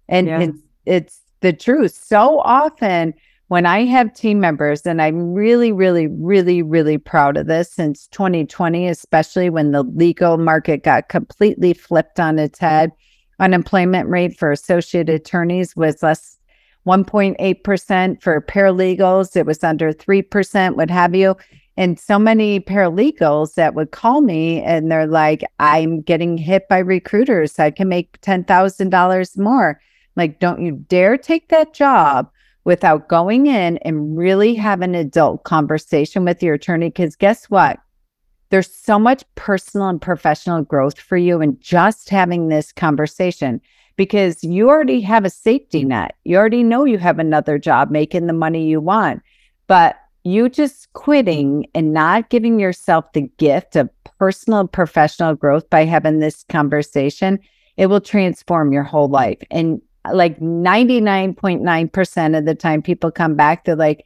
And 0.08 0.26
yeah. 0.26 0.40
it's 0.40 0.58
it's 0.86 1.20
the 1.40 1.52
truth. 1.52 1.92
So 1.92 2.40
often 2.40 3.14
when 3.48 3.66
I 3.66 3.84
have 3.86 4.14
team 4.14 4.40
members, 4.40 4.86
and 4.86 5.00
I'm 5.00 5.32
really, 5.32 5.72
really, 5.72 6.06
really, 6.06 6.62
really 6.62 6.98
proud 6.98 7.36
of 7.36 7.46
this 7.46 7.72
since 7.72 8.06
2020, 8.08 8.86
especially 8.86 9.50
when 9.50 9.72
the 9.72 9.82
legal 9.82 10.36
market 10.36 10.84
got 10.84 11.08
completely 11.08 11.72
flipped 11.72 12.20
on 12.20 12.38
its 12.38 12.58
head. 12.58 12.92
Unemployment 13.40 14.08
rate 14.08 14.38
for 14.38 14.52
associate 14.52 15.08
attorneys 15.08 15.74
was 15.74 16.02
less 16.02 16.36
1.8%. 16.86 18.22
For 18.22 18.40
paralegals, 18.42 19.34
it 19.34 19.46
was 19.46 19.64
under 19.64 19.92
3%, 19.92 20.76
what 20.76 20.90
have 20.90 21.14
you 21.14 21.36
and 21.78 21.96
so 21.96 22.18
many 22.18 22.58
paralegals 22.58 23.54
that 23.54 23.76
would 23.76 23.92
call 23.92 24.20
me 24.20 24.60
and 24.62 24.90
they're 24.90 25.06
like, 25.06 25.44
I'm 25.60 26.00
getting 26.00 26.36
hit 26.36 26.68
by 26.68 26.78
recruiters. 26.78 27.60
I 27.60 27.70
can 27.70 27.88
make 27.88 28.20
$10,000 28.20 29.38
more. 29.38 29.80
Like, 30.16 30.40
don't 30.40 30.60
you 30.60 30.72
dare 30.72 31.16
take 31.16 31.50
that 31.50 31.74
job 31.74 32.28
without 32.64 33.08
going 33.08 33.46
in 33.46 33.76
and 33.78 34.18
really 34.18 34.56
have 34.56 34.82
an 34.82 34.96
adult 34.96 35.44
conversation 35.44 36.24
with 36.24 36.42
your 36.42 36.54
attorney. 36.54 36.88
Because 36.88 37.14
guess 37.14 37.48
what? 37.48 37.78
There's 38.50 38.74
so 38.74 38.98
much 38.98 39.22
personal 39.36 39.86
and 39.86 40.02
professional 40.02 40.64
growth 40.64 40.98
for 40.98 41.16
you 41.16 41.40
in 41.40 41.56
just 41.60 42.10
having 42.10 42.48
this 42.48 42.72
conversation 42.72 43.60
because 43.94 44.42
you 44.42 44.68
already 44.68 45.00
have 45.02 45.24
a 45.24 45.30
safety 45.30 45.84
net. 45.84 46.16
You 46.24 46.38
already 46.38 46.64
know 46.64 46.84
you 46.84 46.98
have 46.98 47.20
another 47.20 47.56
job 47.56 47.92
making 47.92 48.26
the 48.26 48.32
money 48.32 48.66
you 48.66 48.80
want. 48.80 49.22
But 49.68 49.94
you 50.28 50.48
just 50.48 50.92
quitting 50.92 51.66
and 51.74 51.92
not 51.92 52.30
giving 52.30 52.60
yourself 52.60 53.12
the 53.12 53.28
gift 53.38 53.76
of 53.76 53.90
personal 54.18 54.66
professional 54.66 55.34
growth 55.34 55.68
by 55.70 55.84
having 55.84 56.18
this 56.18 56.44
conversation, 56.48 57.38
it 57.76 57.86
will 57.86 58.00
transform 58.00 58.72
your 58.72 58.82
whole 58.82 59.08
life. 59.08 59.38
And 59.50 59.80
like 60.12 60.38
99.9% 60.40 62.38
of 62.38 62.44
the 62.44 62.54
time 62.54 62.82
people 62.82 63.10
come 63.10 63.34
back, 63.34 63.64
they're 63.64 63.76
like, 63.76 64.04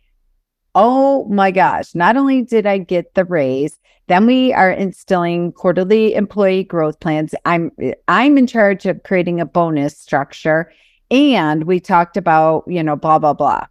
oh 0.75 1.27
my 1.27 1.51
gosh, 1.51 1.95
not 1.95 2.17
only 2.17 2.43
did 2.43 2.67
I 2.67 2.79
get 2.79 3.15
the 3.15 3.25
raise, 3.25 3.79
then 4.09 4.27
we 4.27 4.53
are 4.53 4.71
instilling 4.71 5.53
quarterly 5.53 6.15
employee 6.15 6.65
growth 6.65 6.99
plans. 7.01 7.35
I'm 7.45 7.71
I'm 8.09 8.37
in 8.37 8.47
charge 8.47 8.87
of 8.87 9.03
creating 9.05 9.41
a 9.41 9.47
bonus 9.47 9.97
structure. 9.97 10.73
And 11.11 11.65
we 11.65 11.79
talked 11.79 12.17
about, 12.17 12.65
you 12.67 12.83
know, 12.83 12.97
blah, 12.97 13.19
blah, 13.19 13.35
blah. 13.35 13.67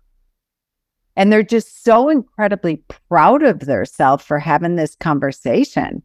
And 1.15 1.31
they're 1.31 1.43
just 1.43 1.83
so 1.83 2.09
incredibly 2.09 2.83
proud 3.09 3.43
of 3.43 3.59
themselves 3.59 4.23
for 4.23 4.39
having 4.39 4.75
this 4.75 4.95
conversation. 4.95 6.01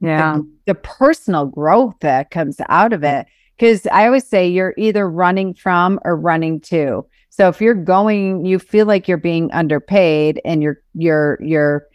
Yeah. 0.00 0.36
The, 0.36 0.50
the 0.66 0.74
personal 0.74 1.46
growth 1.46 1.94
that 2.00 2.30
comes 2.30 2.56
out 2.68 2.92
of 2.92 3.04
it. 3.04 3.26
Because 3.56 3.86
I 3.86 4.06
always 4.06 4.26
say 4.26 4.48
you're 4.48 4.74
either 4.76 5.08
running 5.08 5.54
from 5.54 6.00
or 6.04 6.16
running 6.16 6.60
to. 6.62 7.06
So 7.30 7.48
if 7.48 7.60
you're 7.60 7.74
going, 7.74 8.44
you 8.44 8.58
feel 8.58 8.86
like 8.86 9.06
you're 9.06 9.16
being 9.16 9.50
underpaid 9.52 10.40
and 10.44 10.62
you're, 10.62 10.80
you're, 10.94 11.38
you're, 11.40 11.86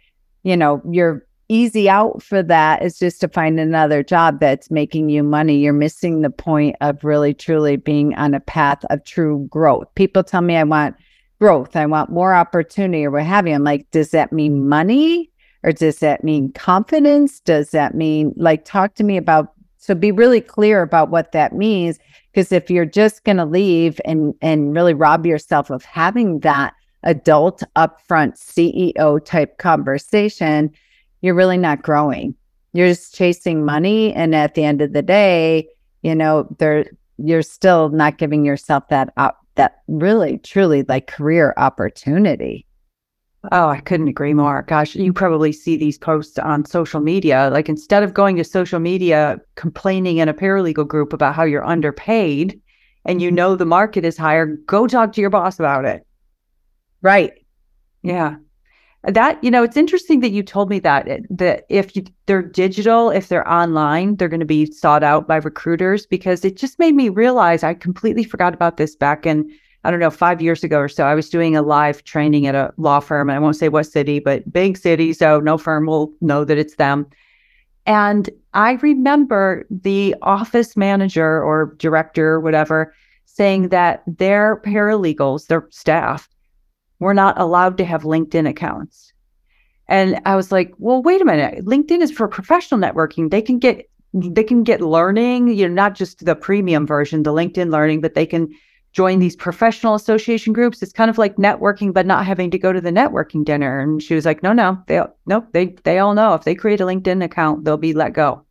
you 0.44 0.56
know, 0.56 0.82
you're 0.90 1.26
easy 1.50 1.90
out 1.90 2.22
for 2.22 2.44
that 2.44 2.84
is 2.84 3.00
just 3.00 3.20
to 3.22 3.28
find 3.28 3.60
another 3.60 4.04
job 4.04 4.40
that's 4.40 4.70
making 4.70 5.10
you 5.10 5.24
money. 5.24 5.58
You're 5.58 5.74
missing 5.74 6.22
the 6.22 6.30
point 6.30 6.76
of 6.80 7.04
really 7.04 7.34
truly 7.34 7.76
being 7.76 8.14
on 8.16 8.34
a 8.34 8.40
path 8.40 8.86
of 8.90 9.04
true 9.04 9.48
growth. 9.50 9.88
People 9.96 10.24
tell 10.24 10.42
me 10.42 10.56
I 10.56 10.64
want 10.64 10.96
growth, 11.40 11.76
I 11.76 11.86
want 11.86 12.12
more 12.12 12.34
opportunity 12.34 13.06
or 13.06 13.12
what 13.12 13.24
have 13.24 13.48
you. 13.48 13.54
I'm 13.54 13.64
like, 13.64 13.90
does 13.92 14.12
that 14.12 14.32
mean 14.32 14.62
mm. 14.62 14.66
money? 14.66 15.32
Or 15.62 15.74
does 15.74 16.00
that 16.00 16.24
mean 16.24 16.54
confidence? 16.54 17.42
Does 17.42 17.72
that 17.72 17.94
mean 17.94 18.34
like 18.38 18.64
talk 18.64 18.96
to 18.96 19.04
me 19.04 19.18
about 19.18 19.54
so 19.78 19.96
be 19.96 20.12
really 20.12 20.42
clear 20.42 20.82
about 20.82 21.10
what 21.10 21.32
that 21.32 21.54
means. 21.54 22.00
Because 22.32 22.52
if 22.52 22.70
you're 22.70 22.86
just 22.86 23.24
gonna 23.24 23.46
leave 23.46 24.00
and 24.06 24.36
and 24.42 24.76
really 24.76 24.94
rob 24.94 25.26
yourself 25.26 25.70
of 25.70 25.84
having 25.84 26.42
that 26.42 26.74
adult 27.04 27.64
upfront 27.76 28.38
CEO 28.38 29.26
type 29.26 29.58
conversation, 29.58 30.72
you're 31.22 31.34
really 31.34 31.58
not 31.58 31.82
growing. 31.82 32.36
You're 32.74 32.90
just 32.90 33.16
chasing 33.16 33.66
money. 33.66 34.14
And 34.14 34.36
at 34.36 34.54
the 34.54 34.64
end 34.64 34.82
of 34.82 34.94
the 34.94 35.02
day, 35.02 35.68
you 36.04 36.14
know, 36.14 36.48
there 36.60 36.86
you're 37.18 37.42
still 37.42 37.90
not 37.90 38.18
giving 38.18 38.46
yourself 38.46 38.88
that 38.90 39.12
up 39.18 39.46
that 39.60 39.82
really 39.90 40.38
truly 40.38 40.84
like 40.84 41.08
career 41.08 41.54
opportunity. 41.58 42.66
Oh, 43.52 43.68
I 43.68 43.82
couldn't 43.82 44.08
agree 44.08 44.34
more. 44.34 44.64
Gosh, 44.64 44.96
you 44.96 45.12
probably 45.12 45.52
see 45.52 45.76
these 45.76 45.98
posts 45.98 46.40
on 46.40 46.64
social 46.64 47.02
media. 47.02 47.50
Like 47.52 47.68
instead 47.68 48.02
of 48.02 48.14
going 48.14 48.38
to 48.38 48.46
social 48.46 48.80
media 48.80 49.38
complaining 49.56 50.18
in 50.18 50.30
a 50.30 50.34
paralegal 50.34 50.88
group 50.88 51.12
about 51.12 51.36
how 51.36 51.44
you're 51.44 51.66
underpaid 51.66 52.58
and 53.04 53.22
you 53.22 53.28
mm-hmm. 53.28 53.36
know 53.36 53.56
the 53.58 53.66
market 53.66 54.06
is 54.06 54.18
higher, 54.18 54.46
go 54.46 54.88
talk 54.88 55.12
to 55.14 55.22
your 55.22 55.30
boss 55.30 55.60
about 55.60 55.84
it. 55.84 56.08
Right. 57.02 57.34
Yeah. 58.02 58.38
That, 59.04 59.42
you 59.42 59.50
know, 59.50 59.64
it's 59.64 59.78
interesting 59.78 60.20
that 60.20 60.32
you 60.32 60.44
told 60.44 60.70
me 60.70 60.80
that 60.80 61.08
eh, 61.08 61.20
that 61.30 61.66
if 61.70 61.96
you, 61.96 62.04
they're 62.26 62.42
digital, 62.42 63.10
if 63.10 63.30
they're 63.30 63.50
online, 63.50 64.18
they're 64.18 64.28
going 64.28 64.42
to 64.42 64.46
be 64.46 64.70
sought 64.72 65.04
out 65.04 65.28
by 65.28 65.38
recruiters 65.38 66.06
because 66.06 66.44
it 66.44 66.58
just 66.58 66.80
made 66.80 66.96
me 66.96 67.08
realize 67.08 67.64
I 67.64 67.74
completely 67.76 68.26
forgot 68.26 68.54
about 68.54 68.78
this 68.78 68.96
back 68.96 69.26
in 69.26 69.50
I 69.84 69.92
don't 69.92 70.02
know, 70.02 70.12
five 70.12 70.42
years 70.42 70.64
ago 70.64 70.78
or 70.78 70.90
so, 70.90 71.06
I 71.06 71.16
was 71.16 71.30
doing 71.30 71.56
a 71.56 71.62
live 71.62 72.04
training 72.04 72.48
at 72.48 72.56
a 72.56 72.74
law 72.78 73.00
firm. 73.00 73.30
And 73.30 73.38
I 73.38 73.40
won't 73.40 73.56
say 73.56 73.70
what 73.70 73.86
city, 73.86 74.20
but 74.20 74.52
big 74.52 74.78
city. 74.78 75.14
So 75.14 75.40
no 75.40 75.58
firm 75.58 75.86
will 75.86 76.12
know 76.20 76.44
that 76.44 76.58
it's 76.58 76.76
them. 76.76 77.08
And 77.86 78.30
I 78.54 78.74
remember 78.74 79.66
the 79.70 80.16
office 80.22 80.76
manager 80.76 81.42
or 81.42 81.76
director, 81.78 82.34
or 82.34 82.40
whatever, 82.42 82.94
saying 83.26 83.70
that 83.70 84.04
their 84.06 84.62
paralegals, 84.66 85.48
their 85.48 85.66
staff, 85.70 86.28
were 87.00 87.14
not 87.14 87.40
allowed 87.40 87.78
to 87.78 87.86
have 87.86 88.04
LinkedIn 88.04 88.48
accounts. 88.48 89.14
And 89.88 90.22
I 90.26 90.36
was 90.36 90.52
like, 90.52 90.74
well, 90.78 91.02
wait 91.02 91.22
a 91.22 91.26
minute. 91.26 91.66
LinkedIn 91.66 92.02
is 92.02 92.12
for 92.12 92.28
professional 92.28 92.80
networking. 92.80 93.32
They 93.32 93.42
can 93.42 93.58
get 93.60 93.90
they 94.14 94.44
can 94.44 94.64
get 94.64 94.82
learning, 94.82 95.50
you 95.50 95.68
know, 95.68 95.74
not 95.74 95.94
just 95.94 96.26
the 96.26 96.36
premium 96.36 96.88
version, 96.88 97.22
the 97.22 97.34
LinkedIn 97.34 97.72
learning, 97.72 98.02
but 98.02 98.16
they 98.16 98.26
can 98.26 98.50
join 98.92 99.20
these 99.20 99.36
professional 99.36 99.94
association 99.94 100.52
groups. 100.52 100.82
It's 100.82 100.92
kind 100.94 101.10
of 101.10 101.20
like 101.20 101.36
networking, 101.36 101.94
but 101.94 102.08
not 102.08 102.26
having 102.26 102.50
to 102.52 102.58
go 102.58 102.74
to 102.74 102.82
the 102.82 102.92
networking 102.92 103.46
dinner. 103.46 103.80
And 103.80 104.02
she 104.02 104.16
was 104.16 104.26
like, 104.26 104.42
no, 104.42 104.52
no, 104.52 104.82
they 104.88 105.02
nope, 105.26 105.48
they 105.54 105.76
they 105.84 106.00
all 106.00 106.14
know 106.14 106.34
if 106.34 106.44
they 106.44 106.56
create 106.56 106.82
a 106.82 106.86
LinkedIn 106.86 107.24
account, 107.24 107.66
they'll 107.66 107.78
be 107.78 107.94
let 107.94 108.14
go. 108.14 108.46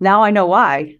Now 0.00 0.22
I 0.22 0.30
know 0.30 0.46
why. 0.46 0.96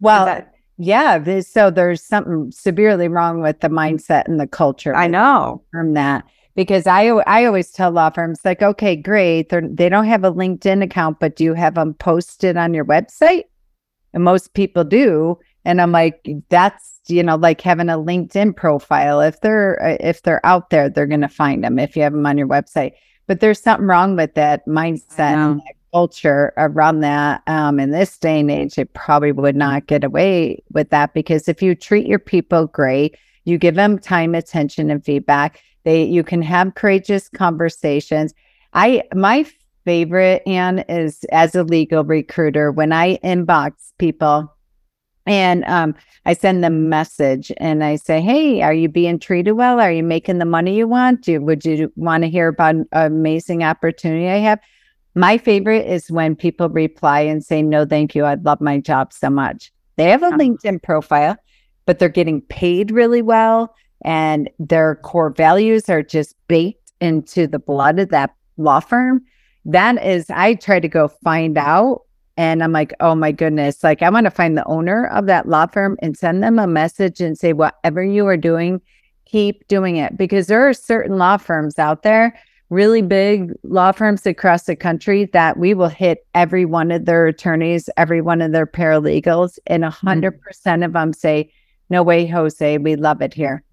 Well, 0.00 0.26
that, 0.26 0.52
yeah. 0.78 1.40
So 1.40 1.70
there's 1.70 2.02
something 2.02 2.52
severely 2.52 3.08
wrong 3.08 3.42
with 3.42 3.60
the 3.60 3.68
mindset 3.68 4.26
and 4.26 4.38
the 4.38 4.46
culture. 4.46 4.94
I 4.94 5.08
know 5.08 5.62
from 5.72 5.94
that 5.94 6.24
because 6.54 6.86
I 6.86 7.06
I 7.06 7.44
always 7.44 7.72
tell 7.72 7.90
law 7.90 8.10
firms 8.10 8.40
like, 8.44 8.62
okay, 8.62 8.94
great, 8.94 9.48
They're, 9.48 9.68
they 9.68 9.88
don't 9.88 10.06
have 10.06 10.24
a 10.24 10.32
LinkedIn 10.32 10.84
account, 10.84 11.18
but 11.18 11.34
do 11.34 11.44
you 11.44 11.54
have 11.54 11.74
them 11.74 11.94
posted 11.94 12.56
on 12.56 12.74
your 12.74 12.84
website? 12.84 13.44
And 14.14 14.22
most 14.22 14.54
people 14.54 14.84
do. 14.84 15.38
And 15.64 15.80
I'm 15.80 15.92
like, 15.92 16.26
that's 16.48 17.00
you 17.08 17.24
know 17.24 17.36
like 17.36 17.60
having 17.60 17.88
a 17.88 17.98
LinkedIn 17.98 18.54
profile. 18.54 19.20
If 19.20 19.40
they're 19.40 19.82
uh, 19.82 19.96
if 19.98 20.22
they're 20.22 20.44
out 20.46 20.70
there, 20.70 20.88
they're 20.88 21.06
going 21.06 21.22
to 21.22 21.28
find 21.28 21.64
them 21.64 21.80
if 21.80 21.96
you 21.96 22.02
have 22.02 22.12
them 22.12 22.24
on 22.24 22.38
your 22.38 22.48
website. 22.48 22.92
But 23.26 23.40
there's 23.40 23.60
something 23.60 23.86
wrong 23.86 24.16
with 24.16 24.34
that 24.34 24.64
mindset 24.66 25.34
and 25.34 25.60
that 25.60 25.74
culture 25.92 26.52
around 26.56 27.00
that. 27.00 27.42
Um, 27.46 27.80
in 27.80 27.90
this 27.90 28.18
day 28.18 28.40
and 28.40 28.50
age, 28.50 28.78
it 28.78 28.92
probably 28.94 29.32
would 29.32 29.56
not 29.56 29.86
get 29.86 30.04
away 30.04 30.62
with 30.72 30.90
that 30.90 31.14
because 31.14 31.48
if 31.48 31.62
you 31.62 31.74
treat 31.74 32.06
your 32.06 32.18
people 32.18 32.66
great, 32.66 33.16
you 33.44 33.58
give 33.58 33.74
them 33.74 33.98
time, 33.98 34.34
attention, 34.34 34.90
and 34.90 35.04
feedback. 35.04 35.62
They 35.84 36.04
you 36.04 36.22
can 36.22 36.42
have 36.42 36.74
courageous 36.74 37.28
conversations. 37.28 38.34
I 38.74 39.02
my 39.14 39.46
favorite 39.84 40.42
Ann 40.46 40.80
is 40.88 41.24
as 41.32 41.54
a 41.54 41.62
legal 41.62 42.04
recruiter 42.04 42.70
when 42.70 42.92
I 42.92 43.16
inbox 43.18 43.72
people 43.98 44.54
and 45.28 45.62
um, 45.64 45.94
I 46.24 46.32
send 46.32 46.64
them 46.64 46.88
message 46.88 47.52
and 47.58 47.84
I 47.84 47.96
say, 47.96 48.20
Hey, 48.20 48.62
are 48.62 48.72
you 48.72 48.88
being 48.88 49.18
treated 49.18 49.52
well? 49.52 49.78
Are 49.78 49.92
you 49.92 50.02
making 50.02 50.38
the 50.38 50.46
money 50.46 50.76
you 50.76 50.88
want? 50.88 51.22
Do, 51.22 51.40
would 51.42 51.64
you 51.66 51.92
want 51.96 52.24
to 52.24 52.30
hear 52.30 52.48
about 52.48 52.76
an 52.76 52.86
amazing 52.92 53.62
opportunity 53.62 54.28
I 54.28 54.38
have? 54.38 54.58
My 55.18 55.36
favorite 55.36 55.84
is 55.84 56.12
when 56.12 56.36
people 56.36 56.68
reply 56.68 57.22
and 57.22 57.44
say, 57.44 57.60
No, 57.60 57.84
thank 57.84 58.14
you. 58.14 58.24
I 58.24 58.34
love 58.34 58.60
my 58.60 58.78
job 58.78 59.12
so 59.12 59.28
much. 59.28 59.72
They 59.96 60.10
have 60.10 60.22
a 60.22 60.26
uh-huh. 60.26 60.36
LinkedIn 60.36 60.80
profile, 60.80 61.36
but 61.86 61.98
they're 61.98 62.08
getting 62.08 62.40
paid 62.42 62.92
really 62.92 63.20
well 63.20 63.74
and 64.04 64.48
their 64.60 64.94
core 64.94 65.30
values 65.30 65.88
are 65.88 66.04
just 66.04 66.36
baked 66.46 66.92
into 67.00 67.48
the 67.48 67.58
blood 67.58 67.98
of 67.98 68.10
that 68.10 68.32
law 68.58 68.78
firm. 68.78 69.24
That 69.64 70.00
is, 70.06 70.26
I 70.30 70.54
try 70.54 70.78
to 70.78 70.86
go 70.86 71.08
find 71.08 71.58
out 71.58 72.02
and 72.36 72.62
I'm 72.62 72.70
like, 72.70 72.94
oh 73.00 73.16
my 73.16 73.32
goodness. 73.32 73.82
Like, 73.82 74.02
I 74.02 74.10
want 74.10 74.26
to 74.26 74.30
find 74.30 74.56
the 74.56 74.64
owner 74.66 75.08
of 75.08 75.26
that 75.26 75.48
law 75.48 75.66
firm 75.66 75.98
and 76.00 76.16
send 76.16 76.44
them 76.44 76.60
a 76.60 76.68
message 76.68 77.20
and 77.20 77.36
say, 77.36 77.54
whatever 77.54 78.04
you 78.04 78.24
are 78.28 78.36
doing, 78.36 78.80
keep 79.26 79.66
doing 79.66 79.96
it. 79.96 80.16
Because 80.16 80.46
there 80.46 80.68
are 80.68 80.72
certain 80.72 81.18
law 81.18 81.38
firms 81.38 81.76
out 81.76 82.04
there, 82.04 82.38
really 82.70 83.02
big 83.02 83.52
law 83.62 83.92
firms 83.92 84.26
across 84.26 84.64
the 84.64 84.76
country, 84.76 85.24
that 85.32 85.58
we 85.58 85.74
will 85.74 85.88
hit 85.88 86.26
every 86.34 86.64
one 86.64 86.90
of 86.90 87.06
their 87.06 87.26
attorneys, 87.26 87.88
every 87.96 88.20
one 88.20 88.42
of 88.42 88.52
their 88.52 88.66
paralegals, 88.66 89.58
and 89.66 89.84
100% 89.84 89.92
mm-hmm. 89.92 90.38
percent 90.40 90.84
of 90.84 90.92
them 90.92 91.12
say, 91.12 91.50
no 91.90 92.02
way, 92.02 92.26
Jose, 92.26 92.78
we 92.78 92.96
love 92.96 93.22
it 93.22 93.32
here. 93.32 93.64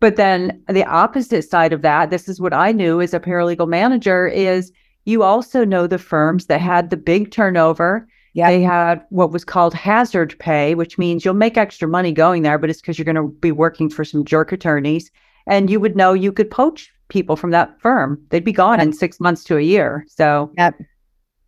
But 0.00 0.16
then 0.16 0.62
the 0.68 0.84
opposite 0.84 1.42
side 1.42 1.72
of 1.72 1.82
that, 1.82 2.10
this 2.10 2.28
is 2.28 2.40
what 2.40 2.54
I 2.54 2.72
knew 2.72 3.00
as 3.00 3.14
a 3.14 3.20
paralegal 3.20 3.68
manager, 3.68 4.26
is 4.26 4.72
you 5.04 5.22
also 5.22 5.64
know 5.64 5.86
the 5.86 5.98
firms 5.98 6.46
that 6.46 6.60
had 6.60 6.90
the 6.90 6.96
big 6.96 7.30
turnover. 7.30 8.06
Yeah. 8.32 8.50
They 8.50 8.62
had 8.62 9.02
what 9.10 9.32
was 9.32 9.44
called 9.44 9.74
hazard 9.74 10.38
pay, 10.38 10.74
which 10.74 10.98
means 10.98 11.24
you'll 11.24 11.34
make 11.34 11.56
extra 11.56 11.88
money 11.88 12.12
going 12.12 12.42
there, 12.42 12.58
but 12.58 12.70
it's 12.70 12.80
because 12.80 12.98
you're 12.98 13.04
going 13.04 13.16
to 13.16 13.28
be 13.40 13.52
working 13.52 13.90
for 13.90 14.04
some 14.04 14.24
jerk 14.24 14.52
attorneys. 14.52 15.10
And 15.46 15.68
you 15.68 15.80
would 15.80 15.96
know 15.96 16.12
you 16.12 16.32
could 16.32 16.50
poach 16.50 16.92
people 17.10 17.36
from 17.36 17.50
that 17.50 17.78
firm. 17.80 18.20
They'd 18.30 18.44
be 18.44 18.52
gone 18.52 18.78
yep. 18.78 18.86
in 18.88 18.92
six 18.94 19.20
months 19.20 19.44
to 19.44 19.58
a 19.58 19.60
year. 19.60 20.04
So, 20.08 20.50
yep. 20.56 20.74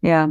yeah. 0.02 0.28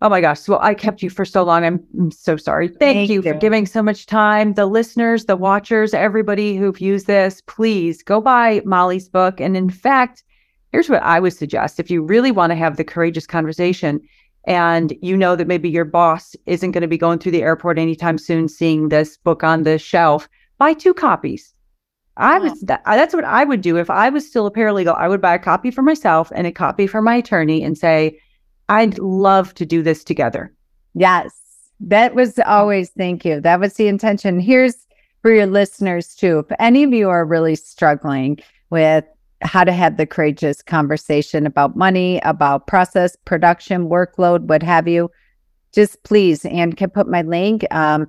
Oh 0.00 0.08
my 0.08 0.20
gosh. 0.20 0.48
Well, 0.48 0.58
I 0.60 0.74
kept 0.74 1.02
you 1.02 1.10
for 1.10 1.24
so 1.24 1.44
long. 1.44 1.64
I'm, 1.64 1.84
I'm 1.98 2.10
so 2.10 2.36
sorry. 2.36 2.68
Thank, 2.68 2.80
Thank 2.80 3.10
you, 3.10 3.16
you 3.16 3.22
for 3.22 3.34
giving 3.34 3.66
so 3.66 3.82
much 3.82 4.06
time. 4.06 4.54
The 4.54 4.66
listeners, 4.66 5.26
the 5.26 5.36
watchers, 5.36 5.94
everybody 5.94 6.56
who've 6.56 6.80
used 6.80 7.06
this, 7.06 7.40
please 7.42 8.02
go 8.02 8.20
buy 8.20 8.62
Molly's 8.64 9.08
book. 9.08 9.40
And 9.40 9.56
in 9.56 9.70
fact, 9.70 10.24
here's 10.72 10.88
what 10.88 11.02
I 11.02 11.20
would 11.20 11.34
suggest 11.34 11.78
if 11.78 11.90
you 11.90 12.02
really 12.02 12.32
want 12.32 12.50
to 12.50 12.56
have 12.56 12.76
the 12.76 12.84
courageous 12.84 13.26
conversation, 13.26 14.00
and 14.44 14.92
you 15.02 15.16
know 15.16 15.36
that 15.36 15.46
maybe 15.46 15.68
your 15.68 15.84
boss 15.84 16.34
isn't 16.46 16.72
going 16.72 16.82
to 16.82 16.88
be 16.88 16.98
going 16.98 17.20
through 17.20 17.32
the 17.32 17.42
airport 17.42 17.78
anytime 17.78 18.18
soon 18.18 18.48
seeing 18.48 18.88
this 18.88 19.16
book 19.18 19.44
on 19.44 19.62
the 19.62 19.78
shelf, 19.78 20.28
buy 20.58 20.74
two 20.74 20.94
copies. 20.94 21.54
I 22.16 22.38
was 22.38 22.60
that, 22.62 22.82
that's 22.84 23.14
what 23.14 23.24
I 23.24 23.44
would 23.44 23.62
do 23.62 23.78
if 23.78 23.88
I 23.88 24.08
was 24.10 24.26
still 24.26 24.46
a 24.46 24.50
paralegal. 24.50 24.96
I 24.96 25.08
would 25.08 25.20
buy 25.20 25.34
a 25.34 25.38
copy 25.38 25.70
for 25.70 25.82
myself 25.82 26.30
and 26.34 26.46
a 26.46 26.52
copy 26.52 26.86
for 26.86 27.00
my 27.00 27.16
attorney 27.16 27.62
and 27.62 27.76
say, 27.76 28.18
I'd 28.68 28.98
love 28.98 29.54
to 29.54 29.66
do 29.66 29.82
this 29.82 30.04
together. 30.04 30.52
Yes. 30.94 31.32
That 31.80 32.14
was 32.14 32.38
always 32.46 32.90
thank 32.90 33.24
you. 33.24 33.40
That 33.40 33.60
was 33.60 33.74
the 33.74 33.88
intention. 33.88 34.40
Here's 34.40 34.86
for 35.22 35.32
your 35.32 35.46
listeners 35.46 36.14
too. 36.14 36.40
If 36.40 36.56
any 36.58 36.82
of 36.82 36.92
you 36.92 37.08
are 37.08 37.24
really 37.24 37.56
struggling 37.56 38.38
with 38.70 39.04
how 39.40 39.64
to 39.64 39.72
have 39.72 39.96
the 39.96 40.06
courageous 40.06 40.62
conversation 40.62 41.46
about 41.46 41.76
money, 41.76 42.20
about 42.24 42.66
process, 42.66 43.16
production, 43.24 43.88
workload, 43.88 44.42
what 44.42 44.62
have 44.62 44.86
you, 44.86 45.10
just 45.72 46.02
please, 46.04 46.44
and 46.44 46.76
can 46.76 46.90
put 46.90 47.08
my 47.08 47.22
link, 47.22 47.64
um, 47.70 48.06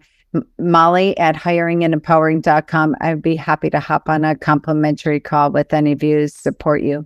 Molly 0.60 1.18
at 1.18 1.36
hiringandempowering.com. 1.36 2.96
I'd 3.02 3.22
be 3.22 3.36
happy 3.36 3.70
to 3.70 3.80
hop 3.80 4.10
on 4.10 4.26
a 4.26 4.36
complimentary 4.36 5.20
call 5.20 5.52
with 5.52 5.74
any 5.74 5.92
of 5.92 6.04
you 6.04 6.28
support 6.28 6.82
you. 6.82 7.06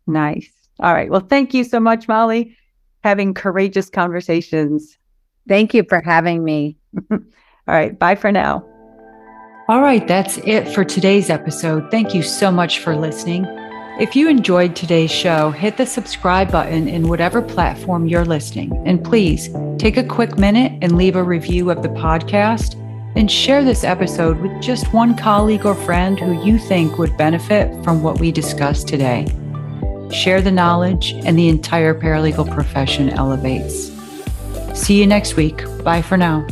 Nice. 0.06 0.52
All 0.80 0.92
right. 0.92 1.10
Well, 1.10 1.20
thank 1.20 1.54
you 1.54 1.64
so 1.64 1.80
much, 1.80 2.06
Molly. 2.08 2.54
Having 3.06 3.34
courageous 3.34 3.88
conversations. 3.88 4.98
Thank 5.46 5.74
you 5.74 5.84
for 5.88 6.00
having 6.00 6.42
me. 6.42 6.76
All 7.12 7.20
right. 7.68 7.96
Bye 7.96 8.16
for 8.16 8.32
now. 8.32 8.66
All 9.68 9.80
right. 9.80 10.08
That's 10.08 10.38
it 10.38 10.66
for 10.74 10.84
today's 10.84 11.30
episode. 11.30 11.88
Thank 11.92 12.16
you 12.16 12.22
so 12.24 12.50
much 12.50 12.80
for 12.80 12.96
listening. 12.96 13.44
If 14.00 14.16
you 14.16 14.28
enjoyed 14.28 14.74
today's 14.74 15.12
show, 15.12 15.52
hit 15.52 15.76
the 15.76 15.86
subscribe 15.86 16.50
button 16.50 16.88
in 16.88 17.06
whatever 17.06 17.40
platform 17.40 18.08
you're 18.08 18.24
listening. 18.24 18.76
And 18.84 19.04
please 19.04 19.50
take 19.78 19.96
a 19.96 20.02
quick 20.02 20.36
minute 20.36 20.76
and 20.82 20.96
leave 20.96 21.14
a 21.14 21.22
review 21.22 21.70
of 21.70 21.84
the 21.84 21.90
podcast 21.90 22.74
and 23.14 23.30
share 23.30 23.62
this 23.62 23.84
episode 23.84 24.40
with 24.40 24.60
just 24.60 24.92
one 24.92 25.16
colleague 25.16 25.64
or 25.64 25.76
friend 25.76 26.18
who 26.18 26.44
you 26.44 26.58
think 26.58 26.98
would 26.98 27.16
benefit 27.16 27.72
from 27.84 28.02
what 28.02 28.18
we 28.18 28.32
discussed 28.32 28.88
today. 28.88 29.28
Share 30.12 30.40
the 30.40 30.50
knowledge, 30.50 31.12
and 31.12 31.38
the 31.38 31.48
entire 31.48 31.94
paralegal 31.94 32.52
profession 32.52 33.10
elevates. 33.10 33.92
See 34.74 35.00
you 35.00 35.06
next 35.06 35.36
week. 35.36 35.62
Bye 35.82 36.02
for 36.02 36.16
now. 36.16 36.46